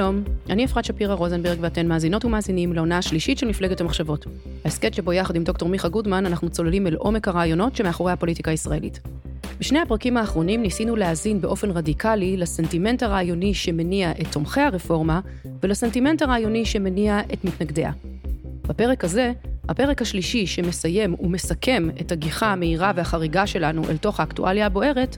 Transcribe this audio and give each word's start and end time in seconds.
שלום, 0.00 0.24
אני 0.50 0.64
אפרת 0.64 0.84
שפירא 0.84 1.14
רוזנברג 1.14 1.58
ואתן 1.60 1.86
מאזינות 1.86 2.24
ומאזינים 2.24 2.72
לעונה 2.72 2.98
השלישית 2.98 3.38
של 3.38 3.48
מפלגת 3.48 3.80
המחשבות. 3.80 4.26
ההסכת 4.64 4.94
שבו 4.94 5.12
יחד 5.12 5.36
עם 5.36 5.44
דוקטור 5.44 5.68
מיכה 5.68 5.88
גודמן 5.88 6.26
אנחנו 6.26 6.50
צוללים 6.50 6.86
אל 6.86 6.94
עומק 6.94 7.28
הרעיונות 7.28 7.76
שמאחורי 7.76 8.12
הפוליטיקה 8.12 8.50
הישראלית. 8.50 9.00
בשני 9.58 9.78
הפרקים 9.78 10.16
האחרונים 10.16 10.62
ניסינו 10.62 10.96
להאזין 10.96 11.40
באופן 11.40 11.70
רדיקלי 11.70 12.36
לסנטימנט 12.36 13.02
הרעיוני 13.02 13.54
שמניע 13.54 14.10
את 14.10 14.26
תומכי 14.32 14.60
הרפורמה 14.60 15.20
ולסנטימנט 15.62 16.22
הרעיוני 16.22 16.64
שמניע 16.64 17.20
את 17.32 17.44
מתנגדיה. 17.44 17.92
בפרק 18.68 19.04
הזה, 19.04 19.32
הפרק 19.68 20.02
השלישי 20.02 20.46
שמסיים 20.46 21.14
ומסכם 21.20 21.88
את 22.00 22.12
הגיחה 22.12 22.52
המהירה 22.52 22.92
והחריגה 22.96 23.46
שלנו 23.46 23.82
אל 23.90 23.96
תוך 23.96 24.20
האקטואליה 24.20 24.66
הבוערת, 24.66 25.16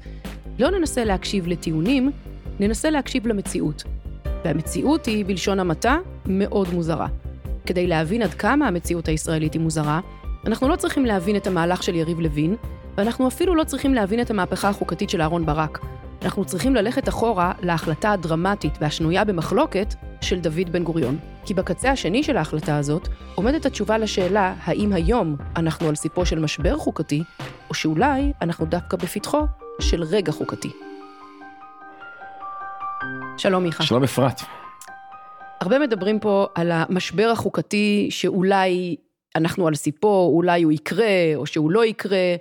לא 0.58 0.70
ננסה 0.70 1.04
להקשיב 1.04 1.46
לטיעונים, 1.46 2.10
ננסה 2.60 2.90
להקשיב 2.90 3.26
למציאות. 3.26 3.84
והמציאות 4.44 5.06
היא, 5.06 5.24
בלשון 5.24 5.60
המעטה, 5.60 5.96
מאוד 6.26 6.68
מוזרה. 6.74 7.06
כדי 7.66 7.86
להבין 7.86 8.22
עד 8.22 8.34
כמה 8.34 8.68
המציאות 8.68 9.08
הישראלית 9.08 9.52
היא 9.52 9.60
מוזרה, 9.60 10.00
אנחנו 10.46 10.68
לא 10.68 10.76
צריכים 10.76 11.06
להבין 11.06 11.36
את 11.36 11.46
המהלך 11.46 11.82
של 11.82 11.94
יריב 11.94 12.20
לוין, 12.20 12.56
ואנחנו 12.96 13.28
אפילו 13.28 13.54
לא 13.54 13.64
צריכים 13.64 13.94
להבין 13.94 14.20
את 14.20 14.30
המהפכה 14.30 14.68
החוקתית 14.68 15.10
של 15.10 15.20
אהרן 15.20 15.46
ברק. 15.46 15.78
אנחנו 16.22 16.44
צריכים 16.44 16.74
ללכת 16.74 17.08
אחורה 17.08 17.52
להחלטה 17.62 18.12
הדרמטית 18.12 18.78
והשנויה 18.80 19.24
במחלוקת 19.24 19.94
של 20.20 20.40
דוד 20.40 20.72
בן 20.72 20.84
גוריון. 20.84 21.18
כי 21.44 21.54
בקצה 21.54 21.90
השני 21.90 22.22
של 22.22 22.36
ההחלטה 22.36 22.76
הזאת 22.76 23.08
עומדת 23.34 23.66
התשובה 23.66 23.98
לשאלה 23.98 24.54
האם 24.64 24.92
היום 24.92 25.36
אנחנו 25.56 25.88
על 25.88 25.94
סיפו 25.94 26.26
של 26.26 26.38
משבר 26.38 26.76
חוקתי, 26.78 27.22
או 27.70 27.74
שאולי 27.74 28.32
אנחנו 28.42 28.66
דווקא 28.66 28.96
בפתחו 28.96 29.46
של 29.80 30.02
רגע 30.02 30.32
חוקתי. 30.32 30.72
שלום 33.42 33.62
מיכה. 33.62 33.84
שלום 33.84 34.02
אפרת. 34.02 34.40
הרבה 35.60 35.78
מדברים 35.78 36.20
פה 36.20 36.46
על 36.54 36.70
המשבר 36.72 37.28
החוקתי 37.32 38.08
שאולי 38.10 38.96
אנחנו 39.36 39.68
על 39.68 39.74
סיפו, 39.74 40.30
אולי 40.34 40.62
הוא 40.62 40.72
יקרה 40.72 41.32
או 41.34 41.46
שהוא 41.46 41.70
לא 41.70 41.84
יקרה. 41.84 42.34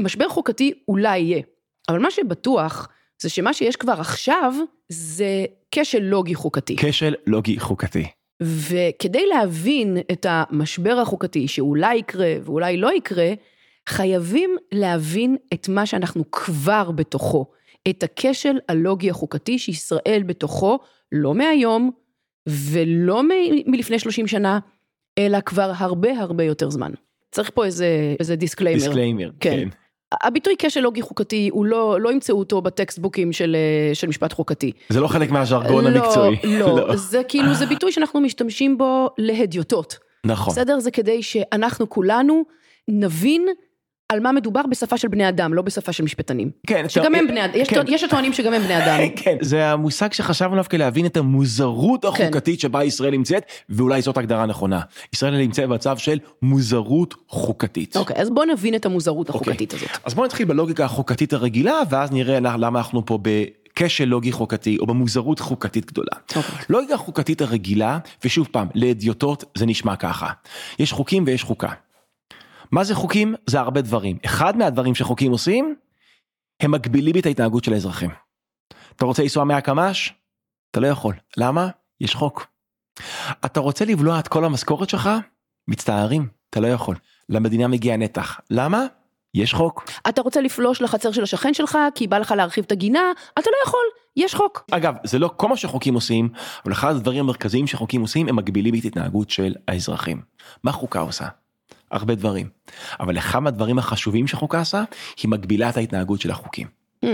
משבר 0.00 0.28
חוקתי 0.28 0.72
אולי 0.88 1.18
יהיה, 1.18 1.42
אבל 1.88 1.98
מה 1.98 2.10
שבטוח 2.10 2.88
זה 3.22 3.28
שמה 3.28 3.52
שיש 3.52 3.76
כבר 3.76 3.92
עכשיו 3.92 4.54
זה 4.88 5.44
כשל 5.70 6.02
לוגי 6.02 6.34
חוקתי. 6.34 6.76
כשל 6.76 7.14
לוגי 7.26 7.60
חוקתי. 7.60 8.06
וכדי 8.42 9.26
להבין 9.26 9.96
את 10.12 10.26
המשבר 10.28 10.98
החוקתי 11.02 11.48
שאולי 11.48 11.96
יקרה 11.96 12.34
ואולי 12.44 12.76
לא 12.76 12.92
יקרה, 12.92 13.32
חייבים 13.88 14.56
להבין 14.72 15.36
את 15.54 15.68
מה 15.68 15.86
שאנחנו 15.86 16.30
כבר 16.30 16.90
בתוכו. 16.90 17.46
את 17.88 18.02
הכשל 18.02 18.58
הלוגי 18.68 19.10
החוקתי 19.10 19.58
שישראל 19.58 20.22
בתוכו, 20.26 20.78
לא 21.12 21.34
מהיום 21.34 21.90
ולא 22.48 23.22
מ- 23.22 23.70
מלפני 23.70 23.98
30 23.98 24.26
שנה, 24.26 24.58
אלא 25.18 25.40
כבר 25.40 25.72
הרבה 25.76 26.20
הרבה 26.20 26.44
יותר 26.44 26.70
זמן. 26.70 26.92
צריך 27.32 27.50
פה 27.54 27.64
איזה, 27.64 28.14
איזה 28.20 28.36
disclaimer. 28.36 28.78
Disclaimer, 28.78 29.30
כן. 29.40 29.50
כן. 29.50 29.68
הביטוי 30.22 30.54
כשל 30.58 30.80
לוגי 30.80 31.02
חוקתי, 31.02 31.48
הוא 31.52 31.66
לא, 31.66 32.00
לא 32.00 32.12
ימצאו 32.12 32.38
אותו 32.38 32.62
בטקסטבוקים 32.62 33.32
של, 33.32 33.56
של 33.94 34.06
משפט 34.06 34.32
חוקתי. 34.32 34.72
זה 34.88 35.00
לא 35.00 35.08
חלק 35.08 35.30
מהז'רגון 35.30 35.84
לא, 35.84 35.88
המקצועי. 35.88 36.36
לא, 36.44 36.76
לא, 36.88 36.96
זה 36.96 37.22
כאילו, 37.28 37.54
זה 37.54 37.66
ביטוי 37.66 37.92
שאנחנו 37.92 38.20
משתמשים 38.20 38.78
בו 38.78 39.08
להדיוטות. 39.18 39.98
נכון. 40.26 40.52
בסדר? 40.52 40.80
זה 40.80 40.90
כדי 40.90 41.22
שאנחנו 41.22 41.90
כולנו 41.90 42.44
נבין 42.88 43.46
על 44.10 44.20
מה 44.20 44.32
מדובר 44.32 44.60
בשפה 44.70 44.98
של 44.98 45.08
בני 45.08 45.28
אדם, 45.28 45.54
לא 45.54 45.62
בשפה 45.62 45.92
של 45.92 46.04
משפטנים. 46.04 46.50
כן, 46.66 46.88
שגם 46.88 47.14
הם 47.14 47.26
בני 47.28 47.44
אדם, 47.44 47.52
יש, 47.54 47.68
כן. 47.68 47.80
יש 47.88 48.04
הטוענים 48.04 48.32
שגם 48.32 48.52
הם 48.52 48.62
בני 48.62 48.84
אדם. 48.84 48.98
כן, 49.22 49.36
זה 49.40 49.66
המושג 49.66 50.12
שחשבנו 50.12 50.52
עליו 50.52 50.64
כדי 50.68 50.78
להבין 50.78 51.06
את 51.06 51.16
המוזרות 51.16 52.04
החוקתית 52.04 52.60
שבה 52.60 52.84
ישראל 52.84 53.10
נמצאת, 53.10 53.44
ואולי 53.68 54.02
זאת 54.02 54.16
הגדרה 54.16 54.46
נכונה. 54.46 54.80
ישראל 55.12 55.36
נמצאת 55.36 55.68
במצב 55.68 55.98
של 55.98 56.18
מוזרות 56.42 57.14
חוקתית. 57.28 57.96
אוקיי, 57.96 58.16
אז 58.16 58.30
בוא 58.30 58.44
נבין 58.44 58.74
את 58.74 58.86
המוזרות 58.86 59.28
החוקתית 59.28 59.74
הזאת. 59.74 59.88
אז 60.04 60.14
בוא 60.14 60.24
נתחיל 60.24 60.46
בלוגיקה 60.46 60.84
החוקתית 60.84 61.32
הרגילה, 61.32 61.80
ואז 61.90 62.12
נראה 62.12 62.40
למה 62.40 62.78
אנחנו 62.78 63.06
פה 63.06 63.18
ב... 63.22 63.44
כשל 63.76 64.04
לוגי 64.04 64.32
חוקתי 64.32 64.76
או 64.80 64.86
במוזרות 64.86 65.40
חוקתית 65.40 65.86
גדולה. 65.86 66.12
אוקיי. 66.36 66.54
לוגיקה 66.68 66.96
חוקתית 66.96 67.40
הרגילה, 67.40 67.98
ושוב 68.24 68.48
פעם, 68.52 68.68
לאדיוטות 68.74 69.44
זה 69.58 69.66
נשמע 69.66 69.96
ככה. 69.96 70.30
יש 70.78 70.92
חוקים 70.92 71.24
ויש 71.26 71.42
חוקה. 71.42 71.70
מה 72.72 72.84
זה 72.84 72.94
חוקים? 72.94 73.34
זה 73.46 73.60
הרבה 73.60 73.80
דברים. 73.80 74.18
אחד 74.24 74.56
מהדברים 74.56 74.94
שחוקים 74.94 75.32
עושים, 75.32 75.74
הם 76.60 76.70
מגבילים 76.70 77.14
את 77.18 77.26
ההתנהגות 77.26 77.64
של 77.64 77.72
האזרחים. 77.72 78.10
אתה 78.96 79.04
רוצה 79.04 79.22
לנסוע 79.22 79.44
100 79.44 79.60
קמ"ש? 79.60 80.12
אתה 80.70 80.80
לא 80.80 80.86
יכול. 80.86 81.14
למה? 81.36 81.68
יש 82.00 82.14
חוק. 82.14 82.46
אתה 83.44 83.60
רוצה 83.60 83.84
לבלוע 83.84 84.18
את 84.18 84.28
כל 84.28 84.44
המשכורת 84.44 84.90
שלך? 84.90 85.10
מצטערים, 85.68 86.28
אתה 86.50 86.60
לא 86.60 86.66
יכול. 86.66 86.96
למדינה 87.28 87.68
מגיע 87.68 87.96
נתח. 87.96 88.40
למה? 88.50 88.86
יש 89.34 89.54
חוק. 89.54 89.90
אתה 90.08 90.22
רוצה 90.22 90.40
לפלוש 90.40 90.82
לחצר 90.82 91.12
של 91.12 91.22
השכן 91.22 91.54
שלך 91.54 91.78
כי 91.94 92.06
בא 92.06 92.18
לך 92.18 92.32
להרחיב 92.32 92.64
את 92.64 92.72
הגינה? 92.72 93.12
אתה 93.38 93.50
לא 93.50 93.68
יכול, 93.68 93.84
יש 94.16 94.34
חוק. 94.34 94.64
אגב, 94.70 94.94
זה 95.04 95.18
לא 95.18 95.30
כל 95.36 95.48
מה 95.48 95.56
שחוקים 95.56 95.94
עושים, 95.94 96.28
אבל 96.64 96.72
אחד 96.72 96.96
הדברים 96.96 97.20
המרכזיים 97.20 97.66
שחוקים 97.66 98.00
עושים, 98.00 98.28
הם 98.28 98.36
מגבילים 98.36 98.74
את 98.74 98.84
ההתנהגות 98.84 99.30
של 99.30 99.54
האזרחים. 99.68 100.22
מה 100.64 100.72
חוקה 100.72 101.00
עושה? 101.00 101.28
הרבה 101.90 102.14
דברים. 102.14 102.48
אבל 103.00 103.18
אחד 103.18 103.38
מהדברים 103.38 103.78
החשובים 103.78 104.26
שחוקה 104.26 104.60
עשה, 104.60 104.84
היא 105.22 105.28
מגבילה 105.28 105.68
את 105.68 105.76
ההתנהגות 105.76 106.20
של 106.20 106.30
החוקים. 106.30 106.66
Mm. 107.04 107.08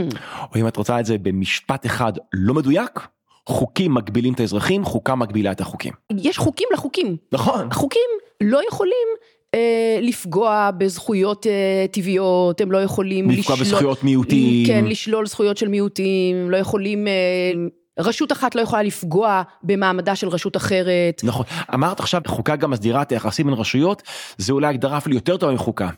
או 0.54 0.60
אם 0.60 0.68
את 0.68 0.76
רוצה 0.76 1.00
את 1.00 1.06
זה 1.06 1.18
במשפט 1.18 1.86
אחד 1.86 2.12
לא 2.32 2.54
מדויק, 2.54 3.06
חוקים 3.46 3.94
מגבילים 3.94 4.34
את 4.34 4.40
האזרחים, 4.40 4.84
חוקה 4.84 5.14
מגבילה 5.14 5.52
את 5.52 5.60
החוקים. 5.60 5.92
יש 6.16 6.38
חוקים 6.38 6.68
לחוקים. 6.72 7.16
נכון. 7.32 7.68
החוקים 7.70 8.10
לא 8.40 8.60
יכולים 8.68 9.06
אה, 9.54 9.98
לפגוע 10.02 10.70
בזכויות 10.78 11.46
אה, 11.46 11.86
טבעיות, 11.90 12.60
הם 12.60 12.72
לא 12.72 12.78
יכולים 12.78 13.30
לפגוע 13.30 13.56
בזכויות 13.56 14.04
מיעוטים. 14.04 14.66
כן, 14.66 14.84
לשלול 14.84 15.26
זכויות 15.26 15.56
של 15.56 15.68
מיעוטים, 15.68 16.50
לא 16.50 16.56
יכולים... 16.56 17.08
אה, 17.08 17.52
רשות 17.98 18.32
אחת 18.32 18.54
לא 18.54 18.60
יכולה 18.60 18.82
לפגוע 18.82 19.42
במעמדה 19.62 20.16
של 20.16 20.28
רשות 20.28 20.56
אחרת. 20.56 21.20
נכון, 21.24 21.46
אמרת 21.74 22.00
עכשיו 22.00 22.20
חוקה 22.26 22.56
גם 22.56 22.70
מסדירה 22.70 23.02
את 23.02 23.12
היחסים 23.12 23.46
בין 23.46 23.54
רשויות, 23.54 24.02
זה 24.36 24.52
אולי 24.52 24.66
הגדרה 24.66 24.98
אפילו 24.98 25.14
יותר 25.14 25.36
טובה 25.36 25.52
מחוקה. 25.52 25.88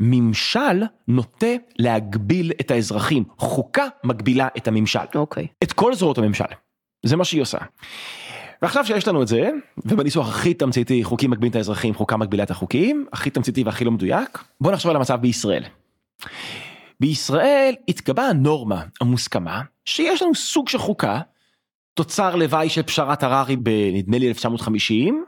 ממשל 0.00 0.82
נוטה 1.08 1.46
להגביל 1.78 2.52
את 2.60 2.70
האזרחים, 2.70 3.24
חוקה 3.38 3.86
מגבילה 4.04 4.48
את 4.56 4.68
הממשל. 4.68 4.98
אוקיי. 5.14 5.46
את 5.62 5.72
כל 5.72 5.94
זרועות 5.94 6.18
הממשל, 6.18 6.44
זה 7.06 7.16
מה 7.16 7.24
שהיא 7.24 7.42
עושה. 7.42 7.58
ועכשיו 8.62 8.86
שיש 8.86 9.08
לנו 9.08 9.22
את 9.22 9.28
זה, 9.28 9.50
ובניסוח 9.84 10.28
הכי 10.28 10.54
תמציתי 10.54 11.04
חוקים 11.04 11.30
מגבילים 11.30 11.50
את 11.50 11.56
האזרחים, 11.56 11.94
חוקה 11.94 12.16
מגבילה 12.16 12.42
את 12.42 12.50
החוקים, 12.50 13.06
הכי 13.12 13.30
תמציתי 13.30 13.62
והכי 13.62 13.84
לא 13.84 13.90
מדויק, 13.90 14.44
בוא 14.60 14.72
נחשוב 14.72 14.90
על 14.90 14.96
המצב 14.96 15.20
בישראל. 15.20 15.62
בישראל 17.00 17.74
התקבעה 17.88 18.28
הנורמה 18.28 18.82
המוסכמה 19.00 19.62
שיש 19.84 20.22
לנו 20.22 20.34
סוג 20.34 20.68
של 20.68 20.78
חוקה 20.78 21.20
תוצר 21.96 22.36
לוואי 22.36 22.68
של 22.68 22.82
פשרת 22.82 23.22
הררי 23.22 23.56
בנדמה 23.56 24.18
לי 24.18 24.28
1950, 24.28 25.24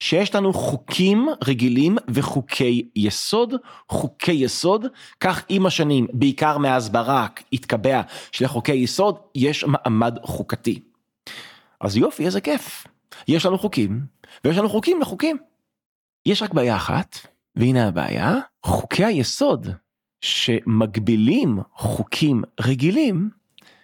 שיש 0.00 0.34
לנו 0.34 0.52
חוקים 0.52 1.28
רגילים 1.44 1.98
וחוקי 2.08 2.88
יסוד, 2.96 3.54
חוקי 3.88 4.32
יסוד, 4.32 4.86
כך 5.20 5.44
עם 5.48 5.66
השנים, 5.66 6.06
בעיקר 6.12 6.58
מאז 6.58 6.88
ברק, 6.88 7.42
התקבע 7.52 8.02
שלחוקי 8.32 8.72
יסוד 8.72 9.18
יש 9.34 9.64
מעמד 9.64 10.18
חוקתי. 10.22 10.80
אז 11.80 11.96
יופי, 11.96 12.26
איזה 12.26 12.40
כיף. 12.40 12.86
יש 13.28 13.46
לנו 13.46 13.58
חוקים, 13.58 14.00
ויש 14.44 14.58
לנו 14.58 14.68
חוקים 14.68 15.00
לחוקים. 15.00 15.36
יש 16.26 16.42
רק 16.42 16.54
בעיה 16.54 16.76
אחת, 16.76 17.18
והנה 17.56 17.88
הבעיה, 17.88 18.34
חוקי 18.62 19.04
היסוד 19.04 19.68
שמגבילים 20.20 21.58
חוקים 21.74 22.42
רגילים, 22.60 23.37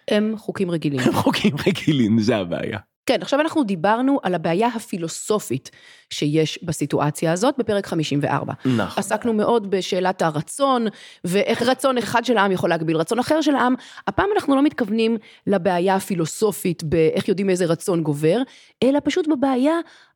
הם 0.07 0.33
חוקים 0.37 0.71
רגילים. 0.71 0.99
הם 0.99 1.13
חוקים 1.13 1.51
רגילים, 1.67 2.19
זה 2.19 2.37
הבעיה. 2.37 2.79
כן, 3.05 3.21
עכשיו 3.21 3.41
אנחנו 3.41 3.63
דיברנו 3.63 4.19
על 4.23 4.35
הבעיה 4.35 4.67
הפילוסופית 4.67 5.71
שיש 6.09 6.59
בסיטואציה 6.63 7.31
הזאת 7.31 7.55
בפרק 7.57 7.87
54. 7.87 8.53
נכון. 8.65 8.99
עסקנו 8.99 9.33
מאוד 9.33 9.69
בשאלת 9.69 10.21
הרצון, 10.21 10.87
ואיך 11.23 11.61
רצון 11.61 11.97
אחד 11.97 12.25
של 12.25 12.37
העם 12.37 12.51
יכול 12.51 12.69
להגביל 12.69 12.97
רצון 12.97 13.19
אחר 13.19 13.41
של 13.41 13.55
העם. 13.55 13.75
הפעם 14.07 14.29
אנחנו 14.35 14.55
לא 14.55 14.61
מתכוונים 14.61 15.17
לבעיה 15.47 15.95
הפילוסופית 15.95 16.83
באיך 16.83 17.27
יודעים 17.27 17.49
איזה 17.49 17.65
רצון 17.65 18.03
גובר, 18.03 18.37
אלא 18.83 18.99
פשוט 19.03 19.27
בבעיה 19.27 19.73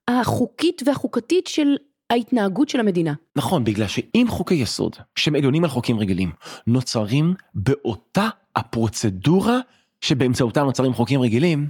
החוקית 0.07 0.81
והחוקתית 0.85 1.47
של 1.47 1.75
ההתנהגות 2.09 2.69
של 2.69 2.79
המדינה. 2.79 3.13
נכון, 3.35 3.63
בגלל 3.63 3.87
שאם 3.87 4.25
חוקי 4.29 4.55
יסוד, 4.55 4.95
שהם 5.15 5.35
עליונים 5.35 5.63
על 5.63 5.69
חוקים 5.69 5.99
רגילים, 5.99 6.31
נוצרים 6.67 7.33
באותה 7.53 8.29
הפרוצדורה 8.55 9.59
שבאמצעותם 10.01 10.65
נוצרים 10.65 10.93
חוקים 10.93 11.21
רגילים, 11.21 11.67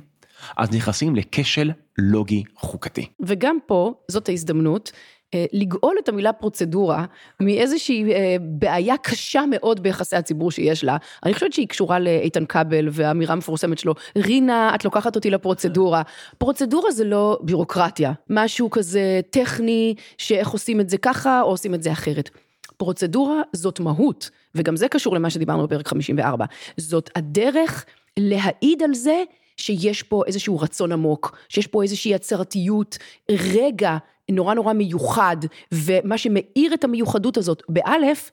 אז 0.58 0.72
נכנסים 0.72 1.16
לכשל 1.16 1.72
לוגי 1.98 2.44
חוקתי. 2.56 3.06
וגם 3.20 3.58
פה, 3.66 3.94
זאת 4.08 4.30
ההזדמנות, 4.30 4.92
אה, 5.34 5.46
לגאול 5.54 5.96
את 6.04 6.10
המילה 6.10 6.34
פרוצדורה 6.34 7.06
מאיזושהי 7.40 8.14
אה, 8.14 8.36
בעיה 8.42 8.98
קשה 8.98 9.44
מאוד 9.50 9.84
ביחסי 9.84 10.16
הציבור 10.16 10.52
שיש 10.52 10.84
לה. 10.84 10.98
אני 11.26 11.34
חושבת 11.34 11.54
שהיא 11.54 11.68
קשורה 11.68 12.00
לאיתן 12.00 12.46
כבל 12.46 12.88
והאמירה 12.92 13.34
המפורסמת 13.34 13.80
שלו, 13.80 13.94
רינה, 14.18 14.76
את 14.76 14.86
לוקחת 14.86 15.16
אותי 15.16 15.30
לפרוצדורה. 15.30 16.02
פרוצדורה 16.38 16.92
זה 16.92 17.04
לא 17.04 17.40
בירוקרטיה, 17.42 18.12
משהו 18.30 18.70
כזה 18.70 19.22
טכני, 19.30 19.96
שאיך 20.18 20.50
עושים 20.50 20.82
את 20.82 20.90
זה 20.90 20.98
ככה 20.98 21.42
או 21.42 21.48
עושים 21.48 21.74
את 21.74 21.84
זה 21.84 21.92
אחרת. 21.92 22.30
פרוצדורה 22.78 23.42
זאת 23.54 23.80
מהות, 23.80 24.30
וגם 24.56 24.76
זה 24.76 24.88
קשור 24.88 25.16
למה 25.16 25.30
שדיברנו 25.30 25.68
בפרק 25.68 25.88
54. 25.88 26.46
זאת 26.78 27.10
הדרך 27.16 27.86
להעיד 28.18 28.84
על 28.84 28.94
זה 28.94 29.24
שיש 29.58 30.04
פה 30.04 30.24
איזשהו 30.28 30.60
רצון 30.60 30.92
עמוק, 30.92 31.38
שיש 31.50 31.68
פה 31.68 31.84
איזושהי 31.84 32.16
הצהרתיות, 32.16 32.98
רגע 33.32 33.98
נורא 34.32 34.54
נורא 34.54 34.74
מיוחד, 34.74 35.38
ומה 35.72 36.18
שמאיר 36.18 36.74
את 36.74 36.84
המיוחדות 36.84 37.38
הזאת, 37.38 37.64
באלף, 37.70 38.32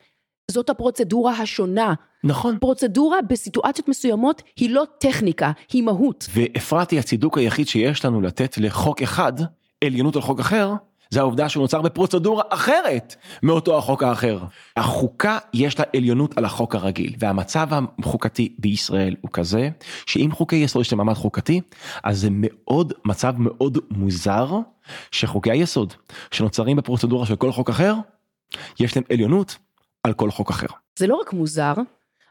זאת 0.50 0.70
הפרוצדורה 0.70 1.32
השונה. 1.32 1.94
נכון. 2.24 2.58
פרוצדורה 2.58 3.22
בסיטואציות 3.22 3.88
מסוימות 3.88 4.42
היא 4.56 4.70
לא 4.70 4.84
טכניקה, 4.98 5.52
היא 5.72 5.82
מהות. 5.82 6.26
ואפרת 6.34 6.90
היא 6.90 6.98
הצידוק 6.98 7.38
היחיד 7.38 7.68
שיש 7.68 8.04
לנו 8.04 8.20
לתת 8.20 8.58
לחוק 8.58 9.02
אחד 9.02 9.32
עליונות 9.84 10.16
על 10.16 10.22
חוק 10.22 10.40
אחר, 10.40 10.72
זה 11.10 11.20
העובדה 11.20 11.48
שהוא 11.48 11.62
נוצר 11.62 11.82
בפרוצדורה 11.82 12.42
אחרת 12.48 13.14
מאותו 13.42 13.78
החוק 13.78 14.02
האחר. 14.02 14.38
החוקה 14.76 15.38
יש 15.54 15.78
לה 15.78 15.84
עליונות 15.96 16.38
על 16.38 16.44
החוק 16.44 16.74
הרגיל, 16.74 17.14
והמצב 17.18 17.68
החוקתי 17.98 18.54
בישראל 18.58 19.16
הוא 19.20 19.30
כזה, 19.32 19.68
שאם 20.06 20.28
חוקי 20.32 20.56
יסוד 20.56 20.82
יש 20.82 20.92
להם 20.92 20.98
מעמד 20.98 21.14
חוקתי, 21.14 21.60
אז 22.04 22.20
זה 22.20 22.28
מאוד, 22.30 22.92
מצב 23.04 23.34
מאוד 23.38 23.78
מוזר, 23.90 24.48
שחוקי 25.10 25.50
היסוד 25.50 25.94
שנוצרים 26.30 26.76
בפרוצדורה 26.76 27.26
של 27.26 27.36
כל 27.36 27.52
חוק 27.52 27.70
אחר, 27.70 27.94
יש 28.80 28.96
להם 28.96 29.04
עליונות 29.12 29.56
על 30.02 30.12
כל 30.12 30.30
חוק 30.30 30.50
אחר. 30.50 30.66
זה 30.98 31.06
לא 31.06 31.14
רק 31.20 31.32
מוזר, 31.32 31.74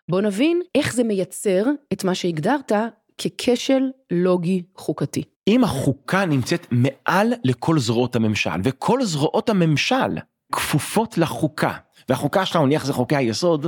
בוא 0.10 0.22
נבין 0.22 0.62
איך 0.76 0.94
זה 0.94 1.04
מייצר 1.04 1.64
את 1.94 2.04
מה 2.04 2.16
שהגדרת 2.16 2.72
ככשל 3.18 3.84
לוגי 4.12 4.64
חוקתי. 4.76 5.24
אם 5.48 5.64
החוקה 5.64 6.26
נמצאת 6.26 6.68
מעל 6.72 7.34
לכל 7.44 7.80
זרועות 7.80 8.16
הממשל, 8.16 8.60
וכל 8.64 9.04
זרועות 9.04 9.50
הממשל 9.50 10.18
כפופות 10.52 11.18
לחוקה, 11.18 11.74
והחוקה 12.10 12.46
שלנו 12.46 12.66
נניח 12.66 12.86
זה 12.86 12.94
חוקי 12.94 13.16
היסוד, 13.16 13.66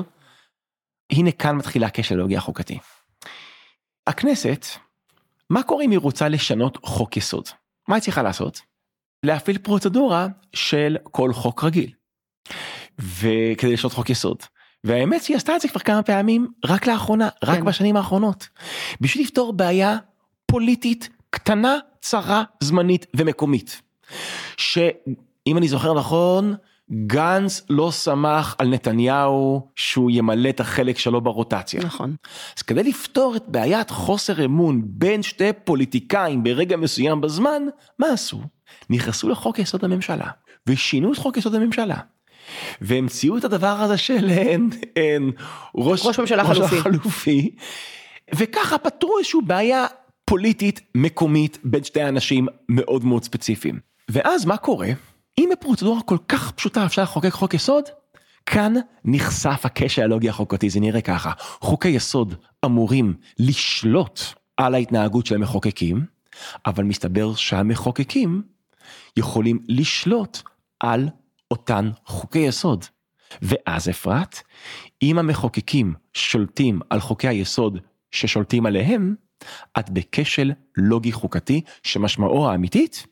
הנה 1.12 1.32
כאן 1.32 1.56
מתחילה 1.56 1.88
הכשל 1.88 2.16
הלוגי 2.16 2.38
החוקתי. 2.38 2.80
הכנסת, 4.08 4.66
מה 5.50 5.64
קורה 5.64 5.84
אם 5.84 5.92
היא 5.92 6.00
רוצה 6.00 6.30
לשנות 6.30 6.78
חוק 6.84 7.18
יסוד? 7.18 7.48
מה 7.88 7.96
היא 7.96 8.02
צריכה 8.02 8.24
לעשות? 8.24 8.62
להפעיל 9.24 9.58
פרוצדורה 9.58 10.28
של 10.54 10.98
כל 11.04 11.34
חוק 11.34 11.64
רגיל. 11.64 11.92
וכדי 13.00 13.74
לשנות 13.74 13.94
חוק 13.94 14.10
יסוד. 14.10 14.38
והאמת 14.84 15.24
שהיא 15.24 15.38
עשתה 15.38 15.56
את 15.56 15.62
זה 15.62 15.68
כבר 15.68 15.80
כמה 15.80 16.04
פעמים 16.04 16.48
רק 16.66 16.88
לאחרונה, 16.88 17.30
רק 17.44 17.60
כן. 17.60 17.66
בשנים 17.66 17.98
האחרונות. 17.98 18.50
בשביל 19.02 19.24
לפתור 19.24 19.54
בעיה 19.54 19.98
פוליטית 20.46 21.10
קטנה, 21.30 21.78
צרה, 22.02 22.44
זמנית 22.60 23.06
ומקומית. 23.16 23.82
שאם 24.58 25.58
אני 25.58 25.68
זוכר 25.68 25.94
נכון, 25.94 26.56
גנץ 26.92 27.66
לא 27.70 27.92
סמך 27.92 28.56
על 28.58 28.68
נתניהו 28.68 29.68
שהוא 29.76 30.12
ימלא 30.12 30.50
את 30.50 30.60
החלק 30.60 30.98
שלו 30.98 31.22
ברוטציה. 31.22 31.84
נכון. 31.84 32.16
אז 32.58 32.62
כדי 32.62 32.84
לפתור 32.84 33.36
את 33.36 33.44
בעיית 33.48 33.90
חוסר 33.90 34.46
אמון 34.46 34.82
בין 34.86 35.24
שתי 35.24 35.54
פוליטיקאים 35.64 36.44
ברגע 36.44 36.78
מסוים 36.78 37.22
בזמן, 37.22 37.62
מה 38.00 38.08
עשו? 38.08 38.42
נכנסו 38.90 39.30
לחוק 39.30 39.60
יסוד 39.60 39.84
הממשלה, 39.84 40.28
ושינו 40.68 41.14
את 41.14 41.18
חוק 41.18 41.38
יסוד 41.38 41.56
הממשלה. 41.56 41.98
והמציאו 42.82 43.38
את 43.38 43.44
הדבר 43.44 43.68
הזה 43.68 43.98
של 43.98 44.30
אין, 44.30 44.70
אין, 44.96 45.32
ראש, 45.76 46.06
ראש 46.06 46.20
ממשלה 46.20 46.44
חלופי. 46.44 46.82
חלופי, 46.82 47.56
וככה 48.36 48.78
פתרו 48.78 49.18
איזושהי 49.18 49.40
בעיה 49.46 49.86
פוליטית 50.30 50.82
מקומית 50.96 51.58
בין 51.64 51.84
שתי 51.84 52.04
אנשים 52.04 52.48
מאוד 52.70 53.06
מאוד 53.06 53.24
ספציפיים. 53.24 53.80
ואז 54.10 54.46
מה 54.46 54.58
קורה? 54.58 54.88
אם 55.38 55.50
בפרוצדורה 55.52 56.02
כל 56.02 56.18
כך 56.28 56.52
פשוטה 56.52 56.86
אפשר 56.86 57.04
לחוקק 57.04 57.30
חוק 57.30 57.54
יסוד, 57.54 57.84
כאן 58.46 58.74
נחשף 59.06 59.62
הקשר 59.64 60.04
הלוגי 60.04 60.30
החוקתי, 60.30 60.70
זה 60.70 60.80
נראה 60.80 61.02
ככה, 61.02 61.32
חוקי 61.40 61.90
יסוד 61.90 62.34
אמורים 62.66 63.14
לשלוט 63.40 64.20
על 64.58 64.74
ההתנהגות 64.74 65.26
של 65.26 65.36
המחוקקים, 65.36 66.06
אבל 66.66 66.84
מסתבר 66.84 67.36
שהמחוקקים 67.36 68.42
יכולים 69.18 69.60
לשלוט 69.68 70.38
על 70.80 71.10
אותן 71.52 71.90
חוקי 72.06 72.40
יסוד. 72.40 72.86
ואז 73.42 73.90
אפרת, 73.90 74.42
אם 75.02 75.20
המחוקקים 75.20 75.94
שולטים 76.14 76.80
על 76.90 77.00
חוקי 77.00 77.28
היסוד 77.28 77.80
ששולטים 78.12 78.66
עליהם, 78.66 79.16
את 79.80 79.90
בכשל 79.90 80.52
לוגי 80.78 81.12
חוקתי 81.12 81.62
שמשמעו 81.84 82.50
האמיתית, 82.50 83.06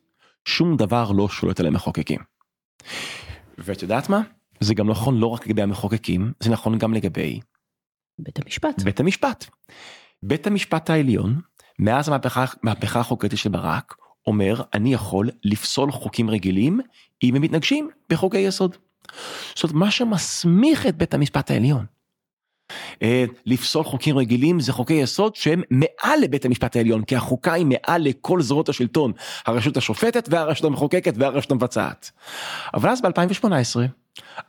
שום 0.45 0.77
דבר 0.77 1.11
לא 1.11 1.29
שולט 1.29 1.59
על 1.59 1.65
המחוקקים. 1.65 2.19
ואת 3.57 3.81
יודעת 3.81 4.09
מה? 4.09 4.21
זה 4.59 4.73
גם 4.73 4.89
נכון 4.89 5.17
לא 5.17 5.27
רק 5.27 5.47
לגבי 5.47 5.61
המחוקקים, 5.61 6.31
זה 6.39 6.49
נכון 6.49 6.77
גם 6.77 6.93
לגבי 6.93 7.39
בית 8.19 8.39
המשפט. 8.43 8.83
בית 8.83 8.99
המשפט. 8.99 9.45
בית 10.23 10.47
המשפט 10.47 10.89
העליון, 10.89 11.41
מאז 11.79 12.09
המהפכה, 12.09 12.99
החוקתית 12.99 13.39
של 13.39 13.49
ברק, 13.49 13.95
אומר 14.27 14.61
אני 14.73 14.93
יכול 14.93 15.29
לפסול 15.43 15.91
חוקים 15.91 16.29
רגילים 16.29 16.79
אם 17.23 17.35
הם 17.35 17.41
מתנגשים 17.41 17.89
בחוקי 18.09 18.37
יסוד. 18.37 18.75
זאת 19.55 19.63
אומרת 19.63 19.75
מה 19.75 19.91
שמסמיך 19.91 20.87
את 20.87 20.97
בית 20.97 21.13
המשפט 21.13 21.51
העליון. 21.51 21.85
אה, 23.01 23.25
לפסול 23.45 23.83
חוקים 23.83 24.17
רגילים 24.17 24.59
זה 24.59 24.73
חוקי 24.73 24.93
יסוד 24.93 25.35
שהם 25.35 25.61
מעל 25.69 26.19
לבית 26.21 26.45
המשפט 26.45 26.75
העליון 26.75 27.03
כי 27.03 27.15
החוקה 27.15 27.53
היא 27.53 27.65
מעל 27.65 28.01
לכל 28.03 28.41
זרועות 28.41 28.69
השלטון 28.69 29.11
הרשות 29.45 29.77
השופטת 29.77 30.27
והרשות 30.31 30.65
המחוקקת 30.65 31.13
והרשות 31.17 31.51
המבצעת. 31.51 32.11
אבל 32.73 32.89
אז 32.89 33.01
ב2018 33.01 33.45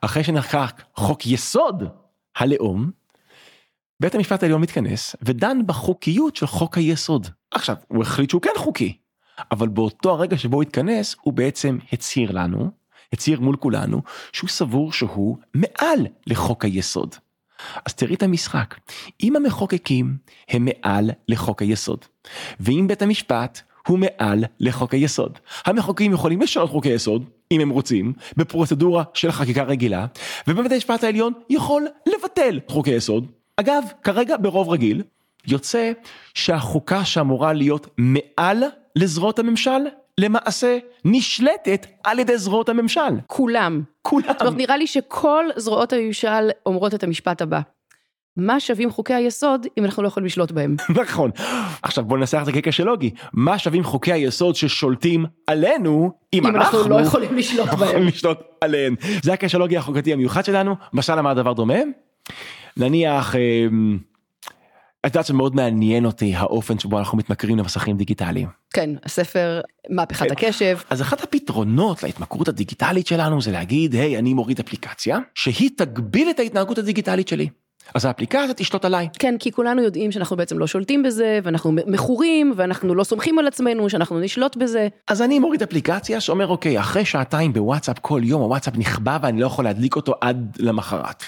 אחרי 0.01 0.25
שנחקק 0.25 0.83
חוק 0.95 1.27
יסוד 1.27 1.83
הלאום 2.37 2.91
בית 4.01 4.15
המשפט 4.15 4.43
העליון 4.43 4.61
מתכנס 4.61 5.17
ודן 5.23 5.59
בחוקיות 5.67 6.37
של 6.37 6.47
חוק 6.47 6.79
היסוד. 6.79 7.27
עכשיו 7.51 7.77
הוא 7.89 8.03
החליט 8.03 8.31
שהוא 8.31 8.43
כן 8.43 8.51
חוקי 8.57 8.97
אבל 9.53 9.69
באותו 9.69 10.11
הרגע 10.11 10.39
שבו 10.39 10.57
הוא 10.57 10.63
התכנס 10.63 11.17
הוא 11.21 11.33
בעצם 11.35 11.79
הצהיר 11.93 12.33
לנו 12.33 12.71
הצהיר 13.13 13.41
מול 13.41 13.57
כולנו 13.57 14.03
שהוא 14.33 14.51
סבור 14.51 14.93
שהוא 14.93 15.37
מעל 15.55 16.07
לחוק 16.27 16.65
היסוד. 16.65 17.15
אז 17.85 17.95
תראי 17.95 18.15
את 18.15 18.23
המשחק, 18.23 18.75
אם 19.23 19.37
המחוקקים 19.37 20.17
הם 20.49 20.65
מעל 20.65 21.11
לחוק 21.29 21.63
היסוד, 21.63 22.05
ואם 22.61 22.85
בית 22.89 23.03
המשפט 23.03 23.61
הוא 23.87 23.99
מעל 23.99 24.45
לחוק 24.61 24.95
היסוד, 24.95 25.39
המחוקקים 25.65 26.13
יכולים 26.13 26.43
לשנות 26.43 26.71
חוקי 26.71 26.89
יסוד, 26.89 27.25
אם 27.53 27.61
הם 27.61 27.71
רוצים, 27.71 28.13
בפרוצדורה 28.37 29.05
של 29.15 29.33
חקיקה 29.33 29.63
רגילה, 29.63 30.07
ובית 30.47 30.73
המשפט 30.73 31.05
העליון 31.05 31.33
יכול 31.51 31.87
לבטל 32.07 32.61
חוקי 32.69 32.91
יסוד. 32.91 33.27
אגב, 33.57 33.85
כרגע 34.03 34.37
ברוב 34.41 34.69
רגיל, 34.69 35.03
יוצא 35.47 35.93
שהחוקה 36.35 37.05
שאמורה 37.05 37.53
להיות 37.53 37.87
מעל 37.99 38.65
לזרועות 38.97 39.39
הממשל, 39.39 39.81
למעשה 40.21 40.79
נשלטת 41.05 41.87
על 42.05 42.19
ידי 42.19 42.39
זרועות 42.39 42.69
הממשל. 42.69 43.01
כולם. 43.27 43.83
כולם. 44.03 44.27
זאת 44.29 44.41
אומרת, 44.41 44.57
נראה 44.57 44.77
לי 44.77 44.87
שכל 44.87 45.45
זרועות 45.57 45.93
הממשל 45.93 46.51
אומרות 46.67 46.95
את 46.95 47.05
המשפט 47.05 47.43
הבא. 47.43 47.61
מה 48.37 48.61
שווים 48.61 48.91
חוקי 48.91 49.15
היסוד 49.15 49.67
אם 49.79 49.85
אנחנו 49.85 50.03
לא 50.03 50.09
יכולים 50.09 50.27
לשלוט 50.27 50.51
בהם? 50.51 50.77
נכון. 51.03 51.31
עכשיו 51.83 52.05
בוא 52.05 52.19
ננסח 52.19 52.39
את 52.41 52.45
זה 52.45 52.53
כקשר 52.53 52.85
לוגי. 52.85 53.11
מה 53.33 53.59
שווים 53.59 53.85
חוקי 53.85 54.13
היסוד 54.13 54.55
ששולטים 54.55 55.27
עלינו 55.47 56.13
אם, 56.33 56.47
אם 56.47 56.57
אנחנו 56.57 56.89
לא 56.89 57.01
יכולים 57.01 57.37
לשלוט 57.37 57.69
בהם. 57.69 57.89
יכולים 57.89 58.07
לשלוט 58.07 58.39
עליהם. 58.61 58.95
זה 59.23 59.33
הקשר 59.33 59.59
הלוגי 59.59 59.77
החוקתי 59.77 60.13
המיוחד 60.13 60.45
שלנו. 60.45 60.75
משל 60.93 61.15
למה 61.15 61.31
הדבר 61.31 61.53
דומה? 61.53 61.79
נניח, 62.77 63.35
אה, 63.37 63.41
את 65.07 65.15
יודעת 65.15 65.27
שמאוד 65.27 65.55
מעניין 65.55 66.05
אותי 66.05 66.35
האופן 66.37 66.79
שבו 66.79 66.99
אנחנו 66.99 67.19
מתמכרים 67.19 67.59
למסכים 67.59 67.97
דיגיטליים. 67.97 68.49
כן, 68.75 68.91
הספר 69.05 69.61
מהפכת 69.91 70.27
כן. 70.27 70.33
הקשב. 70.33 70.79
אז 70.91 71.03
אחד 71.03 71.17
הפתרונות 71.23 72.03
להתמכרות 72.03 72.49
הדיגיטלית 72.49 73.07
שלנו 73.07 73.43
זה 73.43 73.53
להגיד, 73.53 73.95
היי, 73.95 74.19
אני 74.19 74.35
מוריד 74.35 74.61
אפליקציה, 74.61 75.19
שהיא 75.35 75.71
תגביל 75.77 76.31
את 76.31 76.39
ההתנהגות 76.39 76.79
הדיגיטלית 76.79 77.29
שלי. 77.29 77.49
אז 77.95 78.05
האפליקציה 78.05 78.55
תשלוט 78.55 78.85
עליי. 78.85 79.09
כן, 79.19 79.35
כי 79.39 79.53
כולנו 79.53 79.83
יודעים 79.83 80.13
שאנחנו 80.13 80.37
בעצם 80.37 80.59
לא 80.59 80.67
שולטים 80.67 81.03
בזה, 81.03 81.41
ואנחנו 81.43 81.73
מכורים, 81.73 82.53
ואנחנו 82.57 82.95
לא 82.95 83.05
סומכים 83.05 83.39
על 83.39 83.47
עצמנו, 83.47 83.91
שאנחנו 83.91 84.21
נשלוט 84.21 84.57
בזה. 84.57 84.89
אז 85.09 85.23
אני 85.23 85.39
מוריד 85.39 85.63
אפליקציה 85.63 86.21
שאומר, 86.21 86.47
אוקיי, 86.47 86.81
אחרי 86.81 87.05
שעתיים 87.05 87.53
בוואטסאפ 87.53 87.99
כל 87.99 88.21
יום, 88.25 88.43
הוואטסאפ 88.43 88.77
נכבה 88.77 89.19
ואני 89.23 89.41
לא 89.41 89.47
יכול 89.47 89.65
להדליק 89.65 89.97
אותו 89.97 90.15
עד 90.21 90.57
למחרת. 90.61 91.23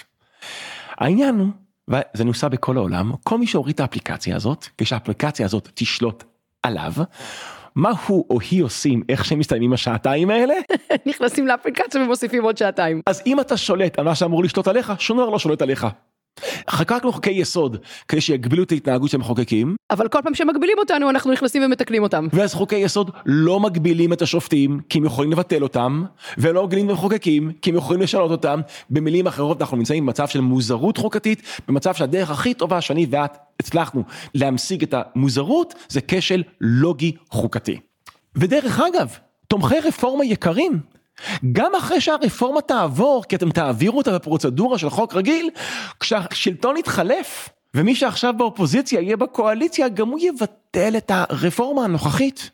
העניין 0.99 1.39
הוא, 1.39 1.49
וזה 1.89 2.25
נוסע 2.25 2.49
בכל 2.49 2.77
העולם, 2.77 3.13
כל 3.25 3.39
מי 3.39 3.47
שהוריד 3.47 3.75
את 3.75 3.81
האפליקציה 3.81 4.37
הזאת, 4.37 4.67
כשהאפליקציה 4.79 5.47
הזאת 5.47 5.69
תשלוט 5.75 6.25
עליו, 6.63 6.93
מה 7.75 7.91
הוא 8.07 8.27
או 8.31 8.39
היא 8.51 8.63
עושים 8.63 9.03
איך 9.09 9.25
שהם 9.25 9.39
מסתיימים 9.39 9.73
השעתיים 9.73 10.31
האלה? 10.31 10.55
נכנסים 11.07 11.47
לאפליקציה 11.47 12.03
ומוסיפים 12.03 12.43
עוד 12.43 12.57
שעתיים. 12.57 13.03
אז 13.07 13.23
אם 13.27 13.41
אתה 13.41 13.57
שולט 13.57 13.99
על 13.99 14.05
מה 14.05 14.15
שאמור 14.15 14.45
לשלוט 14.45 14.69
עליך, 14.69 14.93
שום 14.99 15.19
דבר 15.19 15.29
לא 15.29 15.39
שולט 15.39 15.63
עליך. 15.63 15.87
חקקנו 16.71 17.13
חוקי 17.13 17.31
יסוד 17.31 17.77
כדי 18.09 18.21
שיגבילו 18.21 18.63
את 18.63 18.73
ההתנהגות 18.73 19.11
של 19.11 19.17
המחוקקים. 19.17 19.77
אבל 19.91 20.09
כל 20.09 20.19
פעם 20.23 20.35
שמגבילים 20.35 20.79
אותנו 20.79 21.11
אנחנו 21.11 21.33
נכנסים 21.33 21.63
ומתקנים 21.65 22.03
אותם. 22.03 22.29
ואז 22.33 22.55
חוקי 22.55 22.77
יסוד 22.77 23.11
לא 23.27 23.61
מגבילים 23.61 24.13
את 24.13 24.23
השופטים 24.23 24.81
כי 24.89 24.99
הם 24.99 25.05
יכולים 25.05 25.33
לבטל 25.33 25.63
אותם, 25.63 26.05
ולא 26.39 26.65
מגבילים 26.65 26.87
את 26.87 26.91
המחוקקים 26.91 27.53
כי 27.63 27.71
הם 27.71 27.77
יכולים 27.77 28.03
לשנות 28.03 28.31
אותם. 28.31 28.61
במילים 28.91 29.27
אחרות 29.27 29.61
אנחנו 29.61 29.77
נמצאים 29.77 30.07
במצב 30.07 30.29
של 30.29 30.41
מוזרות 30.41 30.97
חוקתית, 30.97 31.43
במצב 31.69 31.95
שהדרך 31.95 32.31
הכי 32.31 32.55
טובה 32.55 32.81
שאני 32.81 33.07
ואת 33.11 33.37
הצלחנו 33.61 34.05
להמשיג 34.35 34.83
את 34.83 34.95
המוזרות 34.97 35.75
זה 35.89 36.01
כשל 36.09 36.43
לוגי 36.61 37.17
חוקתי. 37.31 37.81
ודרך 38.37 38.81
אגב, 38.81 39.17
תומכי 39.49 39.81
רפורמה 39.85 40.25
יקרים, 40.25 40.81
גם 41.53 41.75
אחרי 41.75 42.01
שהרפורמה 42.01 42.61
תעבור, 42.61 43.25
כי 43.29 43.37
אתם 43.37 43.51
תעבירו 43.51 43.99
אותה 43.99 44.15
בפרוצדורה 44.15 44.79
של 44.79 44.91
חוק 44.91 45.15
רגיל, 45.15 45.51
כשהשלטון 46.01 46.77
יתחלף, 46.77 47.49
ומי 47.75 47.95
שעכשיו 47.95 48.35
באופוזיציה 48.37 49.01
יהיה 49.01 49.17
בקואליציה, 49.17 49.89
גם 49.89 50.09
הוא 50.09 50.19
יבטל 50.23 50.97
את 50.97 51.11
הרפורמה 51.15 51.85
הנוכחית, 51.85 52.51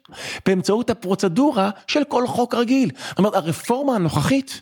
באמצעות 0.47 0.91
הפרוצדורה 0.91 1.71
של 1.87 2.05
כל 2.05 2.27
חוק 2.27 2.55
רגיל. 2.55 2.91
זאת 3.09 3.19
אומרת, 3.19 3.35
הרפורמה 3.35 3.95
הנוכחית 3.95 4.61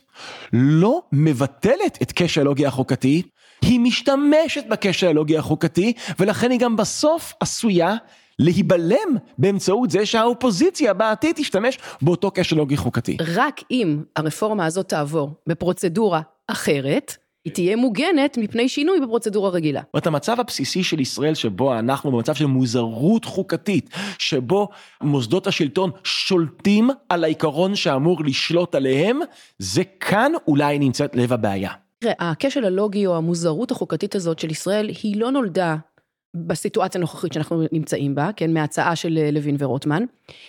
לא 0.52 1.02
מבטלת 1.12 1.98
את 2.02 2.12
כשל 2.16 2.40
הלוגי 2.40 2.66
החוקתי, 2.66 3.22
היא 3.62 3.80
משתמשת 3.80 4.64
בכשל 4.68 5.06
הלוגי 5.06 5.38
החוקתי, 5.38 5.92
ולכן 6.18 6.50
היא 6.50 6.60
גם 6.60 6.76
בסוף 6.76 7.32
עשויה 7.40 7.96
להיבלם 8.42 9.16
באמצעות 9.38 9.90
זה 9.90 10.06
שהאופוזיציה 10.06 10.94
בעתיד 10.94 11.36
תשתמש 11.36 11.78
באותו 12.02 12.30
כשל 12.34 12.56
לוגי 12.56 12.76
חוקתי. 12.76 13.16
רק 13.34 13.60
אם 13.70 14.02
הרפורמה 14.16 14.66
הזאת 14.66 14.88
תעבור 14.88 15.30
בפרוצדורה 15.46 16.20
אחרת, 16.48 17.16
היא 17.44 17.52
תהיה 17.52 17.76
מוגנת 17.76 18.38
מפני 18.38 18.68
שינוי 18.68 19.00
בפרוצדורה 19.00 19.50
רגילה. 19.50 19.80
זאת 19.80 19.94
אומרת, 19.94 20.06
המצב 20.06 20.40
הבסיסי 20.40 20.82
של 20.82 21.00
ישראל 21.00 21.34
שבו 21.34 21.78
אנחנו 21.78 22.12
במצב 22.12 22.34
של 22.34 22.46
מוזרות 22.46 23.24
חוקתית, 23.24 23.90
שבו 24.18 24.68
מוסדות 25.02 25.46
השלטון 25.46 25.90
שולטים 26.04 26.90
על 27.08 27.24
העיקרון 27.24 27.76
שאמור 27.76 28.24
לשלוט 28.24 28.74
עליהם, 28.74 29.20
זה 29.58 29.82
כאן 30.00 30.32
אולי 30.48 30.78
נמצאת 30.78 31.16
לב 31.16 31.32
הבעיה. 31.32 31.70
תראה, 31.98 32.14
הכשל 32.18 32.64
הלוגי 32.64 33.06
או 33.06 33.16
המוזרות 33.16 33.70
החוקתית 33.70 34.14
הזאת 34.14 34.38
של 34.38 34.50
ישראל, 34.50 34.90
היא 35.02 35.16
לא 35.16 35.30
נולדה 35.30 35.76
בסיטואציה 36.34 36.98
הנוכחית 36.98 37.32
שאנחנו 37.32 37.62
נמצאים 37.72 38.14
בה, 38.14 38.30
כן, 38.36 38.54
מההצעה 38.54 38.96
של 38.96 39.18
לוין 39.32 39.56
ורוטמן, 39.58 40.04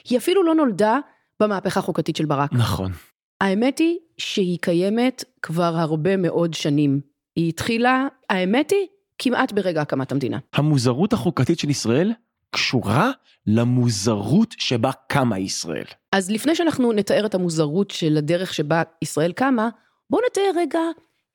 היא 0.09 0.17
אפילו 0.17 0.43
לא 0.43 0.55
נולדה 0.55 0.99
במהפכה 1.39 1.79
החוקתית 1.79 2.15
של 2.15 2.25
ברק. 2.25 2.53
נכון. 2.53 2.91
האמת 3.41 3.79
היא 3.79 3.97
שהיא 4.17 4.57
קיימת 4.61 5.23
כבר 5.41 5.73
הרבה 5.77 6.17
מאוד 6.17 6.53
שנים. 6.53 7.01
היא 7.35 7.49
התחילה, 7.49 8.07
האמת 8.29 8.71
היא, 8.71 8.87
כמעט 9.17 9.51
ברגע 9.51 9.81
הקמת 9.81 10.11
המדינה. 10.11 10.37
המוזרות 10.53 11.13
החוקתית 11.13 11.59
של 11.59 11.69
ישראל 11.69 12.11
קשורה 12.51 13.11
למוזרות 13.47 14.55
שבה 14.57 14.91
קמה 15.07 15.39
ישראל. 15.39 15.85
אז 16.11 16.31
לפני 16.31 16.55
שאנחנו 16.55 16.93
נתאר 16.93 17.25
את 17.25 17.35
המוזרות 17.35 17.91
של 17.91 18.17
הדרך 18.17 18.53
שבה 18.53 18.81
ישראל 19.01 19.31
קמה, 19.31 19.69
בואו 20.09 20.21
נתאר 20.31 20.51
רגע 20.55 20.79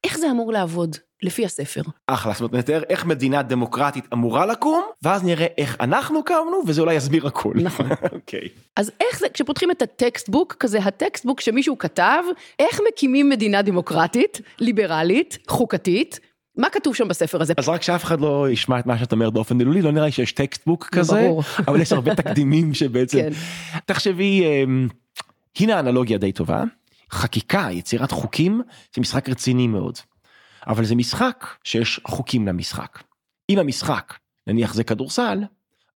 איך 0.05 0.19
זה 0.19 0.31
אמור 0.31 0.53
לעבוד 0.53 0.97
לפי 1.23 1.45
הספר. 1.45 1.83
אחלה, 2.07 2.33
זאת 2.33 2.41
אומרת 2.41 2.55
נתאר 2.55 2.83
איך 2.89 3.07
מדינה 3.07 3.43
דמוקרטית 3.43 4.05
אמורה 4.13 4.47
לקום, 4.47 4.85
ואז 5.03 5.25
נראה 5.25 5.47
איך 5.59 5.77
אנחנו 5.81 6.25
קמנו, 6.25 6.63
וזה 6.67 6.81
אולי 6.81 6.95
יסביר 6.95 7.27
הכל. 7.27 7.53
נכון. 7.55 7.87
אוקיי. 8.13 8.49
אז 8.77 8.91
איך 9.01 9.19
זה, 9.19 9.27
כשפותחים 9.35 9.71
את 9.71 9.83
ה 9.83 9.90
textbook, 9.90 10.57
כזה 10.61 10.79
ה 10.79 10.86
textbook 10.86 11.41
שמישהו 11.41 11.79
כתב, 11.79 12.23
איך 12.59 12.81
מקימים 12.89 13.29
מדינה 13.29 13.63
דמוקרטית, 13.63 14.41
ליברלית, 14.59 15.39
חוקתית, 15.49 16.21
מה 16.57 16.71
כתוב 16.71 16.95
שם 16.95 17.09
בספר 17.09 17.43
הזה? 17.43 17.55
אז 17.57 17.69
רק 17.69 17.83
שאף 17.83 18.05
אחד 18.05 18.21
לא 18.21 18.47
ישמע 18.51 18.79
את 18.79 18.87
מה 18.87 18.99
שאתה 18.99 19.15
אומר 19.15 19.31
באופן 19.31 19.57
מילולי, 19.57 19.83
לא 19.83 19.93
נראה 19.93 20.07
לי 20.07 20.13
שיש 20.13 20.33
textbook 20.33 20.89
כזה, 20.93 21.23
ברור. 21.23 21.43
אבל 21.69 21.81
יש 21.81 21.93
הרבה 21.93 22.15
תקדימים 22.23 22.75
שבעצם, 22.75 23.19
כן. 23.19 23.31
תחשבי, 23.87 24.45
אמ, 24.45 24.89
הנה 25.61 25.81
אנלוגיה 25.81 26.19
די 26.19 26.33
טובה, 26.33 26.65
חקיקה, 27.11 27.69
יצירת 27.71 28.11
חוקים, 28.11 28.63
זה 28.95 29.01
משחק 29.01 29.29
רציני 29.29 29.67
מאוד. 29.67 29.99
אבל 30.69 30.85
זה 30.85 30.95
משחק 30.95 31.47
שיש 31.65 32.01
חוקים 32.07 32.49
למשחק. 32.49 32.99
אם 33.51 33.59
המשחק, 33.59 34.15
נניח 34.47 34.75
זה 34.75 34.85
כדורסל, 34.85 35.39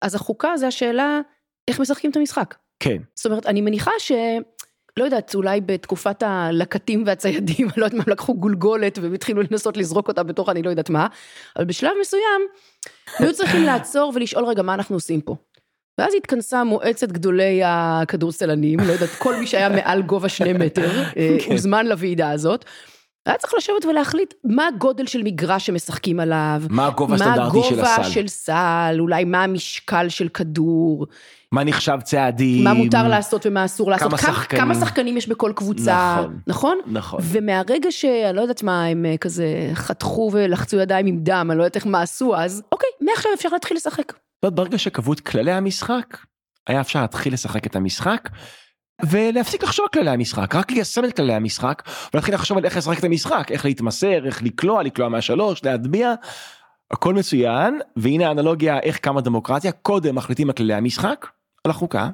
אז 0.03 0.15
החוקה 0.15 0.57
זה 0.57 0.67
השאלה, 0.67 1.21
איך 1.69 1.81
משחקים 1.81 2.11
את 2.11 2.17
המשחק. 2.17 2.55
כן. 2.81 2.97
זאת 3.15 3.27
אומרת, 3.27 3.47
אני 3.47 3.61
מניחה 3.61 3.91
ש... 3.99 4.13
לא 4.97 5.05
יודעת, 5.05 5.35
אולי 5.35 5.61
בתקופת 5.61 6.23
הלקטים 6.23 7.03
והציידים, 7.07 7.67
אני 7.71 7.75
לא 7.77 7.85
יודעת 7.85 8.07
מה, 8.07 8.13
לקחו 8.13 8.35
גולגולת 8.35 8.99
והם 8.99 9.15
התחילו 9.15 9.43
לנסות 9.51 9.77
לזרוק 9.77 10.09
אותה 10.09 10.23
בתוך 10.23 10.49
אני 10.49 10.63
לא 10.63 10.71
יודעת 10.71 10.91
מה, 10.91 11.07
אבל 11.57 11.65
בשלב 11.65 11.93
מסוים, 12.01 12.43
היו 13.19 13.33
צריכים 13.33 13.63
לעצור 13.63 14.13
ולשאול 14.15 14.45
רגע 14.45 14.63
מה 14.63 14.75
אנחנו 14.75 14.97
עושים 14.97 15.21
פה. 15.21 15.37
ואז 15.99 16.15
התכנסה 16.15 16.65
מועצת 16.65 17.13
גדולי 17.13 17.61
הכדורסלנים, 17.65 18.81
לא 18.81 18.93
יודעת, 18.93 19.11
כל 19.19 19.37
מי 19.37 19.47
שהיה 19.47 19.69
מעל 19.69 20.03
גובה 20.03 20.29
שני 20.29 20.53
מטר, 20.53 21.03
אה, 21.03 21.37
כן. 21.45 21.53
הוזמן 21.53 21.87
לוועידה 21.87 22.31
הזאת. 22.31 22.65
היה 23.27 23.37
צריך 23.39 23.55
לשבת 23.57 23.85
ולהחליט 23.85 24.35
מה 24.45 24.67
הגודל 24.67 25.07
של 25.07 25.23
מגרש 25.23 25.67
שמשחקים 25.67 26.21
עליו, 26.21 26.63
מה 26.71 26.87
הגובה 26.87 27.15
הסטנדרטי 27.15 27.59
של 27.69 27.77
מה 27.77 27.83
הסל, 27.83 27.93
הגובה 27.93 28.11
של 28.11 28.29
סל, 28.29 28.97
אולי 28.99 29.25
מה 29.25 29.45
המשקל 29.45 30.09
של 30.09 30.29
כדור, 30.29 31.07
מה 31.53 31.65
נחשב 31.65 31.99
צעדים, 32.05 32.65
מה 32.65 32.75
מותר 32.75 33.09
לעשות 33.09 33.47
ומה 33.47 33.65
אסור 33.65 33.91
לעשות, 33.91 34.09
כמה 34.09 34.19
שחקנים. 34.19 34.63
כמה 34.63 34.75
שחקנים 34.75 35.17
יש 35.17 35.29
בכל 35.29 35.53
קבוצה, 35.57 36.17
נכון, 36.17 36.39
נכון? 36.47 36.79
נכון. 36.87 37.21
ומהרגע 37.23 37.91
שאני 37.91 38.37
לא 38.37 38.41
יודעת 38.41 38.63
מה, 38.63 38.85
הם 38.85 39.07
אה, 39.07 39.17
כזה 39.17 39.71
חתכו 39.75 40.31
ולחצו 40.33 40.77
ידיים 40.77 41.07
עם 41.07 41.19
דם, 41.21 41.49
אני 41.51 41.59
לא 41.59 41.63
יודעת 41.63 41.77
איך 41.77 41.87
מה 41.87 42.03
עשו 42.03 42.37
אז, 42.37 42.63
אוקיי, 42.73 42.89
מעכשיו 43.01 43.31
אפשר 43.35 43.49
להתחיל 43.53 43.77
לשחק. 43.77 44.13
אומרת, 44.43 44.55
ברגע 44.55 44.79
שקבעו 44.79 45.13
את 45.13 45.21
כללי 45.21 45.53
המשחק, 45.53 46.17
היה 46.67 46.81
אפשר 46.81 47.01
להתחיל 47.01 47.33
לשחק 47.33 47.67
את 47.67 47.77
המשחק, 47.77 48.29
ולהפסיק 49.05 49.63
לחשוב 49.63 49.87
על 49.93 50.01
כללי 50.01 50.11
המשחק, 50.11 50.55
רק 50.55 50.71
ליישם 50.71 51.05
את 51.05 51.17
כללי 51.17 51.35
המשחק, 51.35 51.83
ולהתחיל 52.15 52.35
לחשוב 52.35 52.59
על 52.59 52.65
איך 52.65 52.77
לשחק 52.77 52.99
את 52.99 53.05
המשחק, 53.05 53.47
איך 53.51 53.65
להתמסר, 53.65 54.27
איך 54.27 54.43
לקלוע, 54.43 54.83
לקלוע 54.83 55.09
מהשלוש, 55.09 55.65
להטביע, 55.65 56.15
הכל 56.91 57.15
מצוין, 57.15 57.81
והנה 57.97 58.29
האנלוגיה 58.29 58.79
איך 58.79 58.99
קמה 58.99 59.21
דמוקרטיה, 59.21 59.73
קודם 59.73 60.15
מחליטים 60.15 60.49
על 60.49 60.53
כללי 60.53 60.75
המשחק, 60.75 61.27
על 61.65 61.71
החוקה, 61.71 62.09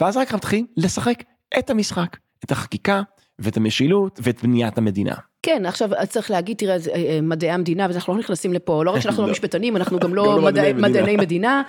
ואז 0.00 0.16
רק 0.16 0.34
מתחילים 0.34 0.66
לשחק 0.76 1.22
את 1.58 1.70
המשחק, 1.70 2.16
את 2.44 2.50
החקיקה, 2.50 3.02
ואת 3.38 3.56
המשילות, 3.56 4.20
ואת 4.22 4.42
בניית 4.42 4.78
המדינה. 4.78 5.14
כן, 5.42 5.66
עכשיו 5.66 5.88
צריך 6.08 6.30
להגיד, 6.30 6.56
תראה, 6.56 6.78
זה, 6.78 6.90
אה, 6.90 6.96
אה, 6.96 7.20
מדעי 7.22 7.50
המדינה, 7.50 7.86
ואנחנו 7.90 8.14
לא 8.14 8.18
נכנסים 8.18 8.52
לפה, 8.52 8.84
לא 8.84 8.90
רק 8.90 9.00
שאנחנו 9.00 9.22
לא 9.22 9.26
לא. 9.28 9.32
משפטנים, 9.32 9.76
אנחנו 9.76 9.98
גם 9.98 10.14
לא 10.14 10.24
לא 10.24 10.42
מדעני 10.74 11.16
מדינה. 11.16 11.62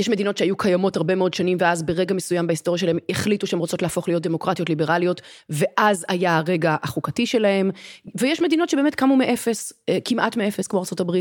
יש 0.00 0.08
מדינות 0.08 0.36
שהיו 0.36 0.56
קיימות 0.56 0.96
הרבה 0.96 1.14
מאוד 1.14 1.34
שנים, 1.34 1.58
ואז 1.60 1.82
ברגע 1.82 2.14
מסוים 2.14 2.46
בהיסטוריה 2.46 2.78
שלהם 2.78 2.98
החליטו 3.08 3.46
שהן 3.46 3.60
רוצות 3.60 3.82
להפוך 3.82 4.08
להיות 4.08 4.22
דמוקרטיות 4.22 4.68
ליברליות, 4.68 5.20
ואז 5.50 6.04
היה 6.08 6.36
הרגע 6.36 6.76
החוקתי 6.82 7.26
שלהם. 7.26 7.70
ויש 8.14 8.40
מדינות 8.40 8.68
שבאמת 8.68 8.94
קמו 8.94 9.16
מאפס, 9.16 9.72
אה, 9.88 9.98
כמעט 10.04 10.36
מאפס, 10.36 10.66
כמו 10.66 10.82
ארה"ב, 11.00 11.16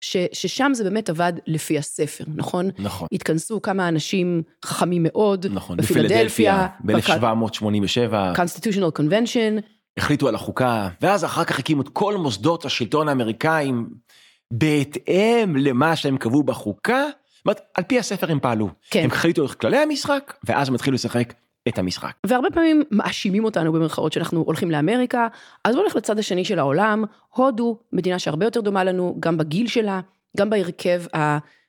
ש- 0.00 0.16
ששם 0.32 0.70
זה 0.74 0.84
באמת 0.84 1.10
עבד 1.10 1.32
לפי 1.46 1.78
הספר, 1.78 2.24
נכון? 2.34 2.70
נכון. 2.78 3.08
התכנסו 3.12 3.62
כמה 3.62 3.88
אנשים 3.88 4.42
חכמים 4.64 5.02
מאוד, 5.02 5.46
נכון, 5.50 5.76
בפילדלפיה, 5.76 6.66
ב-1787, 6.84 8.12
constitutional 8.36 8.98
convention, 8.98 9.60
החליטו 9.96 10.28
על 10.28 10.34
החוקה, 10.34 10.88
ואז 11.00 11.24
אחר 11.24 11.44
כך 11.44 11.58
הקימו 11.58 11.82
את 11.82 11.88
כל 11.88 12.16
מוסדות 12.16 12.64
השלטון 12.64 13.08
האמריקאים 13.08 13.88
בהתאם 14.50 15.56
למה 15.56 15.96
שהם 15.96 16.16
קבעו 16.16 16.42
בחוקה. 16.42 17.04
אומרת, 17.46 17.60
על 17.74 17.84
פי 17.84 17.98
הספר 17.98 18.32
הם 18.32 18.40
פעלו. 18.40 18.68
כן. 18.90 19.00
הם 19.04 19.10
החליטו 19.10 19.46
את 19.46 19.54
כללי 19.54 19.76
המשחק, 19.76 20.34
ואז 20.44 20.68
הם 20.68 20.74
התחילו 20.74 20.94
לשחק 20.94 21.34
את 21.68 21.78
המשחק. 21.78 22.12
והרבה 22.26 22.50
פעמים 22.50 22.82
מאשימים 22.90 23.44
אותנו 23.44 23.72
במרכאות 23.72 24.12
שאנחנו 24.12 24.40
הולכים 24.40 24.70
לאמריקה, 24.70 25.28
אז 25.64 25.74
בואו 25.74 25.84
נלך 25.84 25.96
לצד 25.96 26.18
השני 26.18 26.44
של 26.44 26.58
העולם, 26.58 27.04
הודו, 27.34 27.78
מדינה 27.92 28.18
שהרבה 28.18 28.46
יותר 28.46 28.60
דומה 28.60 28.84
לנו, 28.84 29.16
גם 29.20 29.36
בגיל 29.36 29.66
שלה, 29.66 30.00
גם 30.36 30.50
בהרכב 30.50 31.02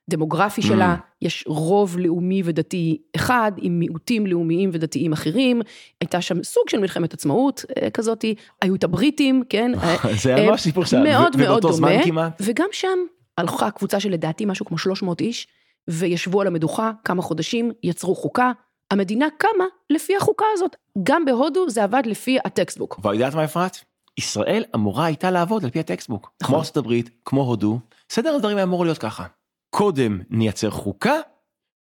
דמוגרפי 0.09 0.61
שלה, 0.61 0.95
יש 1.21 1.43
רוב 1.47 1.97
לאומי 1.97 2.41
ודתי 2.45 3.01
אחד, 3.15 3.51
עם 3.57 3.79
מיעוטים 3.79 4.27
לאומיים 4.27 4.69
ודתיים 4.73 5.13
אחרים, 5.13 5.61
הייתה 6.01 6.21
שם 6.21 6.43
סוג 6.43 6.69
של 6.69 6.79
מלחמת 6.79 7.13
עצמאות 7.13 7.65
אה, 7.81 7.89
כזאתי, 7.89 8.35
היו 8.61 8.75
את 8.75 8.83
הבריטים, 8.83 9.43
כן? 9.49 9.71
זה 10.23 10.35
אה, 10.35 10.49
ממש 10.49 10.61
סיפור 10.61 10.85
שלה, 10.85 11.03
מאוד 11.03 11.37
מאוד 11.37 11.61
דומה. 11.61 12.29
וגם 12.39 12.67
שם 12.71 12.97
הלכה 13.37 13.71
קבוצה 13.71 13.99
של 13.99 14.11
לדעתי 14.11 14.45
משהו 14.45 14.65
כמו 14.65 14.77
300 14.77 15.21
איש, 15.21 15.47
וישבו 15.89 16.41
על 16.41 16.47
המדוכה 16.47 16.91
כמה 17.03 17.21
חודשים, 17.21 17.71
יצרו 17.83 18.15
חוקה, 18.15 18.51
המדינה 18.91 19.27
קמה 19.37 19.65
לפי 19.89 20.17
החוקה 20.17 20.45
הזאת, 20.53 20.75
גם 21.03 21.25
בהודו 21.25 21.69
זה 21.69 21.83
עבד 21.83 22.03
לפי 22.05 22.37
ה 22.45 22.51
textbook. 22.51 22.99
ואת 23.03 23.13
יודעת 23.13 23.35
מה 23.35 23.43
אפרת? 23.43 23.77
ישראל 24.17 24.63
אמורה 24.75 25.05
הייתה 25.05 25.31
לעבוד 25.31 25.63
על 25.63 25.69
פי 25.69 25.79
ה 25.79 25.84
textbook. 25.84 26.31
נכון. 26.41 26.53
כמו 26.53 26.57
ארצות 26.57 26.77
הברית, 26.77 27.09
כמו 27.25 27.41
הודו, 27.41 27.79
סדר 28.11 28.35
הדברים 28.35 28.57
היה 28.57 28.63
אמור 28.63 28.85
להיות 28.85 28.97
ככה. 28.97 29.25
קודם 29.69 30.19
נייצר 30.29 30.69
חוקה, 30.69 31.15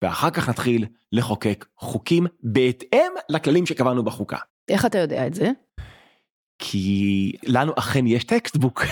ואחר 0.04 0.30
כך 0.30 0.50
נתחיל 0.50 0.86
לחוקק 1.12 1.66
חוקים 1.78 2.28
בהתאם 2.44 3.12
לכללים 3.30 3.66
שקבענו 3.66 4.04
בחוקה. 4.04 4.38
איך 4.70 4.86
אתה 4.86 4.98
יודע 4.98 5.28
את 5.28 5.34
זה? 5.34 5.52
כי 6.60 7.32
לנו 7.44 7.74
אכן 7.78 8.08
יש 8.08 8.24
textbook. 8.24 8.84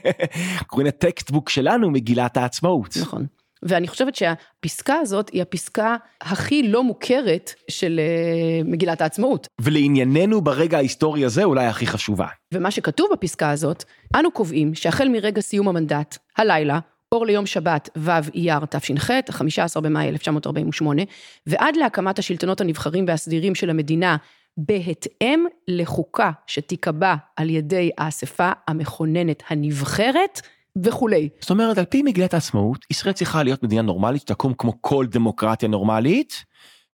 קוראים 0.66 0.86
לטקסטבוק 0.86 1.48
שלנו 1.48 1.90
מגילת 1.90 2.36
העצמאות. 2.36 2.96
נכון. 3.00 3.26
ואני 3.62 3.88
חושבת 3.88 4.14
שהפסקה 4.14 4.94
הזאת 4.94 5.28
היא 5.28 5.42
הפסקה 5.42 5.96
הכי 6.20 6.62
לא 6.62 6.84
מוכרת 6.84 7.54
של 7.70 8.00
אה, 8.02 8.62
מגילת 8.64 9.00
העצמאות. 9.00 9.46
ולענייננו 9.60 10.40
ברגע 10.40 10.76
ההיסטורי 10.76 11.24
הזה 11.24 11.44
אולי 11.44 11.66
הכי 11.66 11.86
חשובה. 11.86 12.26
ומה 12.54 12.70
שכתוב 12.70 13.08
בפסקה 13.12 13.50
הזאת, 13.50 13.84
אנו 14.16 14.30
קובעים 14.30 14.74
שהחל 14.74 15.08
מרגע 15.08 15.40
סיום 15.40 15.68
המנדט, 15.68 16.18
הלילה, 16.36 16.78
אור 17.12 17.26
ליום 17.26 17.46
שבת 17.46 17.88
ו' 17.96 18.10
אייר 18.34 18.64
תש"ח, 18.70 19.10
15 19.30 19.82
במאי 19.82 20.08
1948, 20.08 21.02
ועד 21.46 21.76
להקמת 21.76 22.18
השלטונות 22.18 22.60
הנבחרים 22.60 23.04
והסדירים 23.08 23.54
של 23.54 23.70
המדינה, 23.70 24.16
בהתאם 24.56 25.44
לחוקה 25.68 26.30
שתיקבע 26.46 27.14
על 27.36 27.50
ידי 27.50 27.90
האספה 27.98 28.50
המכוננת 28.68 29.42
הנבחרת 29.48 30.40
וכולי. 30.84 31.28
זאת 31.40 31.50
אומרת 31.50 31.78
על 31.78 31.84
פי 31.84 32.02
מגילת 32.02 32.34
העצמאות 32.34 32.84
ישראל 32.90 33.14
צריכה 33.14 33.42
להיות 33.42 33.62
מדינה 33.62 33.82
נורמלית 33.82 34.22
שתקום 34.22 34.54
כמו 34.58 34.72
כל 34.80 35.06
דמוקרטיה 35.06 35.68
נורמלית. 35.68 36.44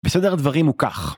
וסדר 0.04 0.32
הדברים 0.32 0.66
הוא 0.66 0.74
כך. 0.78 1.16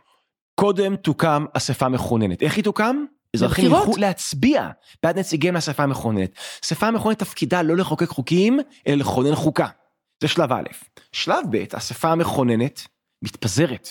קודם 0.55 0.97
תוקם 0.97 1.45
אספה 1.53 1.89
מכוננת. 1.89 2.43
איך 2.43 2.57
היא 2.57 2.65
תוקם? 2.65 3.05
אזרחים. 3.37 3.65
ילכו 3.65 3.97
להצביע 3.97 4.69
בעד 5.03 5.19
נציגיהם 5.19 5.55
לאספה 5.55 5.83
המכוננת. 5.83 6.31
אספה 6.65 6.87
המכוננת 6.87 7.19
תפקידה 7.19 7.63
לא 7.63 7.77
לחוקק 7.77 8.09
חוקים 8.09 8.61
אלא 8.87 8.97
לכונן 8.97 9.35
חוקה. 9.35 9.67
זה 10.21 10.29
שלב 10.29 10.53
א'. 10.53 10.69
שלב 11.13 11.45
ב', 11.51 11.65
האספה 11.73 12.13
המכוננת 12.13 12.87
מתפזרת. 13.23 13.89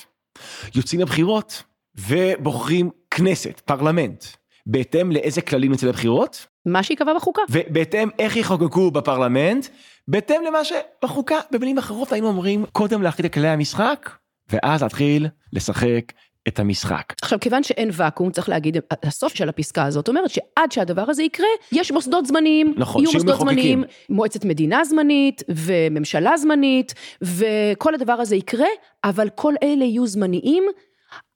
יוצאים 0.75 1.01
לבחירות 1.01 1.63
ובוחרים 1.95 2.89
כנסת, 3.11 3.61
פרלמנט. 3.65 4.25
בהתאם 4.65 5.11
לאיזה 5.11 5.41
כללים 5.41 5.71
יוצאים 5.71 5.89
לבחירות? 5.89 6.45
מה 6.65 6.83
שייקבע 6.83 7.13
בחוקה. 7.13 7.41
ובהתאם 7.49 8.09
איך 8.19 8.35
יחוקקו 8.35 8.91
בפרלמנט, 8.91 9.67
בהתאם 10.07 10.41
למה 10.47 10.59
שבחוקה, 10.63 11.35
במילים 11.51 11.77
אחרות 11.77 12.11
היינו 12.11 12.27
אומרים 12.27 12.65
קודם 12.71 13.01
להחליט 13.01 13.25
את 13.25 13.33
כללי 13.33 13.47
המשחק, 13.47 14.09
ואז 14.49 14.83
להתחיל 14.83 15.27
לשחק 15.53 16.11
את 16.47 16.59
המשחק. 16.59 17.13
עכשיו, 17.21 17.39
כיוון 17.39 17.63
שאין 17.63 17.89
ואקום, 17.93 18.31
צריך 18.31 18.49
להגיד, 18.49 18.77
הסוף 19.03 19.35
של 19.35 19.49
הפסקה 19.49 19.83
הזאת 19.83 20.07
אומרת 20.07 20.29
שעד 20.29 20.71
שהדבר 20.71 21.05
הזה 21.09 21.23
יקרה, 21.23 21.47
יש 21.71 21.91
מוסדות 21.91 22.25
זמניים. 22.25 22.73
נכון, 22.77 23.01
יהיו 23.01 23.11
מוסדות 23.13 23.35
מחוקקים. 23.35 23.55
זמניים, 23.57 23.83
מועצת 24.09 24.45
מדינה 24.45 24.83
זמנית, 24.83 25.43
וממשלה 25.49 26.37
זמנית, 26.37 26.93
וכל 27.21 27.93
הדבר 27.93 28.13
הזה 28.13 28.35
יקרה, 28.35 28.67
אבל 29.03 29.29
כל 29.35 29.53
אלה 29.63 29.83
יהיו 29.83 30.07
זמניים 30.07 30.63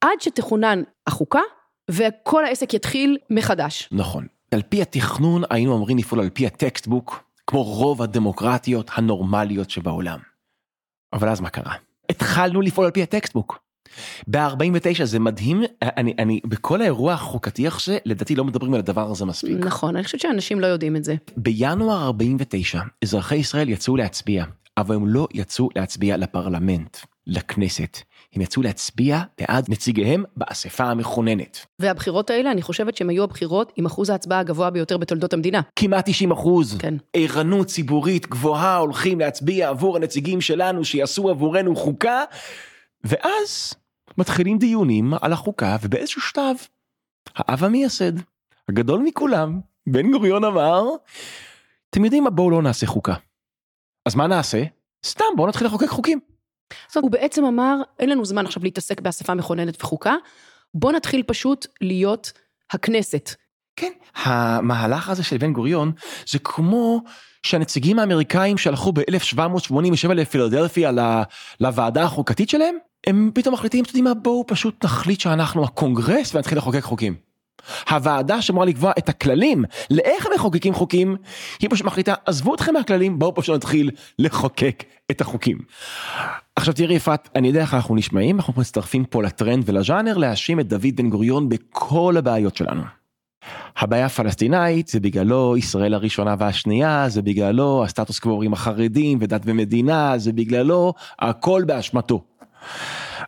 עד 0.01 0.21
שתכונן 0.21 0.83
החוקה, 1.07 1.41
וכל 1.89 2.45
העסק 2.45 2.73
יתחיל 2.73 3.17
מחדש. 3.29 3.89
נכון. 3.91 4.27
על 4.51 4.61
פי 4.69 4.81
התכנון 4.81 5.43
היינו 5.49 5.75
אמורים 5.75 5.97
לפעול 5.97 6.21
על 6.21 6.29
פי 6.29 6.47
הטקסטבוק, 6.47 7.23
כמו 7.47 7.63
רוב 7.63 8.01
הדמוקרטיות 8.01 8.91
הנורמליות 8.93 9.69
שבעולם. 9.69 10.19
אבל 11.13 11.29
אז 11.29 11.41
מה 11.41 11.49
קרה? 11.49 11.73
התחלנו 12.09 12.61
לפעול 12.61 12.85
על 12.85 12.91
פי 12.91 13.03
הטקסטבוק. 13.03 13.59
ב-49 14.27 15.03
זה 15.03 15.19
מדהים, 15.19 15.63
אני, 15.81 16.13
אני, 16.19 16.39
בכל 16.45 16.81
האירוע 16.81 17.13
החוקתי 17.13 17.67
הזה, 17.67 17.97
לדעתי 18.05 18.35
לא 18.35 18.45
מדברים 18.45 18.73
על 18.73 18.79
הדבר 18.79 19.11
הזה 19.11 19.25
מספיק. 19.25 19.57
נכון, 19.59 19.95
אני 19.95 20.03
חושבת 20.03 20.21
שאנשים 20.21 20.59
לא 20.59 20.67
יודעים 20.67 20.95
את 20.95 21.03
זה. 21.03 21.15
בינואר 21.37 22.03
49 22.03 22.81
אזרחי 23.03 23.35
ישראל 23.35 23.69
יצאו 23.69 23.97
להצביע, 23.97 24.45
אבל 24.77 24.95
הם 24.95 25.07
לא 25.07 25.27
יצאו 25.33 25.69
להצביע 25.75 26.17
לפרלמנט, 26.17 26.97
לכנסת. 27.29 27.97
הם 28.33 28.41
יצאו 28.41 28.61
להצביע 28.61 29.21
בעד 29.39 29.65
נציגיהם 29.69 30.23
באספה 30.37 30.83
המכוננת. 30.83 31.65
והבחירות 31.79 32.29
האלה, 32.29 32.51
אני 32.51 32.61
חושבת 32.61 32.97
שהן 32.97 33.09
היו 33.09 33.23
הבחירות 33.23 33.73
עם 33.75 33.85
אחוז 33.85 34.09
ההצבעה 34.09 34.39
הגבוה 34.39 34.69
ביותר 34.69 34.97
בתולדות 34.97 35.33
המדינה. 35.33 35.61
כמעט 35.75 36.09
90 36.09 36.31
אחוז. 36.31 36.77
כן. 36.79 36.93
ערנות 37.13 37.67
ציבורית 37.67 38.27
גבוהה 38.27 38.77
הולכים 38.77 39.19
להצביע 39.19 39.69
עבור 39.69 39.97
הנציגים 39.97 40.41
שלנו 40.41 40.85
שיעשו 40.85 41.29
עבורנו 41.29 41.75
חוקה, 41.75 42.23
ואז 43.03 43.73
מתחילים 44.17 44.57
דיונים 44.57 45.13
על 45.21 45.33
החוקה, 45.33 45.77
ובאיזשהו 45.81 46.21
שלב, 46.21 46.55
האב 47.35 47.63
המייסד, 47.63 48.13
הגדול 48.69 48.99
מכולם, 48.99 49.59
בן 49.87 50.11
גוריון 50.11 50.43
אמר, 50.43 50.83
אתם 51.89 52.05
יודעים 52.05 52.23
מה, 52.23 52.29
בואו 52.29 52.51
לא 52.51 52.61
נעשה 52.61 52.87
חוקה. 52.87 53.13
אז 54.05 54.15
מה 54.15 54.27
נעשה? 54.27 54.63
סתם 55.05 55.25
בואו 55.35 55.47
נתחיל 55.47 55.67
לחוקק 55.67 55.87
חוקים. 55.87 56.28
זאת 56.91 57.03
הוא 57.03 57.11
בעצם 57.11 57.45
אמר, 57.45 57.75
אין 57.99 58.09
לנו 58.09 58.25
זמן 58.25 58.45
עכשיו 58.45 58.63
להתעסק 58.63 59.01
באספה 59.01 59.33
מכוננת 59.33 59.83
וחוקה, 59.83 60.15
בוא 60.73 60.91
נתחיל 60.91 61.23
פשוט 61.23 61.67
להיות 61.81 62.31
הכנסת. 62.71 63.35
כן, 63.75 63.91
המהלך 64.15 65.09
הזה 65.09 65.23
של 65.23 65.37
בן 65.37 65.53
גוריון 65.53 65.91
זה 66.29 66.39
כמו 66.39 67.01
שהנציגים 67.43 67.99
האמריקאים 67.99 68.57
שהלכו 68.57 68.91
ב-1787 68.91 70.13
לפילדלפיה 70.15 70.91
לוועדה 71.59 72.03
החוקתית 72.03 72.49
שלהם, 72.49 72.75
הם 73.07 73.31
פתאום 73.33 73.53
מחליטים, 73.53 73.83
אתם 73.83 73.89
יודעים 73.89 74.03
מה, 74.03 74.13
בואו 74.13 74.43
פשוט 74.47 74.85
נחליט 74.85 75.19
שאנחנו 75.19 75.63
הקונגרס 75.63 76.35
ונתחיל 76.35 76.57
לחוקק 76.57 76.83
חוקים. 76.83 77.15
הוועדה 77.89 78.41
שאמורה 78.41 78.65
לקבוע 78.65 78.91
את 78.97 79.09
הכללים 79.09 79.63
לאיך 79.91 80.27
מחוקקים 80.35 80.73
חוקים, 80.73 81.15
היא 81.59 81.69
פשוט 81.69 81.85
מחליטה, 81.85 82.13
עזבו 82.25 82.55
אתכם 82.55 82.73
מהכללים, 82.73 83.19
בואו 83.19 83.35
פשוט 83.35 83.55
נתחיל 83.55 83.91
לחוקק 84.19 84.83
את 85.11 85.21
החוקים. 85.21 85.57
עכשיו 86.59 86.73
תראי 86.73 86.95
יפעת, 86.95 87.29
אני 87.35 87.47
יודע 87.47 87.61
איך 87.61 87.73
אנחנו 87.73 87.95
נשמעים, 87.95 88.35
אנחנו 88.35 88.53
מצטרפים 88.57 89.05
פה 89.05 89.23
לטרנד 89.23 89.63
ולז'אנר 89.69 90.17
להאשים 90.17 90.59
את 90.59 90.67
דוד 90.67 90.95
בן 90.95 91.09
גוריון 91.09 91.49
בכל 91.49 92.15
הבעיות 92.17 92.55
שלנו. 92.55 92.81
הבעיה 93.77 94.05
הפלסטינאית 94.05 94.87
זה 94.87 94.99
בגללו 94.99 95.57
ישראל 95.57 95.93
הראשונה 95.93 96.35
והשנייה, 96.39 97.09
זה 97.09 97.21
בגללו 97.21 97.83
הסטטוס 97.83 98.19
קוו 98.19 98.43
עם 98.43 98.53
החרדים 98.53 99.17
ודת 99.21 99.41
ומדינה, 99.45 100.17
זה 100.17 100.33
בגללו 100.33 100.93
הכל 101.19 101.63
באשמתו. 101.67 102.23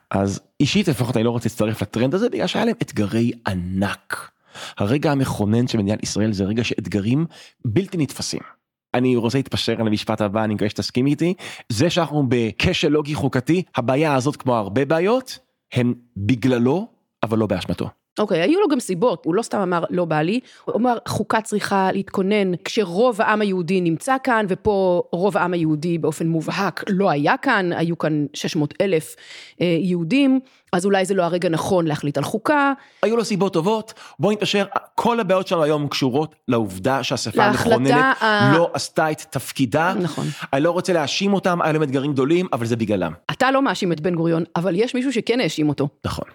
אז 0.09 0.41
אישית 0.59 0.87
לפחות 0.87 1.17
אני 1.17 1.23
לא 1.23 1.29
רוצה 1.29 1.49
להצטרף 1.49 1.81
לטרנד 1.81 2.15
הזה 2.15 2.29
בגלל 2.29 2.47
שהיה 2.47 2.65
להם 2.65 2.75
אתגרי 2.81 3.31
ענק. 3.47 4.31
הרגע 4.77 5.11
המכונן 5.11 5.67
של 5.67 5.77
מדינת 5.77 6.03
ישראל 6.03 6.33
זה 6.33 6.43
רגע 6.43 6.63
שאתגרים 6.63 7.25
בלתי 7.65 7.97
נתפסים. 7.97 8.61
אני 8.93 9.15
רוצה 9.15 9.38
להתפשר 9.38 9.82
על 9.82 9.88
המשפט 9.88 10.21
הבא, 10.21 10.43
אני 10.43 10.54
מקווה 10.54 10.69
שתסכים 10.69 11.08
איתי. 11.08 11.34
זה 11.69 11.89
שאנחנו 11.89 12.25
בכשל 12.30 12.88
לוגי 12.88 13.15
חוקתי, 13.15 13.63
הבעיה 13.75 14.15
הזאת 14.15 14.36
כמו 14.36 14.56
הרבה 14.56 14.86
בעיות, 14.86 15.39
הן 15.73 15.93
בגללו, 16.17 16.88
אבל 17.23 17.38
לא 17.38 17.45
באשמתו. 17.45 17.89
אוקיי, 18.21 18.41
היו 18.41 18.60
לו 18.60 18.67
גם 18.67 18.79
סיבות, 18.79 19.25
הוא 19.25 19.36
לא 19.36 19.41
סתם 19.41 19.60
אמר 19.60 19.84
לא 19.89 20.05
בא 20.05 20.21
לי, 20.21 20.39
הוא 20.65 20.75
אמר 20.75 20.97
חוקה 21.07 21.41
צריכה 21.41 21.91
להתכונן 21.91 22.55
כשרוב 22.65 23.21
העם 23.21 23.41
היהודי 23.41 23.81
נמצא 23.81 24.15
כאן, 24.23 24.45
ופה 24.49 25.03
רוב 25.12 25.38
העם 25.38 25.53
היהודי 25.53 25.97
באופן 25.97 26.27
מובהק 26.27 26.84
לא 26.89 27.10
היה 27.10 27.38
כאן, 27.38 27.69
היו 27.73 27.97
כאן 27.97 28.25
600 28.34 28.73
אלף 28.81 29.15
אה, 29.62 29.65
יהודים, 29.79 30.39
אז 30.73 30.86
אולי 30.86 31.05
זה 31.05 31.13
לא 31.13 31.23
הרגע 31.23 31.49
נכון 31.49 31.88
להחליט 31.88 32.17
על 32.17 32.23
חוקה. 32.23 32.73
היו 33.03 33.17
לו 33.17 33.25
סיבות 33.25 33.53
טובות, 33.53 33.93
בוא 34.19 34.31
נתפשר, 34.31 34.65
כל 34.95 35.19
הבעיות 35.19 35.47
שלנו 35.47 35.63
היום 35.63 35.88
קשורות 35.88 36.36
לעובדה 36.47 37.01
להחלטה 37.36 37.43
המכוננת 37.45 37.91
ה- 38.21 38.51
לא 38.57 38.69
עשתה 38.73 39.12
את 39.12 39.21
תפקידה. 39.21 39.93
נכון. 40.01 40.25
אני 40.53 40.63
לא 40.63 40.71
רוצה 40.71 40.93
להאשים 40.93 41.34
אותם, 41.34 41.62
היה 41.62 41.71
להם 41.73 41.84
אתגרים 41.84 42.13
גדולים, 42.13 42.47
אבל 42.53 42.65
זה 42.65 42.75
בגללם. 42.75 43.12
אתה 43.31 43.51
לא 43.51 43.62
מאשים 43.62 43.91
את 43.91 43.99
בן 44.01 44.15
גוריון, 44.15 44.43
אבל 44.55 44.75
יש 44.75 44.95
מישהו 44.95 45.13
שכן 45.13 45.39
האשים 45.39 45.69
אותו, 45.69 45.88
נכון. 46.05 46.25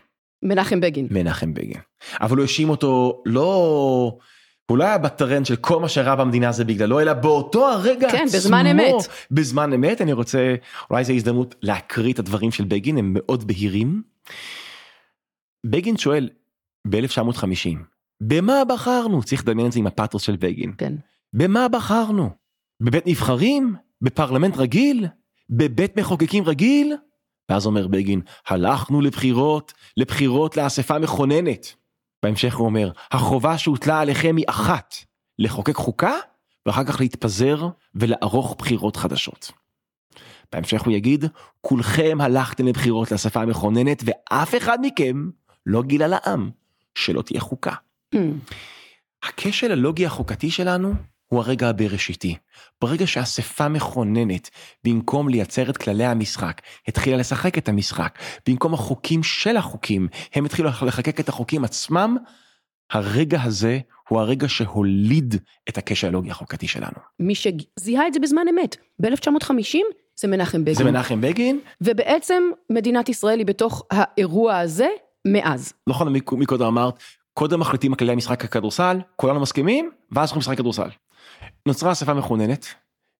מנחם 0.42 0.80
בגין. 0.80 1.08
מנחם 1.10 1.54
בגין. 1.54 1.80
אבל 2.20 2.36
הוא 2.36 2.42
האשים 2.42 2.68
אותו 2.68 3.22
לא... 3.26 4.18
הוא 4.70 4.78
לא 4.78 4.84
היה 4.84 4.98
בטרנד 4.98 5.46
של 5.46 5.56
כל 5.56 5.80
מה 5.80 5.88
שרע 5.88 6.14
במדינה 6.14 6.52
זה 6.52 6.64
בגללו, 6.64 7.00
אלא 7.00 7.12
באותו 7.12 7.68
הרגע 7.68 8.10
כן, 8.10 8.24
עצמו. 8.26 8.38
בזמן 8.38 8.66
אמת. 8.66 8.94
בזמן 9.30 9.72
אמת, 9.72 10.00
אני 10.00 10.12
רוצה, 10.12 10.54
אולי 10.90 11.04
זו 11.04 11.12
הזדמנות 11.12 11.54
להקריא 11.62 12.12
את 12.12 12.18
הדברים 12.18 12.50
של 12.50 12.64
בגין, 12.64 12.98
הם 12.98 13.10
מאוד 13.14 13.46
בהירים. 13.46 14.02
בגין 15.66 15.96
שואל 15.96 16.28
ב-1950, 16.88 17.76
במה 18.20 18.62
בחרנו? 18.68 19.22
צריך 19.22 19.42
לדמיין 19.42 19.66
את 19.66 19.72
זה 19.72 19.78
עם 19.78 19.86
הפאתוס 19.86 20.22
של 20.22 20.36
בגין. 20.36 20.72
כן. 20.78 20.94
במה 21.32 21.68
בחרנו? 21.68 22.30
בבית 22.80 23.06
נבחרים? 23.06 23.74
בפרלמנט 24.02 24.56
רגיל? 24.56 25.06
בבית 25.50 25.98
מחוקקים 25.98 26.44
רגיל? 26.44 26.96
ואז 27.48 27.66
אומר 27.66 27.86
בגין, 27.86 28.20
הלכנו 28.46 29.00
לבחירות, 29.00 29.72
לבחירות 29.96 30.56
לאספה 30.56 30.98
מכוננת. 30.98 31.74
בהמשך 32.22 32.56
הוא 32.56 32.66
אומר, 32.66 32.90
החובה 33.10 33.58
שהוטלה 33.58 34.00
עליכם 34.00 34.36
היא 34.36 34.44
אחת, 34.48 34.94
לחוקק 35.38 35.76
חוקה, 35.76 36.14
ואחר 36.66 36.84
כך 36.84 37.00
להתפזר 37.00 37.68
ולערוך 37.94 38.56
בחירות 38.58 38.96
חדשות. 38.96 39.52
בהמשך 40.52 40.82
הוא 40.82 40.92
יגיד, 40.92 41.24
כולכם 41.60 42.18
הלכתם 42.20 42.66
לבחירות 42.66 43.12
לאספה 43.12 43.40
המכוננת, 43.42 44.02
ואף 44.06 44.54
אחד 44.56 44.78
מכם 44.82 45.30
לא 45.66 45.82
גילה 45.82 46.06
לעם 46.06 46.50
שלא 46.94 47.22
תהיה 47.22 47.40
חוקה. 47.40 47.72
הכשל 49.22 49.72
הלוגי 49.72 50.06
החוקתי 50.06 50.50
שלנו 50.50 50.94
הוא 51.26 51.40
הרגע 51.40 51.68
הבראשיתי. 51.68 52.36
ברגע 52.80 53.06
שאספה 53.06 53.68
מכוננת, 53.68 54.50
במקום 54.84 55.28
לייצר 55.28 55.70
את 55.70 55.76
כללי 55.76 56.04
המשחק, 56.04 56.60
התחילה 56.88 57.16
לשחק 57.16 57.58
את 57.58 57.68
המשחק, 57.68 58.18
במקום 58.48 58.74
החוקים 58.74 59.22
של 59.22 59.56
החוקים, 59.56 60.08
הם 60.34 60.44
התחילו 60.44 60.68
לחקק 60.82 61.20
את 61.20 61.28
החוקים 61.28 61.64
עצמם, 61.64 62.16
הרגע 62.90 63.42
הזה 63.42 63.78
הוא 64.08 64.20
הרגע 64.20 64.48
שהוליד 64.48 65.34
את 65.68 65.78
הכשל 65.78 66.06
הלוגי 66.06 66.30
החוקתי 66.30 66.68
שלנו. 66.68 66.96
מי 67.20 67.34
שזיהה 67.34 68.06
את 68.06 68.14
זה 68.14 68.20
בזמן 68.20 68.42
אמת, 68.50 68.76
ב-1950 69.02 69.78
זה 70.20 70.28
מנחם 70.28 70.64
בגין. 70.64 70.74
זה 70.74 70.84
מנחם 70.84 71.20
בגין. 71.20 71.60
ובעצם 71.80 72.42
מדינת 72.70 73.08
ישראל 73.08 73.38
היא 73.38 73.46
בתוך 73.46 73.82
האירוע 73.90 74.58
הזה 74.58 74.88
מאז. 75.26 75.72
נכון, 75.86 76.14
מקודם 76.32 76.66
אמרת, 76.66 76.94
קודם 77.34 77.60
מחליטים 77.60 77.92
על 77.92 77.98
כללי 77.98 78.12
המשחק 78.12 78.44
הכדורסל, 78.44 78.98
כולנו 79.16 79.40
מסכימים, 79.40 79.90
ואז 80.12 80.28
אנחנו 80.28 80.38
משחק 80.38 80.58
כדורסל. 80.58 80.88
נוצרה 81.66 81.92
אספה 81.92 82.14
מכוננת, 82.14 82.66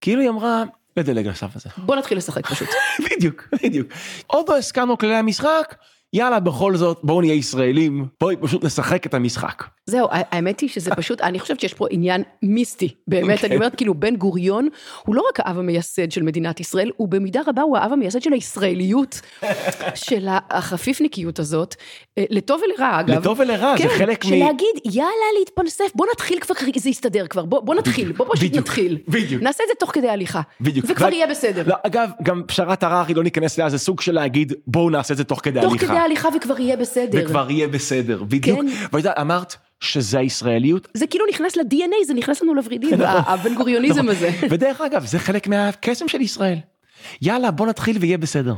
כאילו 0.00 0.20
היא 0.20 0.28
אמרה, 0.28 0.62
לדלג 0.96 1.26
על 1.26 1.32
השלב 1.32 1.50
הזה. 1.54 1.70
בוא 1.76 1.96
נתחיל 1.96 2.18
לשחק 2.18 2.46
פשוט. 2.46 2.68
בדיוק, 3.10 3.48
בדיוק. 3.62 3.88
עוד 4.26 4.48
לא 4.48 4.56
הסכמנו 4.58 4.98
כללי 4.98 5.14
המשחק, 5.14 5.74
יאללה 6.16 6.40
בכל 6.40 6.76
זאת 6.76 6.98
בואו 7.02 7.20
נהיה 7.20 7.34
ישראלים, 7.34 8.06
בואי 8.20 8.36
פשוט 8.40 8.64
נשחק 8.64 9.06
את 9.06 9.14
המשחק. 9.14 9.64
זהו, 9.86 10.08
האמת 10.10 10.60
היא 10.60 10.68
שזה 10.68 10.90
פשוט, 10.90 11.20
אני 11.20 11.40
חושבת 11.40 11.60
שיש 11.60 11.74
פה 11.74 11.86
עניין 11.90 12.22
מיסטי, 12.42 12.94
באמת, 13.08 13.44
אני 13.44 13.56
אומרת 13.56 13.74
כאילו 13.74 13.94
בן 13.94 14.16
גוריון 14.16 14.68
הוא 15.04 15.14
לא 15.14 15.22
רק 15.28 15.40
האב 15.40 15.58
המייסד 15.58 16.10
של 16.10 16.22
מדינת 16.22 16.60
ישראל, 16.60 16.90
הוא 16.96 17.08
במידה 17.08 17.40
רבה 17.46 17.62
הוא 17.62 17.76
האב 17.76 17.92
המייסד 17.92 18.22
של 18.22 18.32
הישראליות, 18.32 19.20
של 20.08 20.28
החפיפניקיות 20.50 21.38
הזאת, 21.38 21.74
לטוב 22.18 22.60
ולרע 22.64 23.00
אגב. 23.00 23.18
לטוב 23.18 23.40
ולרע, 23.40 23.74
זה 23.78 23.88
חלק 23.88 24.24
מ... 24.24 24.28
שלהגיד 24.28 24.76
יאללה 24.84 25.28
להתפלסף, 25.38 25.90
בוא 25.94 26.06
נתחיל 26.12 26.40
כבר, 26.40 26.54
זה 26.76 26.90
יסתדר 26.90 27.26
כבר, 27.26 27.44
בוא 27.44 27.74
נתחיל, 27.74 28.12
בוא 28.12 28.26
פשוט 28.32 28.54
נתחיל. 28.54 28.98
בדיוק. 29.08 29.42
נעשה 29.42 29.64
את 29.64 29.68
זה 29.68 29.74
תוך 29.78 29.90
כדי 29.90 30.08
הליכה. 30.08 30.40
בדיוק. 30.60 30.86
וכבר 30.88 31.12
יהיה 31.12 31.26
בסדר. 31.26 31.64
אגב, 31.82 32.10
גם 32.22 32.42
פשרת 32.46 32.82
הררי 32.82 33.14
לא 33.14 33.22
ניכנס 33.22 33.58
לזה, 33.58 33.68
זה 33.68 33.78
סוג 33.78 34.00
של 34.00 34.12
להגיד 34.14 34.52
בואו 34.66 34.90
נעשה 34.90 35.12
את 35.12 35.18
זה 35.18 35.24
תוך 35.24 35.40
כדי 35.42 35.60
הליכה. 35.60 36.05
תוך 36.14 36.22
כדי 36.22 36.28
הליכה 36.28 36.28
וכבר 36.36 36.60
יהיה 36.60 36.76
בסדר. 36.76 37.18
וכבר 37.24 37.50
יהיה 37.50 37.68
בסדר, 37.68 38.22
בדיוק. 38.22 38.60
כן. 38.60 38.88
ואמרת, 38.92 39.56
שזה 39.80 40.18
הישראליות. 40.18 40.88
זה 40.94 41.06
כאילו 41.06 41.24
נכנס 41.30 41.56
ל-DNA, 41.56 42.06
זה 42.06 42.14
נכנס 42.14 42.42
לנו 42.42 42.54
לוורידים, 42.54 43.00
הבן 43.30 43.54
גוריוניזם 43.54 44.08
הזה. 44.08 44.30
ודרך 44.50 44.80
אגב, 44.80 45.04
זה 45.04 45.18
חלק 45.18 45.48
מהקסם 45.48 46.08
של 46.08 46.20
ישראל. 46.20 46.58
יאללה, 47.22 47.50
בוא 47.50 47.66
נתחיל 47.66 47.96
ויהיה 48.00 48.18
בסדר. 48.18 48.54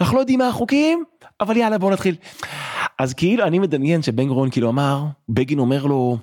אנחנו 0.00 0.16
לא 0.16 0.20
יודעים 0.20 0.38
מה 0.38 0.48
החוקים, 0.48 1.04
אבל 1.40 1.56
יאללה, 1.56 1.78
בוא 1.78 1.90
נתחיל. 1.90 2.14
אז 2.98 3.14
כאילו, 3.14 3.44
אני 3.44 3.58
מדמיין 3.58 4.02
שבן 4.02 4.28
גוריון 4.28 4.50
כאילו 4.50 4.68
אמר, 4.68 5.04
בגין 5.28 5.58
אומר 5.58 5.86
לו, 5.86 6.18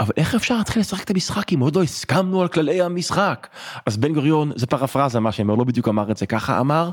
אבל 0.00 0.12
איך 0.16 0.34
אפשר 0.34 0.56
להתחיל 0.56 0.80
לשחק 0.80 1.04
את 1.04 1.10
המשחק 1.10 1.52
אם 1.52 1.60
עוד 1.60 1.76
לא 1.76 1.82
הסכמנו 1.82 2.42
על 2.42 2.48
כללי 2.48 2.82
המשחק? 2.82 3.48
אז 3.86 3.96
בן 3.96 4.14
גוריון, 4.14 4.52
זה 4.56 4.66
פרפרזה 4.66 5.20
מה 5.20 5.32
שאומר, 5.32 5.54
לא 5.54 5.64
בדיוק 5.64 5.88
אמר 5.88 6.10
את 6.10 6.16
זה 6.16 6.26
ככה, 6.26 6.60
אמר, 6.60 6.90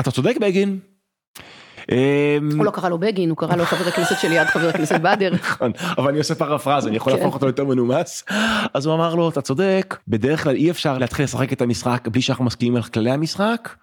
אתה 0.00 0.10
צודק 0.10 0.36
בגין, 0.40 0.78
הוא 2.56 2.64
לא 2.64 2.70
קרא 2.70 2.88
לו 2.88 2.98
בגין, 2.98 3.30
הוא 3.30 3.36
קרא 3.36 3.56
לו 3.56 3.64
חבר 3.64 3.88
הכנסת 3.88 4.18
שליד 4.20 4.46
חבר 4.46 4.68
הכנסת 4.68 5.00
באדר. 5.00 5.32
נכון, 5.40 5.72
אבל 5.98 6.08
אני 6.08 6.18
עושה 6.18 6.34
פרפרזה, 6.34 6.88
אני 6.88 6.96
יכול 6.96 7.12
להפוך 7.12 7.34
אותו 7.34 7.46
יותר 7.46 7.64
מנומס. 7.64 8.24
אז 8.74 8.86
הוא 8.86 8.94
אמר 8.94 9.14
לו, 9.14 9.28
אתה 9.28 9.40
צודק, 9.40 9.96
בדרך 10.08 10.42
כלל 10.42 10.54
אי 10.54 10.70
אפשר 10.70 10.98
להתחיל 10.98 11.24
לשחק 11.24 11.52
את 11.52 11.62
המשחק 11.62 12.08
בלי 12.08 12.22
שאנחנו 12.22 12.44
מסכימים 12.44 12.76
על 12.76 12.82
כללי 12.82 13.10
המשחק, 13.10 13.74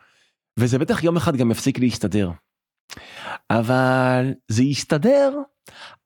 וזה 0.60 0.80
בטח 0.80 1.04
יום 1.04 1.18
אחד 1.18 1.36
גם 1.36 1.52
יפסיק 1.52 1.80
להסתדר. 1.80 2.30
אבל 3.50 4.34
זה 4.48 4.64
יסתדר 4.64 5.32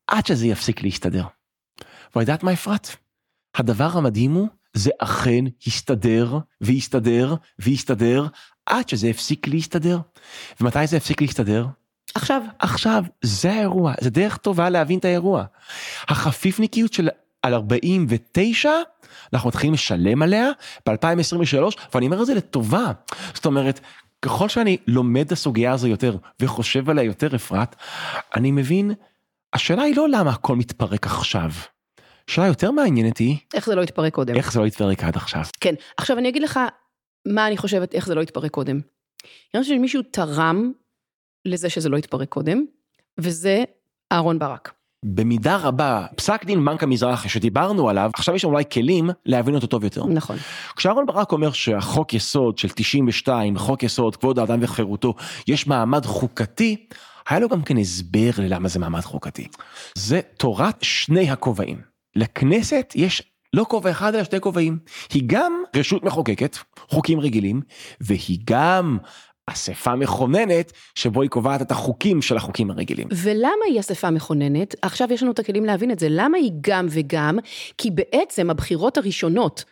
עד 0.08 0.26
שזה 0.26 0.48
יפסיק 0.48 0.84
להסתדר. 0.84 1.24
ואת 2.16 2.22
יודעת 2.22 2.44
מה 2.44 2.54
אפרת? 2.54 2.88
הדבר 3.56 3.90
המדהים 3.94 4.34
הוא, 4.34 4.48
זה 4.74 4.90
אכן 5.00 5.46
הסתדר 5.68 6.38
והסתדר 6.62 7.36
והסתדר 7.60 8.26
עד 8.66 8.90
שזה 8.90 9.08
הפסיק 9.08 9.48
להסתדר. 9.48 10.00
ומתי 10.62 10.88
זה 10.88 10.98
הפסיק 10.98 11.22
להסתדר? 11.22 11.66
עכשיו. 12.16 12.42
עכשיו, 12.60 13.04
זה 13.22 13.52
האירוע, 13.54 13.94
זה 14.02 14.10
דרך 14.10 14.38
טובה 14.38 14.70
להבין 14.70 15.00
את 15.00 15.06
האירוע. 15.06 15.44
החפיפניקיות 16.08 16.94
של 16.94 17.10
על 17.42 17.54
49, 17.54 18.72
אנחנו 19.34 19.50
מתחילים 19.50 19.74
לשלם 19.74 20.22
עליה 20.22 20.50
ב-2023, 20.90 21.78
ואני 21.94 22.06
אומר 22.06 22.22
את 22.22 22.26
זה 22.26 22.34
לטובה. 22.34 22.92
זאת 23.34 23.46
אומרת, 23.46 23.80
ככל 24.22 24.50
שאני 24.50 24.78
לומד 24.88 25.26
את 25.26 25.32
הסוגיה 25.32 25.72
הזו 25.72 25.88
יותר 25.88 26.18
וחושב 26.40 26.90
עליה 26.90 27.04
יותר 27.04 27.36
אפרת, 27.36 27.76
אני 28.36 28.52
מבין, 28.52 28.92
השאלה 29.54 29.84
היא 29.84 29.96
לא 29.96 30.10
למה 30.10 30.30
הכל 30.30 30.56
מתפרק 30.56 31.06
עכשיו. 31.06 31.50
השאלה 32.30 32.48
יותר 32.48 32.72
מעניינת 32.72 33.18
היא... 33.18 33.38
איך 33.54 33.66
זה 33.66 33.76
לא 33.76 33.82
התפרק 33.82 34.14
קודם. 34.14 34.36
איך 34.36 34.52
זה 34.52 34.60
לא 34.60 34.66
התפרק 34.66 35.04
עד 35.04 35.16
עכשיו. 35.16 35.44
כן, 35.60 35.74
עכשיו 35.98 36.18
אני 36.18 36.30
אגיד 36.30 36.42
לך 36.42 36.60
מה 37.26 37.48
אני 37.48 37.58
חושבת, 37.58 37.94
איך 37.94 38.08
זה 38.08 38.16
לא 38.16 38.22
התפרק 38.22 38.52
קודם. 38.52 38.80
אני 39.56 39.64
חושבת 39.64 39.78
שמישהו 39.78 40.02
תרם 40.12 40.72
לזה 41.46 41.70
שזה 41.70 41.90
לא 41.90 41.98
יתפרק 41.98 42.30
קודם, 42.30 42.66
וזה 43.18 43.64
אהרון 44.12 44.40
ברק. 44.40 44.74
במידה 45.06 45.58
רבה, 45.58 46.06
פסק 46.16 46.46
דין 46.46 46.66
בנק 46.66 46.84
המזרחי 46.84 47.30
שדיברנו 47.30 47.90
עליו, 47.90 48.12
עכשיו 48.14 48.36
יש 48.36 48.44
לנו 48.44 48.54
אולי 48.54 48.64
כלים 48.72 49.10
להבין 49.26 49.56
אותו 49.56 49.68
טוב 49.68 49.84
יותר. 49.84 50.06
נכון. 50.06 50.38
כשאהרון 50.76 51.06
ברק 51.06 51.32
אומר 51.32 51.52
שהחוק 51.52 52.14
יסוד 52.14 52.58
של 52.58 52.70
92, 52.70 53.58
חוק 53.58 53.84
יסוד, 53.84 54.16
כבוד 54.16 54.40
האדם 54.40 54.60
וחירותו, 54.62 55.14
יש 55.48 55.68
מעמד 55.68 56.06
חוקתי, 56.06 56.88
היה 57.30 57.40
לו 57.40 57.50
גם 57.50 57.62
כן 57.62 57.78
הסבר 57.78 58.30
ללמה 58.38 58.68
זה 58.68 58.80
מעמד 58.80 59.02
חוקתי. 59.02 59.48
זה 59.96 60.22
תורת 60.38 60.76
שני 60.82 61.32
הכובעים. 61.32 61.82
לכנסת 62.16 62.94
יש 62.96 63.24
לא 63.54 63.66
כובע 63.70 63.92
אחד 63.92 64.16
אלא 64.16 64.24
שתי 64.24 64.40
כובעים. 64.40 64.80
היא 65.14 65.24
גם 65.26 65.54
רשות 65.76 66.04
מחוקקת, 66.04 66.58
חוקים 66.90 67.20
רגילים, 67.20 67.62
והיא 68.02 68.40
גם 68.46 68.98
אספה 69.48 69.96
מכוננת 69.96 70.72
שבו 70.96 71.22
היא 71.22 71.30
קובעת 71.30 71.62
את 71.62 71.72
החוקים 71.72 72.22
של 72.22 72.38
החוקים 72.38 72.72
הרגילים. 72.72 73.08
ולמה 73.12 73.66
היא 73.68 73.80
אספה 73.80 74.10
מכוננת? 74.10 74.76
עכשיו 74.82 75.14
יש 75.14 75.24
לנו 75.24 75.32
את 75.32 75.40
הכלים 75.40 75.66
להבין 75.66 75.92
את 75.92 76.00
זה. 76.00 76.08
למה 76.10 76.38
היא 76.38 76.52
גם 76.62 76.88
וגם? 76.90 77.40
כי 77.78 77.92
בעצם 77.92 78.50
הבחירות 78.50 78.98
הראשונות 78.98 79.64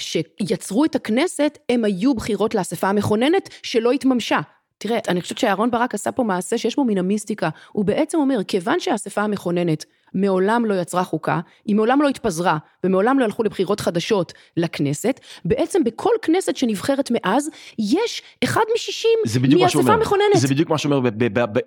שיצרו 0.00 0.84
את 0.84 0.94
הכנסת, 0.94 1.58
הם 1.68 1.84
היו 1.84 2.14
בחירות 2.14 2.54
לאספה 2.54 2.88
המכוננת 2.88 3.48
שלא 3.62 3.92
התממשה. 3.92 4.40
תראה, 4.78 4.98
אני 5.08 5.20
חושבת 5.20 5.38
שאהרון 5.38 5.70
ברק 5.70 5.94
עשה 5.94 6.12
פה 6.12 6.22
מעשה 6.22 6.58
שיש 6.58 6.76
בו 6.76 6.84
מן 6.84 6.98
המיסטיקה. 6.98 7.48
הוא 7.72 7.84
בעצם 7.84 8.18
אומר, 8.18 8.44
כיוון 8.48 8.80
שהאספה 8.80 9.22
המכוננת 9.22 9.84
מעולם 10.16 10.64
לא 10.64 10.74
יצרה 10.74 11.04
חוקה, 11.04 11.40
היא 11.64 11.76
מעולם 11.76 12.02
לא 12.02 12.08
התפזרה 12.08 12.58
ומעולם 12.84 13.18
לא 13.18 13.24
הלכו 13.24 13.42
לבחירות 13.42 13.80
חדשות 13.80 14.32
לכנסת, 14.56 15.20
בעצם 15.44 15.84
בכל 15.84 16.10
כנסת 16.22 16.56
שנבחרת 16.56 17.10
מאז, 17.10 17.48
יש 17.78 18.22
אחד 18.44 18.60
משישים 18.74 19.18
מאספה 19.60 19.96
מכוננת. 19.96 20.36
זה 20.36 20.48
בדיוק 20.48 20.70
מה 20.70 20.78
שאומר 20.78 21.00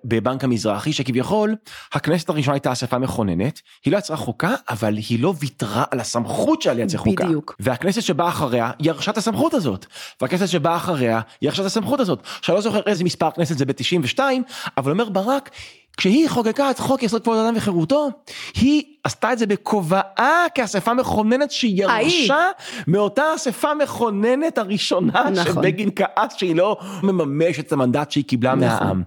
בבנק 0.03 0.43
המזרחי, 0.43 0.93
שכביכול 0.93 1.55
הכנסת 1.93 2.29
הראשונה 2.29 2.53
הייתה 2.53 2.71
אספה 2.71 2.97
מכוננת, 2.97 3.61
היא 3.85 3.93
לא 3.93 3.97
יצרה 3.97 4.17
חוקה, 4.17 4.55
אבל 4.69 4.97
היא 5.09 5.19
לא 5.19 5.33
ויתרה 5.39 5.83
על 5.91 5.99
הסמכות 5.99 6.61
שלה 6.61 6.73
לייצר 6.73 6.97
חוקה. 6.97 7.25
בדיוק. 7.25 7.55
והכנסת 7.59 8.01
שבאה 8.01 8.29
אחריה, 8.29 8.71
ירשה 8.79 9.11
את 9.11 9.17
הסמכות 9.17 9.53
הזאת. 9.53 9.85
והכנסת 10.21 10.47
שבאה 10.47 10.75
אחריה, 10.75 11.21
ירשה 11.41 11.61
את 11.61 11.67
הסמכות 11.67 11.99
הזאת. 11.99 12.19
שאני 12.41 12.55
לא 12.55 12.61
זוכר 12.61 12.81
איזה 12.85 13.03
מספר 13.03 13.31
כנסת 13.31 13.57
זה 13.57 13.65
ב-92, 13.65 14.19
אבל 14.77 14.91
אומר 14.91 15.09
ברק, 15.09 15.49
כשהיא 15.99 16.29
חוקקה 16.29 16.71
את 16.71 16.79
חוק 16.79 17.03
יסוד 17.03 17.23
כבוד 17.23 17.37
האדם 17.37 17.53
וחירותו, 17.57 18.09
היא 18.55 18.83
עשתה 19.09 19.33
את 19.33 19.37
זה 19.39 19.45
בכובעה 19.45 20.45
כאספה 20.55 20.93
מכוננת 20.93 21.51
שהיא 21.51 21.83
ירשה 21.83 22.45
מאותה 22.87 23.23
אספה 23.35 23.73
מכוננת 23.73 24.57
הראשונה 24.57 25.29
נכון. 25.29 25.53
שבגין 25.53 25.89
כעס 25.95 26.35
שהיא 26.37 26.55
לא 26.55 26.77
מממשת 27.03 27.67
את 27.67 27.71
המנדט 27.71 28.11
שהיא 28.11 28.23
קיבלה 28.23 28.55
נכון. 28.55 28.87
מהעם. 28.87 29.03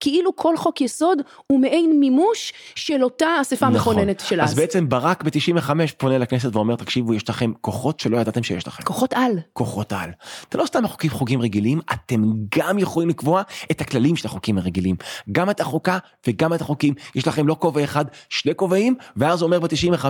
כאילו 0.00 0.36
כל 0.36 0.56
חוק 0.56 0.80
יסוד 0.80 1.18
הוא 1.46 1.60
מעין 1.60 2.00
מימוש 2.00 2.52
של 2.74 3.04
אותה 3.04 3.26
אספה 3.40 3.68
נכון. 3.68 3.92
מכוננת 3.92 4.20
של 4.20 4.40
אז. 4.40 4.50
אז 4.50 4.54
בעצם 4.54 4.88
ברק 4.88 5.22
ב-95 5.22 5.70
פונה 5.98 6.18
לכנסת 6.18 6.56
ואומר 6.56 6.76
תקשיבו 6.76 7.14
יש 7.14 7.28
לכם 7.28 7.52
כוחות 7.60 8.00
שלא 8.00 8.16
ידעתם 8.16 8.42
שיש 8.42 8.66
לכם. 8.66 8.82
כוחות 8.82 9.12
על. 9.12 9.32
כוחות 9.52 9.92
על. 9.92 10.10
אתם 10.48 10.58
לא 10.58 10.66
סתם 10.66 10.84
מחוקים 10.84 11.10
חוקים 11.10 11.40
רגילים, 11.40 11.80
אתם 11.92 12.22
גם 12.58 12.78
יכולים 12.78 13.08
לקבוע 13.08 13.42
את 13.70 13.80
הכללים 13.80 14.16
של 14.16 14.28
החוקים 14.28 14.58
הרגילים. 14.58 14.96
גם 15.32 15.50
את 15.50 15.60
החוקה 15.60 15.98
וגם 16.26 16.54
את 16.54 16.60
החוקים. 16.60 16.94
יש 17.14 17.28
לכם 17.28 17.46
לא 17.46 17.56
כובע 17.58 17.84
אחד, 17.84 18.04
שני 18.28 18.54
כובעים, 18.54 18.94
ואז 19.16 19.35
אומר 19.42 19.60
ב-95, 19.60 20.06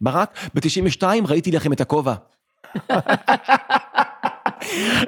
ברק, 0.00 0.38
ב-92 0.54 1.02
ראיתי 1.28 1.52
לכם 1.52 1.72
את 1.72 1.80
הכובע. 1.80 2.14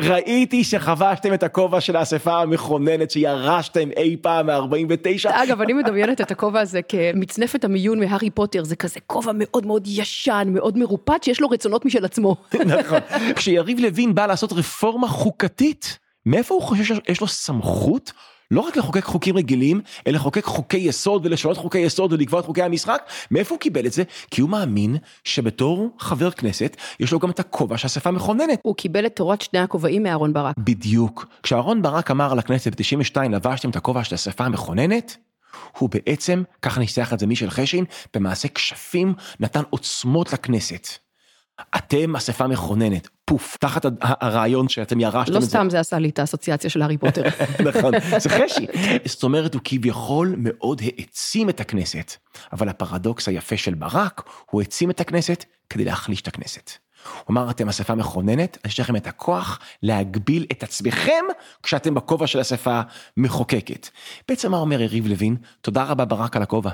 ראיתי 0.00 0.64
שחבשתם 0.64 1.34
את 1.34 1.42
הכובע 1.42 1.80
של 1.80 1.96
האספה 1.96 2.40
המכוננת 2.40 3.10
שירשתם 3.10 3.88
אי 3.96 4.16
פעם 4.22 4.46
מ-49. 4.46 5.30
אגב, 5.30 5.60
אני 5.60 5.72
מדמיינת 5.72 6.20
את 6.20 6.30
הכובע 6.30 6.60
הזה 6.60 6.80
כמצנפת 6.82 7.64
המיון 7.64 8.00
מהארי 8.00 8.30
פוטר, 8.30 8.64
זה 8.64 8.76
כזה 8.76 9.00
כובע 9.06 9.32
מאוד 9.34 9.66
מאוד 9.66 9.86
ישן, 9.86 10.48
מאוד 10.50 10.78
מרופט, 10.78 11.22
שיש 11.22 11.40
לו 11.40 11.48
רצונות 11.48 11.84
משל 11.84 12.04
עצמו. 12.04 12.36
נכון. 12.66 12.98
כשיריב 13.36 13.78
לוין 13.78 14.14
בא 14.14 14.26
לעשות 14.26 14.52
רפורמה 14.52 15.08
חוקתית, 15.08 15.98
מאיפה 16.26 16.54
הוא 16.54 16.62
חושב 16.62 16.84
שיש 16.84 17.20
לו 17.20 17.26
סמכות? 17.26 18.12
לא 18.50 18.60
רק 18.60 18.76
לחוקק 18.76 19.04
חוקים 19.04 19.36
רגילים, 19.36 19.80
אלא 20.06 20.16
לחוקק 20.16 20.44
חוקי 20.44 20.76
יסוד 20.76 21.26
ולשנות 21.26 21.56
חוקי 21.56 21.78
יסוד 21.78 22.12
ולקבוע 22.12 22.40
את 22.40 22.44
חוקי 22.44 22.62
המשחק. 22.62 23.02
מאיפה 23.30 23.54
הוא 23.54 23.60
קיבל 23.60 23.86
את 23.86 23.92
זה? 23.92 24.02
כי 24.30 24.40
הוא 24.40 24.50
מאמין 24.50 24.96
שבתור 25.24 25.90
חבר 25.98 26.30
כנסת, 26.30 26.76
יש 27.00 27.12
לו 27.12 27.18
גם 27.18 27.30
את 27.30 27.40
הכובע 27.40 27.78
שהאספה 27.78 28.10
מכוננת. 28.10 28.60
הוא 28.62 28.76
קיבל 28.76 29.06
את 29.06 29.16
תורת 29.16 29.42
שני 29.42 29.58
הכובעים 29.58 30.02
מאהרון 30.02 30.32
ברק. 30.32 30.54
בדיוק. 30.58 31.26
כשאהרון 31.42 31.82
ברק 31.82 32.10
אמר 32.10 32.32
על 32.32 32.38
הכנסת 32.38 32.80
ב-92 32.80 33.28
לבשתם 33.28 33.70
את 33.70 33.76
הכובע 33.76 34.04
של 34.04 34.14
האספה 34.14 34.44
המכוננת, 34.44 35.16
הוא 35.78 35.88
בעצם, 35.88 36.42
ככה 36.62 36.80
ניסח 36.80 37.12
את 37.12 37.18
זה 37.18 37.26
מישל 37.26 37.50
חשין, 37.50 37.84
במעשה 38.14 38.48
כשפים 38.48 39.14
נתן 39.40 39.62
עוצמות 39.70 40.32
לכנסת. 40.32 41.07
אתם 41.76 42.16
אספה 42.16 42.46
מכוננת, 42.46 43.08
פוף, 43.24 43.56
תחת 43.60 43.86
הרעיון 44.00 44.68
שאתם 44.68 45.00
ירשתם 45.00 45.32
לא 45.32 45.38
את 45.38 45.42
זה. 45.42 45.48
סתם 45.48 45.70
זה 45.70 45.80
עשה 45.80 45.98
לי 45.98 46.08
את 46.08 46.18
האסוציאציה 46.18 46.70
של 46.70 46.82
הארי 46.82 46.98
פוטר. 46.98 47.22
נכון, 47.68 47.92
זה 48.18 48.28
חשי. 48.28 48.66
זאת 49.04 49.22
אומרת, 49.22 49.54
הוא 49.54 49.62
כביכול 49.64 50.34
מאוד 50.38 50.82
העצים 50.84 51.48
את 51.48 51.60
הכנסת, 51.60 52.16
אבל 52.52 52.68
הפרדוקס 52.68 53.28
היפה 53.28 53.56
של 53.56 53.74
ברק, 53.74 54.22
הוא 54.50 54.60
העצים 54.60 54.90
את 54.90 55.00
הכנסת 55.00 55.44
כדי 55.70 55.84
להחליש 55.84 56.20
את 56.20 56.28
הכנסת. 56.28 56.70
הוא 57.24 57.24
אמר, 57.30 57.50
אתם 57.50 57.68
אספה 57.68 57.94
מכוננת, 57.94 58.58
יש 58.66 58.80
לכם 58.80 58.96
את 58.96 59.06
הכוח 59.06 59.58
להגביל 59.82 60.46
את 60.52 60.62
עצמכם 60.62 61.24
כשאתם 61.62 61.94
בכובע 61.94 62.26
של 62.26 62.40
אספה 62.40 62.80
מחוקקת. 63.16 63.88
בעצם 64.28 64.50
מה 64.50 64.56
אומר 64.56 64.82
יריב 64.82 65.06
לוין? 65.06 65.36
תודה 65.60 65.84
רבה 65.84 66.04
ברק 66.04 66.36
על 66.36 66.42
הכובע. 66.42 66.70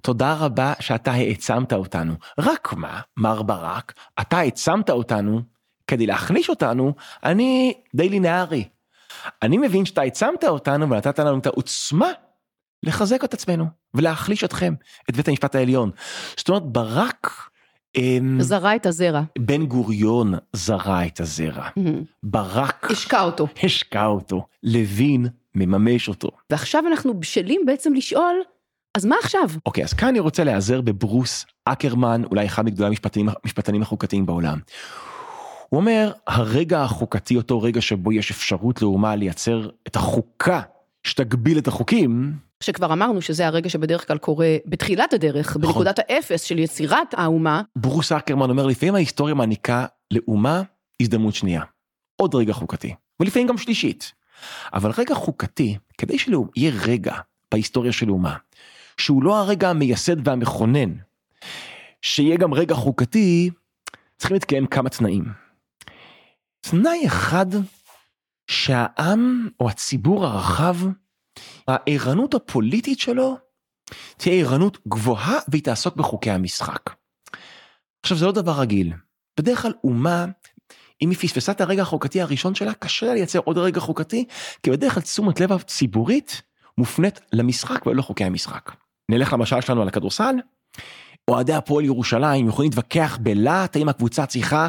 תודה 0.00 0.34
רבה 0.34 0.72
שאתה 0.80 1.12
העצמת 1.12 1.72
אותנו. 1.72 2.14
רק 2.38 2.72
מה, 2.72 3.00
מר 3.16 3.42
ברק, 3.42 3.92
אתה 4.20 4.38
העצמת 4.38 4.90
אותנו 4.90 5.42
כדי 5.86 6.06
להחליש 6.06 6.50
אותנו, 6.50 6.94
אני 7.24 7.74
די 7.94 8.08
לינארי. 8.08 8.64
אני 9.42 9.58
מבין 9.58 9.84
שאתה 9.84 10.00
העצמת 10.00 10.44
אותנו 10.44 10.90
ונתת 10.90 11.18
לנו 11.18 11.38
את 11.38 11.46
העוצמה 11.46 12.08
לחזק 12.82 13.24
את 13.24 13.34
עצמנו 13.34 13.66
ולהחליש 13.94 14.44
אתכם, 14.44 14.74
את 15.10 15.16
בית 15.16 15.28
המשפט 15.28 15.54
העליון. 15.54 15.90
זאת 16.36 16.48
אומרת, 16.48 16.62
ברק, 16.62 17.48
אמ, 17.96 18.38
זרע 18.40 18.76
את 18.76 18.86
הזרע. 18.86 19.22
בן 19.38 19.66
גוריון 19.66 20.34
זרע 20.52 21.06
את 21.06 21.20
הזרע. 21.20 21.68
ברק 22.22 22.90
השקע 22.90 23.22
אותו. 23.22 23.48
השקע 23.62 24.06
אותו, 24.06 24.46
לוין 24.62 25.26
מממש 25.54 26.08
אותו. 26.08 26.28
ועכשיו 26.50 26.84
אנחנו 26.86 27.20
בשלים 27.20 27.60
בעצם 27.66 27.94
לשאול, 27.94 28.34
אז 28.98 29.04
מה 29.04 29.16
עכשיו? 29.22 29.48
אוקיי, 29.66 29.84
אז 29.84 29.92
כאן 29.92 30.08
אני 30.08 30.20
רוצה 30.20 30.44
להיעזר 30.44 30.80
בברוס 30.80 31.46
אקרמן, 31.64 32.22
אולי 32.30 32.46
אחד 32.46 32.64
מגדולי 32.64 32.88
המשפטנים, 32.88 33.28
המשפטנים 33.44 33.82
החוקתיים 33.82 34.26
בעולם. 34.26 34.58
הוא 35.68 35.80
אומר, 35.80 36.12
הרגע 36.26 36.82
החוקתי, 36.82 37.36
אותו 37.36 37.62
רגע 37.62 37.80
שבו 37.80 38.12
יש 38.12 38.30
אפשרות 38.30 38.82
לאומה 38.82 39.16
לייצר 39.16 39.68
את 39.86 39.96
החוקה 39.96 40.60
שתגביל 41.02 41.58
את 41.58 41.68
החוקים, 41.68 42.32
שכבר 42.60 42.92
אמרנו 42.92 43.22
שזה 43.22 43.46
הרגע 43.46 43.68
שבדרך 43.68 44.06
כלל 44.08 44.18
קורה 44.18 44.56
בתחילת 44.66 45.12
הדרך, 45.12 45.48
נכון. 45.48 45.62
בנקודת 45.62 45.98
האפס 45.98 46.42
של 46.42 46.58
יצירת 46.58 47.14
האומה, 47.16 47.62
ברוס 47.76 48.12
אקרמן 48.12 48.50
אומר, 48.50 48.66
לפעמים 48.66 48.94
ההיסטוריה 48.94 49.34
מעניקה 49.34 49.86
לאומה 50.10 50.62
הזדמנות 51.02 51.34
שנייה. 51.34 51.62
עוד 52.16 52.34
רגע 52.34 52.52
חוקתי, 52.52 52.94
ולפעמים 53.20 53.48
גם 53.48 53.58
שלישית. 53.58 54.12
אבל 54.74 54.90
רגע 54.98 55.14
חוקתי, 55.14 55.76
כדי 55.98 56.18
שיהיה 56.18 56.72
רגע 56.86 57.14
בהיסטוריה 57.52 57.92
של 57.92 58.10
אומה, 58.10 58.36
שהוא 58.98 59.22
לא 59.22 59.38
הרגע 59.38 59.70
המייסד 59.70 60.28
והמכונן, 60.28 60.94
שיהיה 62.02 62.36
גם 62.36 62.54
רגע 62.54 62.74
חוקתי, 62.74 63.50
צריכים 64.16 64.34
להתקיים 64.34 64.66
כמה 64.66 64.88
תנאים. 64.88 65.24
תנאי 66.60 67.06
אחד, 67.06 67.46
שהעם 68.50 69.48
או 69.60 69.68
הציבור 69.68 70.26
הרחב, 70.26 70.76
הערנות 71.68 72.34
הפוליטית 72.34 72.98
שלו, 72.98 73.36
תהיה 74.16 74.44
ערנות 74.44 74.78
גבוהה 74.88 75.38
והיא 75.48 75.62
תעסוק 75.62 75.96
בחוקי 75.96 76.30
המשחק. 76.30 76.90
עכשיו 78.02 78.16
זה 78.16 78.26
לא 78.26 78.32
דבר 78.32 78.60
רגיל, 78.60 78.92
בדרך 79.38 79.62
כלל 79.62 79.72
אומה, 79.84 80.26
אם 81.02 81.10
היא 81.10 81.18
פספסה 81.18 81.52
את 81.52 81.60
הרגע 81.60 81.82
החוקתי 81.82 82.20
הראשון 82.20 82.54
שלה, 82.54 82.74
קשה 82.74 83.06
לה 83.06 83.14
לייצר 83.14 83.38
עוד 83.38 83.58
רגע 83.58 83.80
חוקתי, 83.80 84.24
כי 84.62 84.70
בדרך 84.70 84.94
כלל 84.94 85.02
תשומת 85.02 85.40
לב 85.40 85.52
הציבורית 85.52 86.42
מופנית 86.78 87.20
למשחק 87.32 87.86
ולא 87.86 87.96
לחוקי 87.96 88.24
המשחק. 88.24 88.70
נלך 89.10 89.32
למשל 89.32 89.60
שלנו 89.60 89.82
על 89.82 89.88
הכדורסל, 89.88 90.34
אוהדי 91.28 91.52
הפועל 91.52 91.84
ירושלים 91.84 92.48
יכולים 92.48 92.70
להתווכח 92.70 93.18
בלהט 93.22 93.76
האם 93.76 93.88
הקבוצה 93.88 94.26
צריכה 94.26 94.68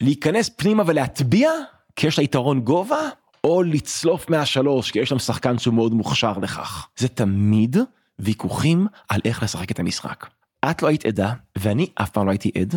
להיכנס 0.00 0.48
פנימה 0.48 0.82
ולהטביע, 0.86 1.50
כי 1.96 2.06
יש 2.06 2.18
לה 2.18 2.24
יתרון 2.24 2.60
גובה, 2.60 3.08
או 3.44 3.62
לצלוף 3.62 4.30
מהשלוש, 4.30 4.90
כי 4.90 4.98
יש 4.98 5.10
להם 5.10 5.18
שחקן 5.18 5.58
שהוא 5.58 5.74
מאוד 5.74 5.92
מוכשר 5.92 6.32
לכך. 6.42 6.88
זה 6.96 7.08
תמיד 7.08 7.76
ויכוחים 8.18 8.86
על 9.08 9.20
איך 9.24 9.42
לשחק 9.42 9.70
את 9.70 9.78
המשחק. 9.78 10.26
את 10.70 10.82
לא 10.82 10.88
היית 10.88 11.06
עדה, 11.06 11.32
ואני 11.58 11.86
אף 11.94 12.10
פעם 12.10 12.26
לא 12.26 12.30
הייתי 12.30 12.50
עד, 12.60 12.74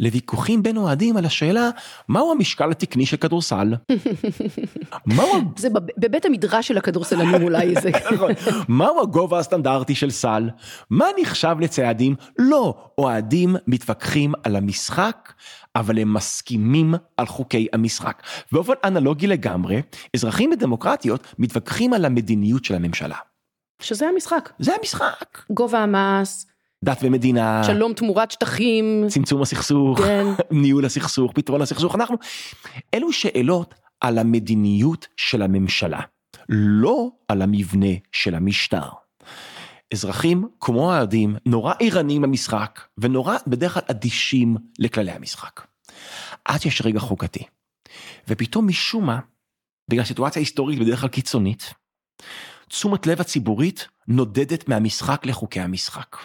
לוויכוחים 0.00 0.62
בין 0.62 0.76
אוהדים 0.76 1.16
על 1.16 1.24
השאלה, 1.24 1.70
מהו 2.08 2.32
המשקל 2.32 2.70
התקני 2.70 3.06
של 3.06 3.16
כדורסל? 3.16 3.74
מהו 5.16 5.32
זה 5.56 5.70
בב- 5.70 5.86
בבית 5.98 6.24
המדרש 6.24 6.68
של 6.68 6.78
הכדורסלנים 6.78 7.42
אולי 7.42 7.74
זה. 7.80 7.90
נכון. 8.14 8.32
מהו 8.68 9.02
הגובה 9.02 9.38
הסטנדרטי 9.38 9.94
של 9.94 10.10
סל? 10.10 10.50
מה 10.90 11.06
נחשב 11.20 11.56
לצעדים? 11.60 12.14
לא, 12.38 12.74
אוהדים 12.98 13.56
מתווכחים 13.66 14.32
על 14.42 14.56
המשחק, 14.56 15.32
אבל 15.76 15.98
הם 15.98 16.14
מסכימים 16.14 16.94
על 17.16 17.26
חוקי 17.26 17.66
המשחק. 17.72 18.22
באופן 18.52 18.72
אנלוגי 18.84 19.26
לגמרי, 19.26 19.82
אזרחים 20.16 20.50
בדמוקרטיות 20.50 21.34
מתווכחים 21.38 21.92
על 21.92 22.04
המדיניות 22.04 22.64
של 22.64 22.74
הממשלה. 22.74 23.16
שזה 23.82 24.06
המשחק. 24.08 24.50
זה 24.58 24.72
המשחק. 24.80 25.38
גובה 25.50 25.78
המס, 25.78 26.46
דת 26.84 26.98
ומדינה, 27.02 27.64
שלום 27.64 27.92
תמורת 27.92 28.30
שטחים, 28.30 29.04
צמצום 29.08 29.42
הסכסוך, 29.42 29.98
כן. 29.98 30.26
ניהול 30.62 30.84
הסכסוך, 30.84 31.32
פתרון 31.32 31.62
הסכסוך, 31.62 31.94
אנחנו, 31.94 32.16
אלו 32.94 33.12
שאלות 33.12 33.74
על 34.00 34.18
המדיניות 34.18 35.08
של 35.16 35.42
הממשלה, 35.42 36.00
לא 36.48 37.08
על 37.28 37.42
המבנה 37.42 37.86
של 38.12 38.34
המשטר. 38.34 38.88
אזרחים 39.92 40.48
כמו 40.60 40.92
האוהדים 40.92 41.36
נורא 41.46 41.74
ערניים 41.80 42.22
במשחק 42.22 42.80
ונורא 42.98 43.36
בדרך 43.46 43.74
כלל 43.74 43.82
אדישים 43.90 44.56
לכללי 44.78 45.10
המשחק. 45.10 45.66
עד 46.44 46.60
שיש 46.60 46.82
רגע 46.82 47.00
חוקתי. 47.00 47.44
ופתאום 48.28 48.68
משום 48.68 49.06
מה, 49.06 49.18
בגלל 49.90 50.04
סיטואציה 50.04 50.40
היסטורית 50.40 50.78
בדרך 50.78 51.00
כלל 51.00 51.08
קיצונית, 51.08 51.74
תשומת 52.68 53.06
לב 53.06 53.20
הציבורית 53.20 53.88
נודדת 54.08 54.68
מהמשחק 54.68 55.26
לחוקי 55.26 55.60
המשחק. 55.60 56.16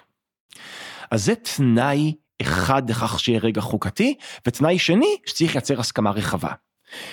אז 1.12 1.26
זה 1.26 1.36
תנאי 1.36 2.14
אחד 2.42 2.90
לכך 2.90 3.20
שיהיה 3.20 3.40
רגע 3.40 3.62
חוקתי, 3.62 4.16
ותנאי 4.48 4.80
שני 4.80 5.18
שצריך 5.26 5.56
לייצר 5.56 5.80
הסכמה 5.80 6.12
רחבה. 6.12 6.52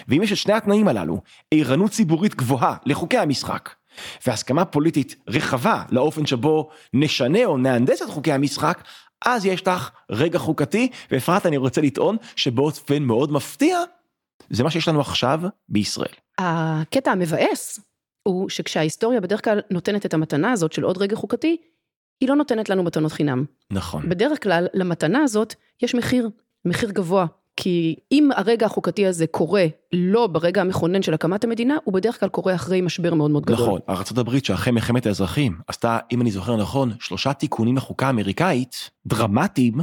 ואם 0.09 0.23
יש 0.23 0.33
את 0.33 0.37
שני 0.37 0.53
התנאים 0.53 0.89
הללו, 0.89 1.21
ערנות 1.55 1.91
ציבורית 1.91 2.35
גבוהה 2.35 2.77
לחוקי 2.87 3.19
המשחק, 3.19 3.71
והסכמה 4.27 4.65
פוליטית 4.65 5.17
רחבה 5.29 5.83
לאופן 5.91 6.27
שבו 6.27 6.71
נשנה 6.95 7.45
או 7.45 7.59
נהנדס 7.59 8.03
את 8.03 8.09
חוקי 8.11 8.33
המשחק, 8.33 8.83
אז 9.25 9.47
יש 9.47 9.69
לך 9.69 9.91
רגע 10.11 10.39
חוקתי, 10.39 10.91
ואפרת 11.11 11.47
אני 11.47 11.57
רוצה 11.57 11.81
לטעון 11.81 12.17
שבאופן 12.37 13.03
מאוד 13.03 13.33
מפתיע, 13.33 13.79
זה 14.51 14.65
מה 14.65 14.71
שיש 14.71 14.89
לנו 14.89 15.01
עכשיו 15.01 15.41
בישראל. 15.69 16.15
הקטע 16.39 17.11
המבאס 17.11 17.81
הוא 18.23 18.49
שכשההיסטוריה 18.49 19.21
בדרך 19.21 19.45
כלל 19.45 19.61
נותנת 19.71 20.07
את 20.07 20.15
המתנה 20.15 20.53
הזאת 20.53 20.73
של 20.73 20.83
עוד 20.83 20.99
רגע 20.99 21.17
חוקתי, 21.17 21.57
היא 22.23 22.29
לא 22.29 22.37
נותנת 22.37 22.69
לנו 22.69 22.83
מתנות 22.83 23.13
חינם. 23.13 23.45
נכון. 23.71 24.09
בדרך 24.09 24.43
כלל 24.43 24.67
למתנה 24.75 25.23
הזאת 25.23 25.55
יש 25.83 25.95
מחיר, 25.95 26.31
מחיר 26.65 26.91
גבוה. 26.91 27.27
כי 27.57 27.97
אם 28.13 28.31
הרגע 28.37 28.67
החוקתי 28.67 29.07
הזה 29.07 29.27
קורה 29.27 29.67
לא 29.93 30.27
ברגע 30.27 30.61
המכונן 30.61 31.03
של 31.03 31.15
הקמת 31.15 31.45
המדינה, 31.45 31.77
הוא 31.85 31.95
בדרך 31.95 32.21
כלל 32.21 32.29
קורה 32.29 32.55
אחרי 32.55 32.81
משבר 32.81 33.15
מאוד 33.15 33.31
מאוד 33.31 33.47
גדול. 33.47 33.67
נכון, 33.67 33.81
ארה"ב 33.89 34.39
שאחרי 34.45 34.73
מלחמת 34.73 35.07
האזרחים 35.07 35.57
עשתה, 35.67 35.99
אם 36.13 36.21
אני 36.21 36.31
זוכר 36.31 36.57
נכון, 36.57 36.93
שלושה 37.01 37.33
תיקונים 37.33 37.77
לחוקה 37.77 38.07
האמריקאית, 38.07 38.91
דרמטיים, 39.07 39.75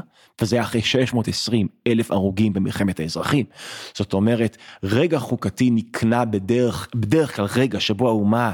וזה 0.41 0.61
אחרי 0.61 0.81
620 0.81 1.67
אלף 1.87 2.11
הרוגים 2.11 2.53
במלחמת 2.53 2.99
האזרחים. 2.99 3.45
זאת 3.93 4.13
אומרת, 4.13 4.57
רגע 4.83 5.19
חוקתי 5.19 5.69
נקנה 5.71 6.25
בדרך, 6.25 6.87
בדרך 6.95 7.35
כלל 7.35 7.45
רגע 7.55 7.79
שבו 7.79 8.07
האומה 8.07 8.51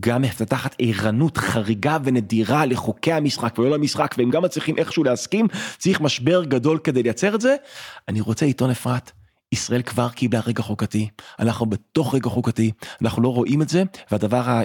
גם 0.00 0.22
מפתחת 0.22 0.76
ערנות 0.78 1.36
חריגה 1.36 1.98
ונדירה 2.04 2.66
לחוקי 2.66 3.12
המשחק 3.12 3.58
ולא 3.58 3.70
למשחק, 3.70 4.14
והם 4.18 4.30
גם 4.30 4.42
מצליחים 4.42 4.78
איכשהו 4.78 5.04
להסכים, 5.04 5.46
צריך 5.78 6.00
משבר 6.00 6.44
גדול 6.44 6.78
כדי 6.78 7.02
לייצר 7.02 7.34
את 7.34 7.40
זה. 7.40 7.56
אני 8.08 8.20
רוצה 8.20 8.46
לטעון 8.46 8.70
אפרת, 8.70 9.12
ישראל 9.52 9.82
כבר 9.82 10.08
קיבלה 10.08 10.40
רגע 10.46 10.62
חוקתי, 10.62 11.08
אנחנו 11.38 11.66
בתוך 11.66 12.14
רגע 12.14 12.30
חוקתי, 12.30 12.70
אנחנו 13.02 13.22
לא 13.22 13.28
רואים 13.28 13.62
את 13.62 13.68
זה, 13.68 13.82
והדבר 14.10 14.62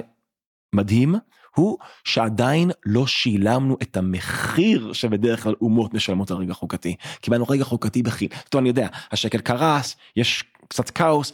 המדהים 0.74 1.16
הוא 1.56 1.78
שעדיין 2.04 2.72
לא 2.86 3.08
שילמנו 3.08 3.78
את 3.82 3.98
המחיר 3.98 4.94
שבדרך 4.94 5.44
כלל 5.44 5.56
אומות 5.62 5.94
משלמות 5.94 6.32
על 6.32 6.38
רגע 6.38 6.54
חוקתי. 6.54 6.96
קיבלנו 7.22 7.46
רגע 7.50 7.64
חוקתי 7.64 8.04
בכי, 8.04 8.28
טוב 8.50 8.60
אני 8.60 8.70
יודע, 8.70 8.88
השקל 9.12 9.38
קרס, 9.38 9.96
יש 10.16 10.44
קצת 10.68 10.90
כאוס, 10.90 11.32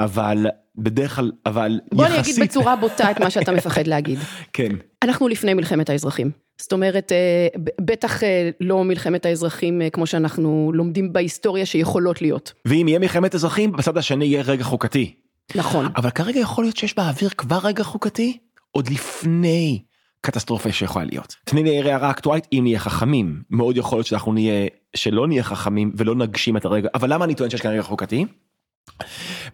אבל 0.00 0.46
בדרך 0.76 1.16
כלל, 1.16 1.32
אבל 1.46 1.80
בוא 1.92 2.04
יחסית... 2.04 2.18
אני 2.18 2.32
אגיד 2.32 2.50
בצורה 2.50 2.76
בוטה 2.76 3.10
את 3.10 3.20
מה 3.20 3.30
שאתה 3.30 3.52
מפחד 3.52 3.86
להגיד. 3.86 4.18
כן. 4.52 4.72
אנחנו 5.02 5.28
לפני 5.28 5.54
מלחמת 5.54 5.90
האזרחים. 5.90 6.30
זאת 6.58 6.72
אומרת, 6.72 7.12
אה, 7.12 7.46
בטח 7.80 8.22
אה, 8.22 8.50
לא 8.60 8.84
מלחמת 8.84 9.26
האזרחים 9.26 9.82
אה, 9.82 9.90
כמו 9.90 10.06
שאנחנו 10.06 10.70
לומדים 10.74 11.12
בהיסטוריה 11.12 11.66
שיכולות 11.66 12.22
להיות. 12.22 12.52
ואם 12.64 12.88
יהיה 12.88 12.98
מלחמת 12.98 13.34
אזרחים, 13.34 13.72
בצד 13.72 13.98
השני 13.98 14.24
יהיה 14.24 14.42
רגע 14.42 14.64
חוקתי. 14.64 15.14
נכון. 15.54 15.88
אבל 15.96 16.10
כרגע 16.10 16.40
יכול 16.40 16.64
להיות 16.64 16.76
שיש 16.76 16.96
באוויר 16.96 17.30
כבר 17.30 17.58
רגע 17.64 17.82
חוקתי, 17.82 18.38
עוד 18.70 18.88
לפני 18.88 19.82
קטסטרופה 20.20 20.72
שיכולה 20.72 21.04
להיות. 21.04 21.36
תני 21.44 21.62
לי 21.62 21.92
הערה 21.92 22.10
אקטואלית 22.10 22.46
אם 22.52 22.60
נהיה 22.62 22.78
חכמים, 22.78 23.42
מאוד 23.50 23.76
יכול 23.76 23.98
להיות 23.98 24.06
שאנחנו 24.06 24.32
נהיה, 24.32 24.68
שלא 24.96 25.26
נהיה 25.26 25.42
חכמים 25.42 25.92
ולא 25.96 26.14
נגשים 26.14 26.56
את 26.56 26.64
הרגע, 26.64 26.88
אבל 26.94 27.12
למה 27.12 27.24
אני 27.24 27.34
טוען 27.34 27.50
שיש 27.50 27.60
כאן 27.60 27.70
רגע 27.70 27.82
חוקתי? 27.82 28.24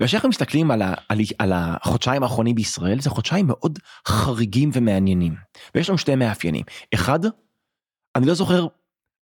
וכשאנחנו 0.01 0.29
מסתכלים 0.29 0.71
על, 0.71 0.83
ה, 0.83 0.95
על, 1.09 1.18
על 1.38 1.53
החודשיים 1.55 2.23
האחרונים 2.23 2.55
בישראל 2.55 3.01
זה 3.01 3.11
חודשיים 3.11 3.47
מאוד 3.47 3.79
חריגים 4.09 4.71
ומעניינים 4.73 5.35
ויש 5.75 5.88
לנו 5.88 5.99
שתי 5.99 6.14
מאפיינים 6.14 6.62
אחד 6.95 7.21
אני 8.16 8.27
לא 8.27 8.35
זוכר 8.35 8.66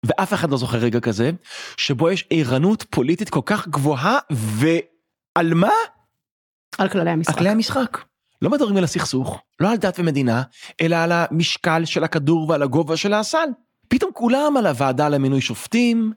ואף 0.06 0.34
אחד 0.34 0.50
לא 0.50 0.56
זוכר 0.56 0.78
רגע 0.78 1.00
כזה 1.00 1.30
שבו 1.76 2.10
יש 2.10 2.26
ערנות 2.30 2.84
פוליטית 2.90 3.30
כל 3.30 3.40
כך 3.46 3.68
גבוהה 3.68 4.18
ועל 4.30 5.54
מה? 5.54 5.72
על 6.78 6.88
כללי 6.88 7.10
המשחק. 7.10 7.32
על 7.32 7.38
כללי 7.38 7.50
המשחק. 7.50 7.98
לא 8.42 8.50
מדברים 8.50 8.76
על 8.76 8.84
הסכסוך 8.84 9.42
לא 9.60 9.70
על 9.70 9.76
דת 9.76 9.98
ומדינה 9.98 10.42
אלא 10.80 10.96
על 10.96 11.12
המשקל 11.12 11.84
של 11.84 12.04
הכדור 12.04 12.48
ועל 12.48 12.62
הגובה 12.62 12.96
של 12.96 13.14
הסל. 13.14 13.48
פתאום 13.88 14.10
כולם 14.14 14.56
על 14.56 14.66
הוועדה 14.66 15.08
למינוי 15.08 15.40
שופטים 15.40 16.12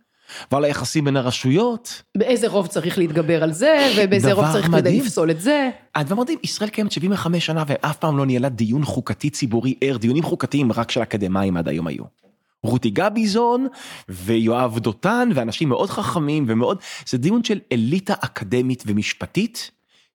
ועל 0.52 0.64
היחסים 0.64 1.06
בין 1.06 1.18
הרשויות. 1.18 2.02
באיזה 2.18 2.48
רוב 2.48 2.68
צריך 2.68 2.98
להתגבר 2.98 3.44
על 3.44 3.52
זה, 3.52 3.94
ובאיזה 3.98 4.34
רוב 4.34 4.46
צריך. 4.52 4.72
כדי 4.72 5.00
לפסול 5.00 5.32
את 5.32 5.42
זה. 5.42 5.70
הדבר 5.96 6.16
מדהים, 6.16 6.40
ישראל 6.44 6.70
קיימת 6.70 6.92
75 6.92 7.46
שנה 7.46 7.64
ואף 7.68 7.98
פעם 7.98 8.18
לא 8.18 8.26
ניהלה 8.26 8.50
דיון 8.50 8.86
חוקתי 8.86 9.30
ציבורי 9.30 9.76
ער, 9.82 9.98
דיונים 9.98 10.24
חוקתיים 10.24 10.72
רק 10.72 10.92
של 10.92 11.02
אקדמאים 11.02 11.58
עד 11.58 11.68
היום 11.68 11.88
היו. 11.88 12.04
רותי 12.64 12.90
גביזון 12.90 13.68
ויואב 14.10 14.80
דותן 14.80 15.30
ואנשים 15.36 15.70
מאוד 15.70 15.90
חכמים 15.90 16.46
ומאוד, 16.48 16.78
זה 17.08 17.18
דיון 17.18 17.44
של 17.44 17.60
אליטה 17.72 18.14
אקדמית 18.20 18.84
ומשפטית, 18.88 19.72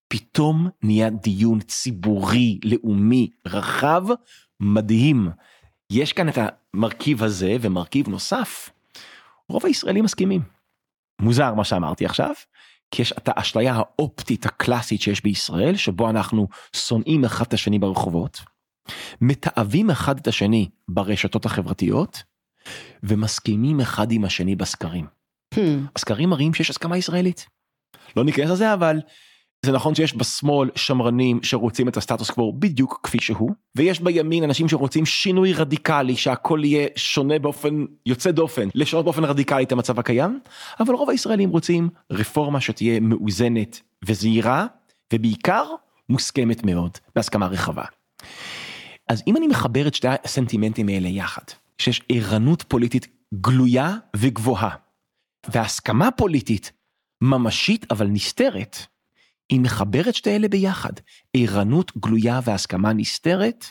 פתאום 0.08 0.68
נהיה 0.82 1.10
דיון 1.10 1.60
ציבורי, 1.60 2.58
לאומי, 2.64 3.30
רחב, 3.46 4.04
מדהים. 4.60 5.28
יש 5.90 6.12
כאן 6.12 6.28
את 6.28 6.38
המרכיב 6.74 7.22
הזה 7.22 7.56
ומרכיב 7.60 8.08
נוסף. 8.08 8.70
רוב 9.48 9.66
הישראלים 9.66 10.04
מסכימים. 10.04 10.42
מוזר 11.20 11.54
מה 11.54 11.64
שאמרתי 11.64 12.04
עכשיו, 12.04 12.32
כי 12.90 13.02
יש 13.02 13.12
את 13.12 13.28
האשליה 13.28 13.74
האופטית 13.74 14.46
הקלאסית 14.46 15.00
שיש 15.00 15.22
בישראל, 15.22 15.76
שבו 15.76 16.10
אנחנו 16.10 16.48
שונאים 16.76 17.24
אחד 17.24 17.44
את 17.46 17.52
השני 17.52 17.78
ברחובות, 17.78 18.40
מתעבים 19.20 19.90
אחד 19.90 20.18
את 20.18 20.26
השני 20.26 20.68
ברשתות 20.88 21.46
החברתיות, 21.46 22.22
ומסכימים 23.02 23.80
אחד 23.80 24.12
עם 24.12 24.24
השני 24.24 24.56
בסקרים. 24.56 25.06
Hmm. 25.54 25.58
הסקרים 25.96 26.30
מראים 26.30 26.54
שיש 26.54 26.70
הסכמה 26.70 26.96
ישראלית. 26.96 27.46
לא 28.16 28.24
ניכנס 28.24 28.50
לזה 28.50 28.74
אבל 28.74 29.00
זה 29.66 29.72
נכון 29.72 29.94
שיש 29.94 30.16
בשמאל 30.16 30.70
שמרנים 30.74 31.40
שרוצים 31.42 31.88
את 31.88 31.96
הסטטוס 31.96 32.30
קוו 32.30 32.52
בדיוק 32.52 33.00
כפי 33.02 33.18
שהוא, 33.20 33.50
ויש 33.76 34.00
בימין 34.00 34.44
אנשים 34.44 34.68
שרוצים 34.68 35.06
שינוי 35.06 35.52
רדיקלי 35.52 36.16
שהכל 36.16 36.60
יהיה 36.64 36.88
שונה 36.96 37.38
באופן 37.38 37.84
יוצא 38.06 38.30
דופן, 38.30 38.68
לשנות 38.74 39.04
באופן 39.04 39.24
רדיקלי 39.24 39.62
את 39.64 39.72
המצב 39.72 39.98
הקיים, 39.98 40.40
אבל 40.80 40.94
רוב 40.94 41.10
הישראלים 41.10 41.50
רוצים 41.50 41.88
רפורמה 42.10 42.60
שתהיה 42.60 43.00
מאוזנת 43.00 43.80
וזהירה, 44.04 44.66
ובעיקר 45.12 45.64
מוסכמת 46.08 46.64
מאוד, 46.64 46.98
בהסכמה 47.16 47.46
רחבה. 47.46 47.84
אז 49.08 49.22
אם 49.26 49.36
אני 49.36 49.46
מחבר 49.46 49.88
את 49.88 49.94
שתי 49.94 50.08
הסנטימנטים 50.24 50.88
האלה 50.88 51.08
יחד, 51.08 51.42
שיש 51.78 52.02
ערנות 52.08 52.62
פוליטית 52.68 53.06
גלויה 53.34 53.94
וגבוהה, 54.16 54.70
והסכמה 55.50 56.10
פוליטית 56.10 56.72
ממשית 57.22 57.86
אבל 57.92 58.06
נסתרת, 58.06 58.86
אם 59.52 59.60
נחבר 59.62 60.08
את 60.08 60.14
שתי 60.14 60.36
אלה 60.36 60.48
ביחד, 60.48 60.92
ערנות 61.36 61.92
גלויה 61.96 62.40
והסכמה 62.44 62.92
נסתרת, 62.92 63.64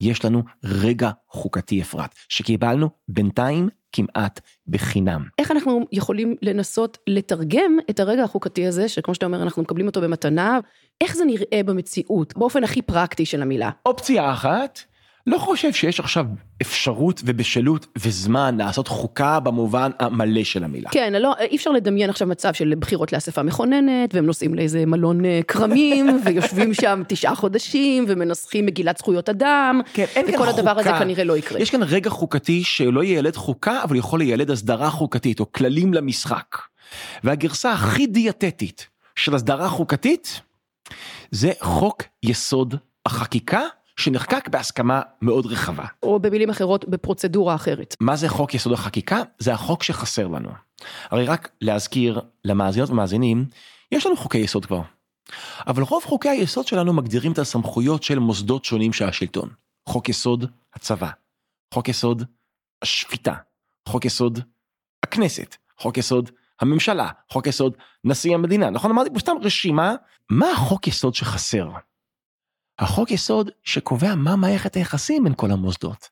יש 0.00 0.24
לנו 0.24 0.42
רגע 0.64 1.10
חוקתי 1.28 1.82
אפרת, 1.82 2.14
שקיבלנו 2.28 2.90
בינתיים 3.08 3.68
כמעט 3.92 4.40
בחינם. 4.66 5.24
איך 5.38 5.50
אנחנו 5.50 5.86
יכולים 5.92 6.36
לנסות 6.42 6.98
לתרגם 7.06 7.78
את 7.90 8.00
הרגע 8.00 8.24
החוקתי 8.24 8.66
הזה, 8.66 8.88
שכמו 8.88 9.14
שאתה 9.14 9.26
אומר 9.26 9.42
אנחנו 9.42 9.62
מקבלים 9.62 9.86
אותו 9.86 10.00
במתנה, 10.00 10.58
איך 11.00 11.16
זה 11.16 11.24
נראה 11.24 11.60
במציאות, 11.64 12.38
באופן 12.38 12.64
הכי 12.64 12.82
פרקטי 12.82 13.26
של 13.26 13.42
המילה? 13.42 13.70
אופציה 13.86 14.32
אחת, 14.32 14.80
לא 15.26 15.38
חושב 15.38 15.72
שיש 15.72 16.00
עכשיו 16.00 16.26
אפשרות 16.62 17.22
ובשלות 17.24 17.86
וזמן 17.98 18.56
לעשות 18.58 18.88
חוקה 18.88 19.40
במובן 19.40 19.90
המלא 19.98 20.44
של 20.44 20.64
המילה. 20.64 20.90
כן, 20.90 21.12
לא, 21.12 21.34
אי 21.40 21.56
אפשר 21.56 21.70
לדמיין 21.70 22.10
עכשיו 22.10 22.28
מצב 22.28 22.54
של 22.54 22.74
בחירות 22.78 23.12
לאספה 23.12 23.42
מכוננת, 23.42 24.14
והם 24.14 24.26
נוסעים 24.26 24.54
לאיזה 24.54 24.86
מלון 24.86 25.24
אה, 25.24 25.40
כרמים, 25.48 26.06
ויושבים 26.24 26.74
שם 26.74 27.02
תשעה 27.08 27.34
חודשים, 27.34 28.04
ומנסחים 28.08 28.66
מגילת 28.66 28.98
זכויות 28.98 29.28
אדם, 29.28 29.80
כן, 29.94 30.04
וכל 30.28 30.48
הדבר 30.48 30.74
חוקה. 30.74 30.90
הזה 30.90 31.04
כנראה 31.04 31.24
לא 31.24 31.36
יקרה. 31.36 31.60
יש 31.60 31.70
כאן 31.70 31.82
רגע 31.82 32.10
חוקתי 32.10 32.64
שלא 32.64 33.04
ילד 33.04 33.36
חוקה, 33.36 33.82
אבל 33.82 33.96
יכול 33.96 34.18
לילד 34.18 34.50
הסדרה 34.50 34.90
חוקתית, 34.90 35.40
או 35.40 35.52
כללים 35.52 35.94
למשחק. 35.94 36.58
והגרסה 37.24 37.72
הכי 37.72 38.06
דיאטטית 38.06 38.88
של 39.16 39.34
הסדרה 39.34 39.68
חוקתית, 39.68 40.40
זה 41.30 41.52
חוק 41.60 42.02
יסוד 42.22 42.74
החקיקה. 43.06 43.60
שנחקק 43.96 44.48
בהסכמה 44.48 45.00
מאוד 45.22 45.46
רחבה. 45.46 45.84
או 46.02 46.18
במילים 46.18 46.50
אחרות, 46.50 46.84
בפרוצדורה 46.88 47.54
אחרת. 47.54 47.96
מה 48.00 48.16
זה 48.16 48.28
חוק 48.28 48.54
יסוד 48.54 48.72
החקיקה? 48.72 49.22
זה 49.38 49.52
החוק 49.52 49.82
שחסר 49.82 50.26
לנו. 50.26 50.50
הרי 51.10 51.24
רק 51.24 51.50
להזכיר 51.60 52.20
למאזינות 52.44 52.90
ומאזינים, 52.90 53.44
יש 53.92 54.06
לנו 54.06 54.16
חוקי 54.16 54.38
יסוד 54.38 54.66
כבר. 54.66 54.80
אבל 55.66 55.82
רוב 55.82 56.04
חוקי 56.04 56.28
היסוד 56.28 56.66
שלנו 56.66 56.92
מגדירים 56.92 57.32
את 57.32 57.38
הסמכויות 57.38 58.02
של 58.02 58.18
מוסדות 58.18 58.64
שונים 58.64 58.92
של 58.92 59.04
השלטון. 59.04 59.48
חוק 59.88 60.08
יסוד 60.08 60.50
הצבא, 60.74 61.10
חוק 61.74 61.88
יסוד 61.88 62.22
השפיטה, 62.82 63.34
חוק 63.88 64.04
יסוד 64.04 64.38
הכנסת, 65.02 65.56
חוק 65.78 65.98
יסוד 65.98 66.30
הממשלה, 66.60 67.08
חוק 67.32 67.46
יסוד 67.46 67.76
נשיא 68.04 68.34
המדינה, 68.34 68.70
נכון? 68.70 68.90
אמרתי 68.90 69.10
פה 69.12 69.18
סתם 69.18 69.36
רשימה, 69.42 69.94
מה 70.30 70.50
החוק 70.50 70.88
יסוד 70.88 71.14
שחסר? 71.14 71.68
החוק 72.78 73.10
יסוד 73.10 73.50
שקובע 73.64 74.14
מה 74.14 74.36
מערכת 74.36 74.74
היחסים 74.74 75.24
בין 75.24 75.32
כל 75.36 75.50
המוסדות. 75.50 76.08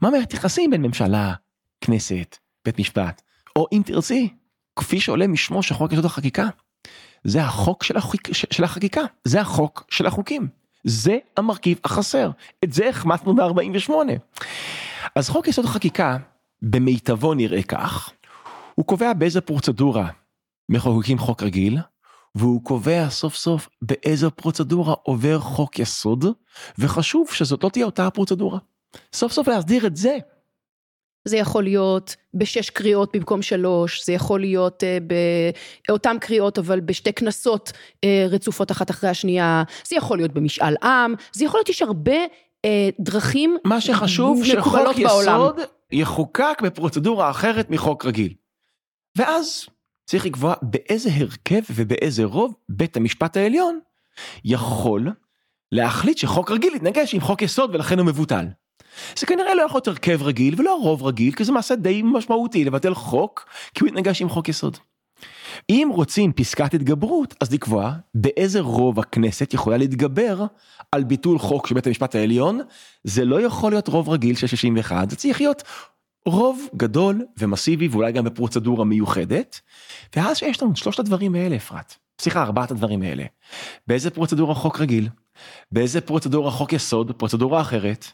מה 0.00 0.10
מערכת 0.10 0.32
היחסים 0.32 0.70
בין 0.70 0.82
ממשלה, 0.82 1.34
כנסת, 1.80 2.36
בית 2.64 2.78
משפט, 2.78 3.22
או 3.56 3.66
אם 3.72 3.82
תרצי, 3.84 4.28
כפי 4.76 5.00
שעולה 5.00 5.26
משמו 5.26 5.62
של 5.62 5.74
חוק 5.74 5.92
יסוד 5.92 6.04
החקיקה. 6.04 6.48
זה 7.24 7.42
החוק 7.42 7.82
של, 7.82 7.96
החוק, 7.96 8.20
של 8.32 8.64
החקיקה, 8.64 9.00
זה 9.24 9.40
החוק 9.40 9.84
של 9.90 10.06
החוקים. 10.06 10.48
זה 10.84 11.18
המרכיב 11.36 11.78
החסר, 11.84 12.30
את 12.64 12.72
זה 12.72 12.88
החמצנו 12.88 13.34
ב-48. 13.36 13.92
אז 15.14 15.28
חוק 15.28 15.48
יסוד 15.48 15.64
החקיקה, 15.64 16.16
במיטבו 16.62 17.34
נראה 17.34 17.62
כך, 17.62 18.12
הוא 18.74 18.86
קובע 18.86 19.12
באיזה 19.12 19.40
פרוצדורה 19.40 20.08
מחוקקים 20.68 21.18
חוק 21.18 21.42
רגיל, 21.42 21.78
והוא 22.34 22.64
קובע 22.64 23.10
סוף 23.10 23.34
סוף 23.34 23.68
באיזו 23.82 24.30
פרוצדורה 24.30 24.94
עובר 25.02 25.38
חוק 25.38 25.78
יסוד, 25.78 26.24
וחשוב 26.78 27.28
שזאת 27.32 27.64
לא 27.64 27.68
תהיה 27.68 27.86
אותה 27.86 28.06
הפרוצדורה. 28.06 28.58
סוף 29.12 29.32
סוף 29.32 29.48
להסדיר 29.48 29.86
את 29.86 29.96
זה. 29.96 30.18
זה 31.24 31.36
יכול 31.36 31.62
להיות 31.62 32.16
בשש 32.34 32.70
קריאות 32.70 33.16
במקום 33.16 33.42
שלוש, 33.42 34.04
זה 34.04 34.12
יכול 34.12 34.40
להיות 34.40 34.82
uh, 34.82 35.14
באותן 35.88 36.16
קריאות 36.20 36.58
אבל 36.58 36.80
בשתי 36.80 37.12
כנסות 37.12 37.68
uh, 37.70 38.08
רצופות 38.28 38.70
אחת 38.70 38.90
אחרי 38.90 39.10
השנייה, 39.10 39.62
זה 39.86 39.96
יכול 39.96 40.18
להיות 40.18 40.32
במשאל 40.32 40.76
עם, 40.82 41.14
זה 41.32 41.44
יכול 41.44 41.58
להיות, 41.58 41.68
יש 41.68 41.82
הרבה 41.82 42.24
uh, 42.66 42.68
דרכים 43.00 43.56
מה 43.64 43.80
שחשוב 43.80 44.44
שחוק 44.44 44.98
יסוד 44.98 45.60
יחוקק 45.92 46.58
בפרוצדורה 46.62 47.30
אחרת 47.30 47.70
מחוק 47.70 48.06
רגיל. 48.06 48.34
ואז 49.16 49.66
צריך 50.04 50.26
לקבוע 50.26 50.54
באיזה 50.62 51.10
הרכב 51.14 51.60
ובאיזה 51.74 52.24
רוב 52.24 52.54
בית 52.68 52.96
המשפט 52.96 53.36
העליון 53.36 53.78
יכול 54.44 55.10
להחליט 55.72 56.18
שחוק 56.18 56.50
רגיל 56.50 56.74
יתנגש 56.74 57.14
עם 57.14 57.20
חוק 57.20 57.42
יסוד 57.42 57.74
ולכן 57.74 57.98
הוא 57.98 58.06
מבוטל. 58.06 58.46
זה 59.16 59.26
כנראה 59.26 59.54
לא 59.54 59.62
יכול 59.62 59.78
להיות 59.78 59.88
הרכב 59.88 60.22
רגיל 60.22 60.54
ולא 60.58 60.78
רוב 60.82 61.02
רגיל 61.02 61.34
כי 61.34 61.44
זה 61.44 61.52
מעשה 61.52 61.74
די 61.74 62.02
משמעותי 62.04 62.64
לבטל 62.64 62.94
חוק 62.94 63.46
כי 63.74 63.80
הוא 63.80 63.88
יתנגש 63.88 64.22
עם 64.22 64.28
חוק 64.28 64.48
יסוד. 64.48 64.78
אם 65.70 65.88
רוצים 65.92 66.32
פסקת 66.32 66.74
התגברות, 66.74 67.34
אז 67.40 67.52
לקבוע 67.52 67.92
באיזה 68.14 68.60
רוב 68.60 69.00
הכנסת 69.00 69.54
יכולה 69.54 69.76
להתגבר 69.76 70.44
על 70.92 71.04
ביטול 71.04 71.38
חוק 71.38 71.66
של 71.66 71.74
בית 71.74 71.86
המשפט 71.86 72.14
העליון, 72.14 72.60
זה 73.04 73.24
לא 73.24 73.40
יכול 73.40 73.72
להיות 73.72 73.88
רוב 73.88 74.08
רגיל 74.08 74.36
של 74.36 74.46
61, 74.46 75.10
זה 75.10 75.16
צריך 75.16 75.40
להיות 75.40 75.62
רוב 76.26 76.68
גדול 76.76 77.24
ומסיבי 77.38 77.88
ואולי 77.88 78.12
גם 78.12 78.24
בפרוצדורה 78.24 78.84
מיוחדת, 78.84 79.60
ואז 80.16 80.36
שיש 80.36 80.62
לנו 80.62 80.76
שלושת 80.76 80.98
הדברים 80.98 81.34
האלה 81.34 81.56
אפרת, 81.56 81.94
סליחה 82.20 82.42
ארבעת 82.42 82.70
הדברים 82.70 83.02
האלה, 83.02 83.24
באיזה 83.86 84.10
פרוצדורה 84.10 84.54
חוק 84.54 84.80
רגיל, 84.80 85.08
באיזה 85.72 86.00
פרוצדורה 86.00 86.50
חוק 86.50 86.72
יסוד, 86.72 87.12
פרוצדורה 87.12 87.60
אחרת, 87.60 88.06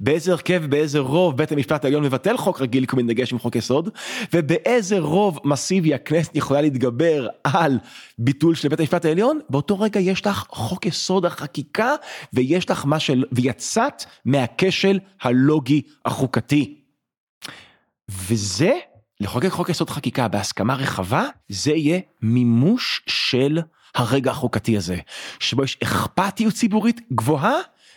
באיזה 0.00 0.32
הרכב, 0.32 0.62
באיזה 0.68 0.98
רוב 0.98 1.36
בית 1.36 1.52
המשפט 1.52 1.84
העליון 1.84 2.04
מבטל 2.04 2.36
חוק 2.36 2.60
רגיל 2.60 2.86
כמו 2.86 3.02
דגש 3.02 3.32
עם 3.32 3.38
חוק 3.38 3.56
יסוד, 3.56 3.88
ובאיזה 4.34 4.98
רוב 4.98 5.40
מסיבי 5.44 5.94
הכנסת 5.94 6.36
יכולה 6.36 6.60
להתגבר 6.60 7.28
על 7.44 7.78
ביטול 8.18 8.54
של 8.54 8.68
בית 8.68 8.80
המשפט 8.80 9.04
העליון, 9.04 9.40
באותו 9.50 9.80
רגע 9.80 10.00
יש 10.00 10.26
לך 10.26 10.44
חוק 10.48 10.86
יסוד 10.86 11.24
החקיקה, 11.24 11.94
ויש 12.32 12.70
לך 12.70 12.86
מה 12.86 13.00
של... 13.00 13.24
ויצאת 13.32 14.04
מהכשל 14.24 14.98
הלוגי 15.22 15.82
החוקתי. 16.04 16.81
וזה, 18.10 18.72
לחוקק 19.20 19.48
חוק 19.48 19.68
יסוד 19.68 19.90
חקיקה 19.90 20.28
בהסכמה 20.28 20.74
רחבה, 20.74 21.24
זה 21.48 21.70
יהיה 21.70 22.00
מימוש 22.22 23.02
של 23.06 23.58
הרגע 23.94 24.30
החוקתי 24.30 24.76
הזה, 24.76 24.96
שבו 25.40 25.64
יש 25.64 25.78
אכפתיות 25.82 26.54
ציבורית 26.54 27.00
גבוהה 27.12 27.54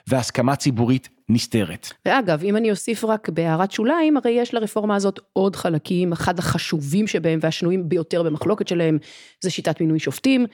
והסכמה 0.08 0.56
ציבורית 0.56 1.10
נסתרת. 1.30 1.88
ואגב, 2.06 2.43
אם 2.43 2.58
אני 2.58 2.72
אוסיף 2.72 3.03
רק 3.03 3.30
בהערת 3.30 3.72
שוליים, 3.72 4.18
הרי 4.18 4.32
יש 4.32 4.53
לרפורמה 4.53 4.95
הזאת 4.95 5.20
עוד 5.34 5.56
חלקים, 5.56 6.12
אחד 6.12 6.39
החשובים 6.39 7.08
שבהם 7.08 7.39
והשנויים 7.41 7.89
ביותר 7.89 8.24
במחלוקת 8.24 8.68
שלהם, 8.68 8.97
זה 9.41 9.49
שיטת 9.49 9.82
מינוי 9.82 9.99
שופטים. 9.99 10.45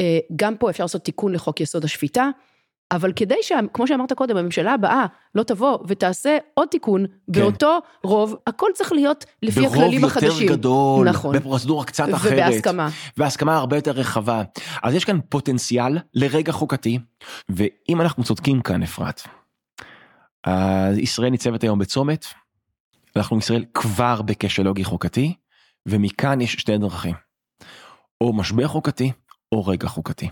אה, 0.00 0.18
גם 0.36 0.56
פה 0.56 0.70
אפשר 0.70 0.84
לעשות 0.84 1.04
תיקון 1.04 1.32
לחוק 1.32 1.60
יסוד 1.60 1.84
השפיטה, 1.84 2.30
אבל 2.92 3.12
כדי 3.16 3.34
שכמו 3.42 3.86
שאמרת 3.86 4.12
קודם, 4.12 4.36
הממשלה 4.36 4.74
הבאה 4.74 5.06
לא 5.34 5.42
תבוא 5.42 5.78
ותעשה 5.86 6.38
עוד 6.54 6.68
תיקון 6.68 7.06
כן. 7.06 7.40
באותו 7.40 7.78
רוב, 8.04 8.36
הכל 8.46 8.70
צריך 8.74 8.92
להיות 8.92 9.24
לפי 9.42 9.66
הכללים 9.66 10.04
החדשים. 10.04 10.28
ברוב 10.28 10.42
יותר 10.42 10.54
גדול, 10.54 11.08
נכון. 11.08 11.36
בפרוצדורה 11.36 11.84
קצת 11.84 12.14
אחרת. 12.14 12.32
ובהסכמה. 12.32 12.88
והסכמה 13.16 13.56
הרבה 13.56 13.76
יותר 13.76 13.90
רחבה. 13.90 14.42
אז 14.82 14.94
יש 14.94 15.04
כאן 15.04 15.18
פוטנציאל 15.28 15.98
לרגע 16.14 16.52
חוקתי, 16.52 16.98
ואם 17.48 18.00
אנחנו 18.00 18.24
צודקים 18.24 18.60
כאן, 18.60 18.82
אפרת, 18.82 19.22
ישראל 20.96 21.30
ניצבת 21.30 21.62
היום 21.62 21.78
בצומת, 21.78 22.26
אנחנו 23.16 23.38
ישראל 23.38 23.64
כבר 23.74 24.22
בכשל 24.22 24.62
לוגי 24.62 24.84
חוקתי, 24.84 25.34
ומכאן 25.86 26.40
יש 26.40 26.52
שתי 26.52 26.78
דרכים. 26.78 27.14
או 28.20 28.32
משבר 28.32 28.68
חוקתי, 28.68 29.12
או 29.52 29.66
רגע 29.66 29.88
חוקתי. 29.88 30.28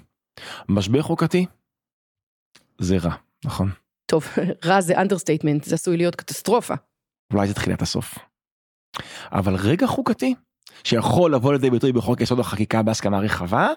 משבר 0.68 1.02
חוקתי, 1.02 1.46
זה 2.78 2.96
רע, 2.98 3.14
נכון? 3.44 3.70
טוב, 4.06 4.24
רע 4.66 4.80
זה 4.80 5.00
understatement, 5.00 5.64
זה 5.64 5.74
עשוי 5.74 5.96
להיות 5.96 6.16
קטסטרופה. 6.16 6.74
אולי 7.32 7.48
זה 7.48 7.54
תחילת 7.54 7.82
הסוף. 7.82 8.18
אבל 9.32 9.54
רגע 9.54 9.86
חוקתי, 9.86 10.34
שיכול 10.84 11.34
לבוא 11.34 11.52
לידי 11.52 11.70
ביטוי 11.70 11.92
בחוק 11.92 12.20
יסוד 12.20 12.40
החקיקה 12.40 12.82
בהסכמה 12.82 13.18
רחבה, 13.18 13.68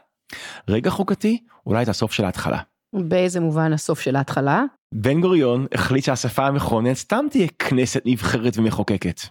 רגע 0.68 0.90
חוקתי, 0.90 1.44
אולי 1.66 1.84
את 1.84 1.90
הסוף 1.90 2.12
של 2.12 2.26
ההתחלה. 2.26 2.60
באיזה 2.94 3.40
מובן 3.40 3.74
הסוף 3.74 4.00
של 4.00 4.16
ההתחלה? 4.16 4.64
בן 4.94 5.22
גוריון 5.22 5.66
החליט 5.74 6.04
שהאספה 6.04 6.48
המכוננת 6.48 6.96
סתם 6.96 7.26
תהיה 7.32 7.48
כנסת 7.60 8.02
נבחרת 8.06 8.58
ומחוקקת. 8.58 9.22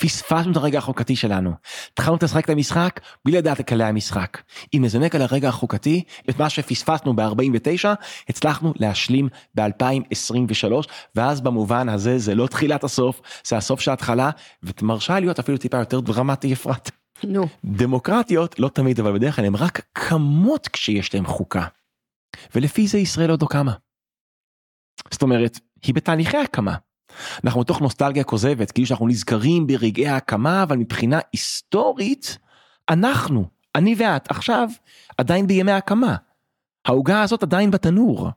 פספסנו 0.00 0.52
את 0.52 0.56
הרגע 0.56 0.78
החוקתי 0.78 1.16
שלנו. 1.16 1.52
התחלנו 1.92 2.18
לשחק 2.22 2.44
את 2.44 2.50
המשחק 2.50 3.00
בלי 3.24 3.36
לדעת 3.36 3.60
את 3.60 3.68
כללי 3.68 3.84
המשחק. 3.84 4.42
אם 4.74 4.80
נזנק 4.84 5.14
על 5.14 5.22
הרגע 5.22 5.48
החוקתי, 5.48 6.02
את 6.30 6.38
מה 6.38 6.50
שפספסנו 6.50 7.16
ב-49, 7.16 7.88
הצלחנו 8.28 8.72
להשלים 8.76 9.28
ב-2023, 9.54 10.72
ואז 11.14 11.40
במובן 11.40 11.88
הזה 11.88 12.18
זה 12.18 12.34
לא 12.34 12.46
תחילת 12.46 12.84
הסוף, 12.84 13.20
זה 13.46 13.56
הסוף 13.56 13.80
של 13.80 13.90
ההתחלה, 13.90 14.30
ומרשה 14.62 15.20
להיות 15.20 15.38
אפילו 15.38 15.58
טיפה 15.58 15.78
יותר 15.78 16.00
דרמטי 16.00 16.52
אפרת. 16.52 16.90
נו. 17.24 17.48
דמוקרטיות, 17.64 18.58
לא 18.58 18.68
תמיד 18.68 19.00
אבל 19.00 19.12
בדרך 19.18 19.36
כלל 19.36 19.44
הן 19.44 19.54
רק 19.54 19.80
קמות 19.92 20.68
כשיש 20.68 21.14
להן 21.14 21.26
חוקה. 21.26 21.66
ולפי 22.54 22.86
זה 22.86 22.98
ישראל 22.98 23.30
עוד 23.30 23.42
לא 23.42 23.46
קמה. 23.50 23.72
זאת 25.10 25.22
אומרת, 25.22 25.58
היא 25.82 25.94
בתהליכי 25.94 26.36
הקמה. 26.36 26.74
אנחנו 27.44 27.60
בתוך 27.60 27.80
נוסטלגיה 27.80 28.24
כוזבת, 28.24 28.70
כאילו 28.70 28.86
שאנחנו 28.86 29.08
נזכרים 29.08 29.66
ברגעי 29.66 30.08
ההקמה, 30.08 30.62
אבל 30.62 30.76
מבחינה 30.76 31.18
היסטורית, 31.32 32.38
אנחנו, 32.88 33.44
אני 33.74 33.94
ואת, 33.98 34.30
עכשיו, 34.30 34.68
עדיין 35.18 35.46
בימי 35.46 35.72
ההקמה. 35.72 36.16
העוגה 36.86 37.22
הזאת 37.22 37.42
עדיין 37.42 37.70
בתנור. 37.70 38.30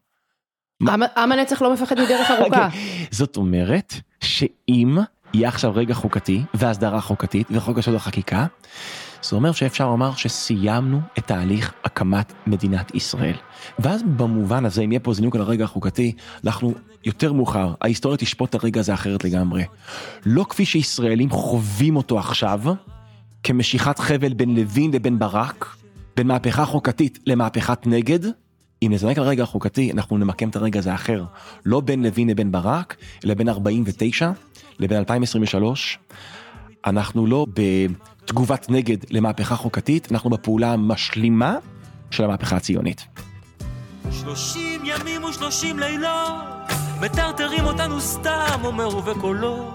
עם 1.17 1.31
הנצח 1.31 1.61
לא 1.61 1.73
מפחד 1.73 1.99
מדרך 1.99 2.31
ארוכה. 2.39 2.69
זאת 3.11 3.37
אומרת, 3.37 3.93
שאם 4.23 4.97
יהיה 5.33 5.47
עכשיו 5.47 5.71
רגע 5.75 5.93
חוקתי, 5.93 6.43
והסדרה 6.53 7.01
חוקתית, 7.01 7.47
וחוק 7.51 7.77
יסוד 7.77 7.95
החקיקה, 7.95 8.45
זה 9.23 9.35
אומר 9.35 9.51
שאפשר 9.51 9.87
לומר 9.87 10.15
שסיימנו 10.15 11.01
את 11.17 11.27
תהליך 11.27 11.73
הקמת 11.83 12.33
מדינת 12.47 12.95
ישראל. 12.95 13.35
ואז 13.79 14.01
במובן 14.17 14.65
הזה, 14.65 14.81
אם 14.81 14.91
יהיה 14.91 14.99
פה 14.99 15.13
זינוק 15.13 15.35
על 15.35 15.41
הרגע 15.41 15.63
החוקתי, 15.63 16.15
אנחנו 16.45 16.73
יותר 17.05 17.33
מאוחר, 17.33 17.73
ההיסטוריה 17.81 18.17
תשפוט 18.17 18.49
את 18.49 18.55
הרגע 18.55 18.79
הזה 18.79 18.93
אחרת 18.93 19.23
לגמרי. 19.23 19.63
לא 20.25 20.45
כפי 20.49 20.65
שישראלים 20.65 21.29
חווים 21.29 21.95
אותו 21.95 22.19
עכשיו, 22.19 22.61
כמשיכת 23.43 23.99
חבל 23.99 24.33
בין 24.33 24.55
לוין 24.55 24.91
לבין 24.91 25.19
ברק, 25.19 25.75
בין 26.17 26.27
מהפכה 26.27 26.65
חוקתית 26.65 27.19
למהפכת 27.25 27.87
נגד, 27.87 28.19
אם 28.83 28.89
נזנק 28.93 29.17
על 29.17 29.23
הרגע 29.23 29.43
החוקתי, 29.43 29.91
אנחנו 29.91 30.17
נמקם 30.17 30.49
את 30.49 30.55
הרגע 30.55 30.79
הזה 30.79 30.93
אחר. 30.93 31.23
לא 31.65 31.79
בין 31.81 32.03
לוין 32.03 32.29
לבין 32.29 32.51
ברק, 32.51 32.95
אלא 33.25 33.33
בין 33.33 33.49
49 33.49 34.31
לבין 34.79 34.97
2023. 34.97 35.99
אנחנו 36.85 37.27
לא 37.27 37.45
בתגובת 38.29 38.69
נגד 38.69 38.97
למהפכה 39.09 39.55
חוקתית, 39.55 40.11
אנחנו 40.11 40.29
בפעולה 40.29 40.73
המשלימה 40.73 41.57
של 42.11 42.23
המהפכה 42.23 42.55
הציונית. 42.55 43.05
שלושים 44.11 44.81
ימים 44.83 45.23
ושלושים 45.23 45.79
לילות, 45.79 46.43
מטרטרים 47.01 47.65
אותנו 47.65 48.01
סתם, 48.01 48.59
אומר 48.63 48.97
ובקולו. 48.97 49.71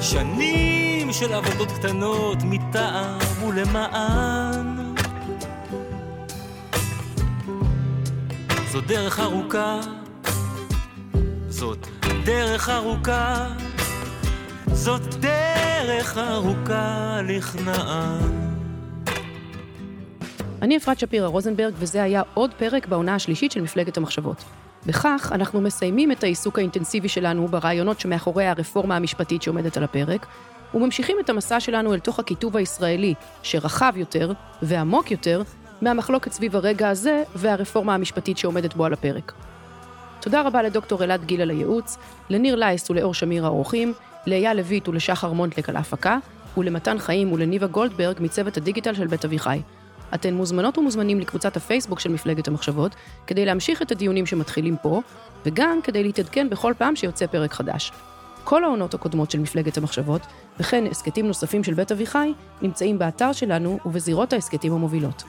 שנים 0.00 1.12
של 1.12 1.32
עבודות 1.32 1.68
קטנות, 1.72 2.38
מטעם 2.44 3.42
ולמען. 3.46 4.94
זו 8.72 8.80
דרך 8.80 9.20
ארוכה, 9.20 9.80
זאת 11.48 11.86
דרך 12.24 12.68
ארוכה. 12.68 13.46
זאת 14.72 15.14
דרך 15.14 15.63
ארוכה 16.16 17.20
לכנען. 17.28 18.44
אני 20.62 20.76
אפרת 20.76 20.98
שפירא 20.98 21.26
רוזנברג, 21.26 21.74
וזה 21.78 22.02
היה 22.02 22.22
עוד 22.34 22.50
פרק 22.54 22.86
בעונה 22.86 23.14
השלישית 23.14 23.52
של 23.52 23.60
מפלגת 23.60 23.96
המחשבות. 23.96 24.44
בכך 24.86 25.32
אנחנו 25.34 25.60
מסיימים 25.60 26.12
את 26.12 26.24
העיסוק 26.24 26.58
האינטנסיבי 26.58 27.08
שלנו 27.08 27.48
ברעיונות 27.48 28.00
שמאחורי 28.00 28.46
הרפורמה 28.46 28.96
המשפטית 28.96 29.42
שעומדת 29.42 29.76
על 29.76 29.84
הפרק, 29.84 30.26
וממשיכים 30.74 31.16
את 31.20 31.30
המסע 31.30 31.60
שלנו 31.60 31.94
אל 31.94 31.98
תוך 31.98 32.18
הכיתוב 32.18 32.56
הישראלי, 32.56 33.14
שרחב 33.42 33.92
יותר 33.96 34.32
ועמוק 34.62 35.10
יותר 35.10 35.42
מהמחלוקת 35.82 36.32
סביב 36.32 36.56
הרגע 36.56 36.88
הזה 36.88 37.22
והרפורמה 37.34 37.94
המשפטית 37.94 38.38
שעומדת 38.38 38.74
בו 38.74 38.84
על 38.84 38.92
הפרק. 38.92 39.32
תודה 40.20 40.42
רבה 40.42 40.62
לדוקטור 40.62 41.04
אלעד 41.04 41.24
גיל 41.24 41.40
על 41.40 41.50
הייעוץ, 41.50 41.98
לניר 42.30 42.54
לייס 42.54 42.90
ולאור 42.90 43.14
שמיר 43.14 43.46
האורחים, 43.46 43.94
לאייל 44.26 44.56
לויט 44.56 44.88
ולשחר 44.88 45.32
מונטלק 45.32 45.68
על 45.68 45.76
ההפקה, 45.76 46.18
ולמתן 46.56 46.98
חיים 46.98 47.32
ולניבה 47.32 47.66
גולדברג 47.66 48.16
מצוות 48.20 48.56
הדיגיטל 48.56 48.94
של 48.94 49.06
בית 49.06 49.24
אביחי. 49.24 49.60
אתן 50.14 50.34
מוזמנות 50.34 50.78
ומוזמנים 50.78 51.20
לקבוצת 51.20 51.56
הפייסבוק 51.56 52.00
של 52.00 52.12
מפלגת 52.12 52.48
המחשבות, 52.48 52.94
כדי 53.26 53.44
להמשיך 53.44 53.82
את 53.82 53.92
הדיונים 53.92 54.26
שמתחילים 54.26 54.76
פה, 54.82 55.02
וגם 55.46 55.78
כדי 55.82 56.02
להתעדכן 56.02 56.50
בכל 56.50 56.72
פעם 56.78 56.96
שיוצא 56.96 57.26
פרק 57.26 57.52
חדש. 57.52 57.92
כל 58.44 58.64
העונות 58.64 58.94
הקודמות 58.94 59.30
של 59.30 59.38
מפלגת 59.38 59.76
המחשבות, 59.76 60.20
וכן 60.60 60.84
הסכתים 60.90 61.26
נוספים 61.26 61.64
של 61.64 61.74
בית 61.74 61.92
אביחי, 61.92 62.32
נמצאים 62.62 62.98
באתר 62.98 63.32
שלנו 63.32 63.78
ובזירות 63.86 64.32
ההסכתים 64.32 64.72
המובילות. 64.72 65.22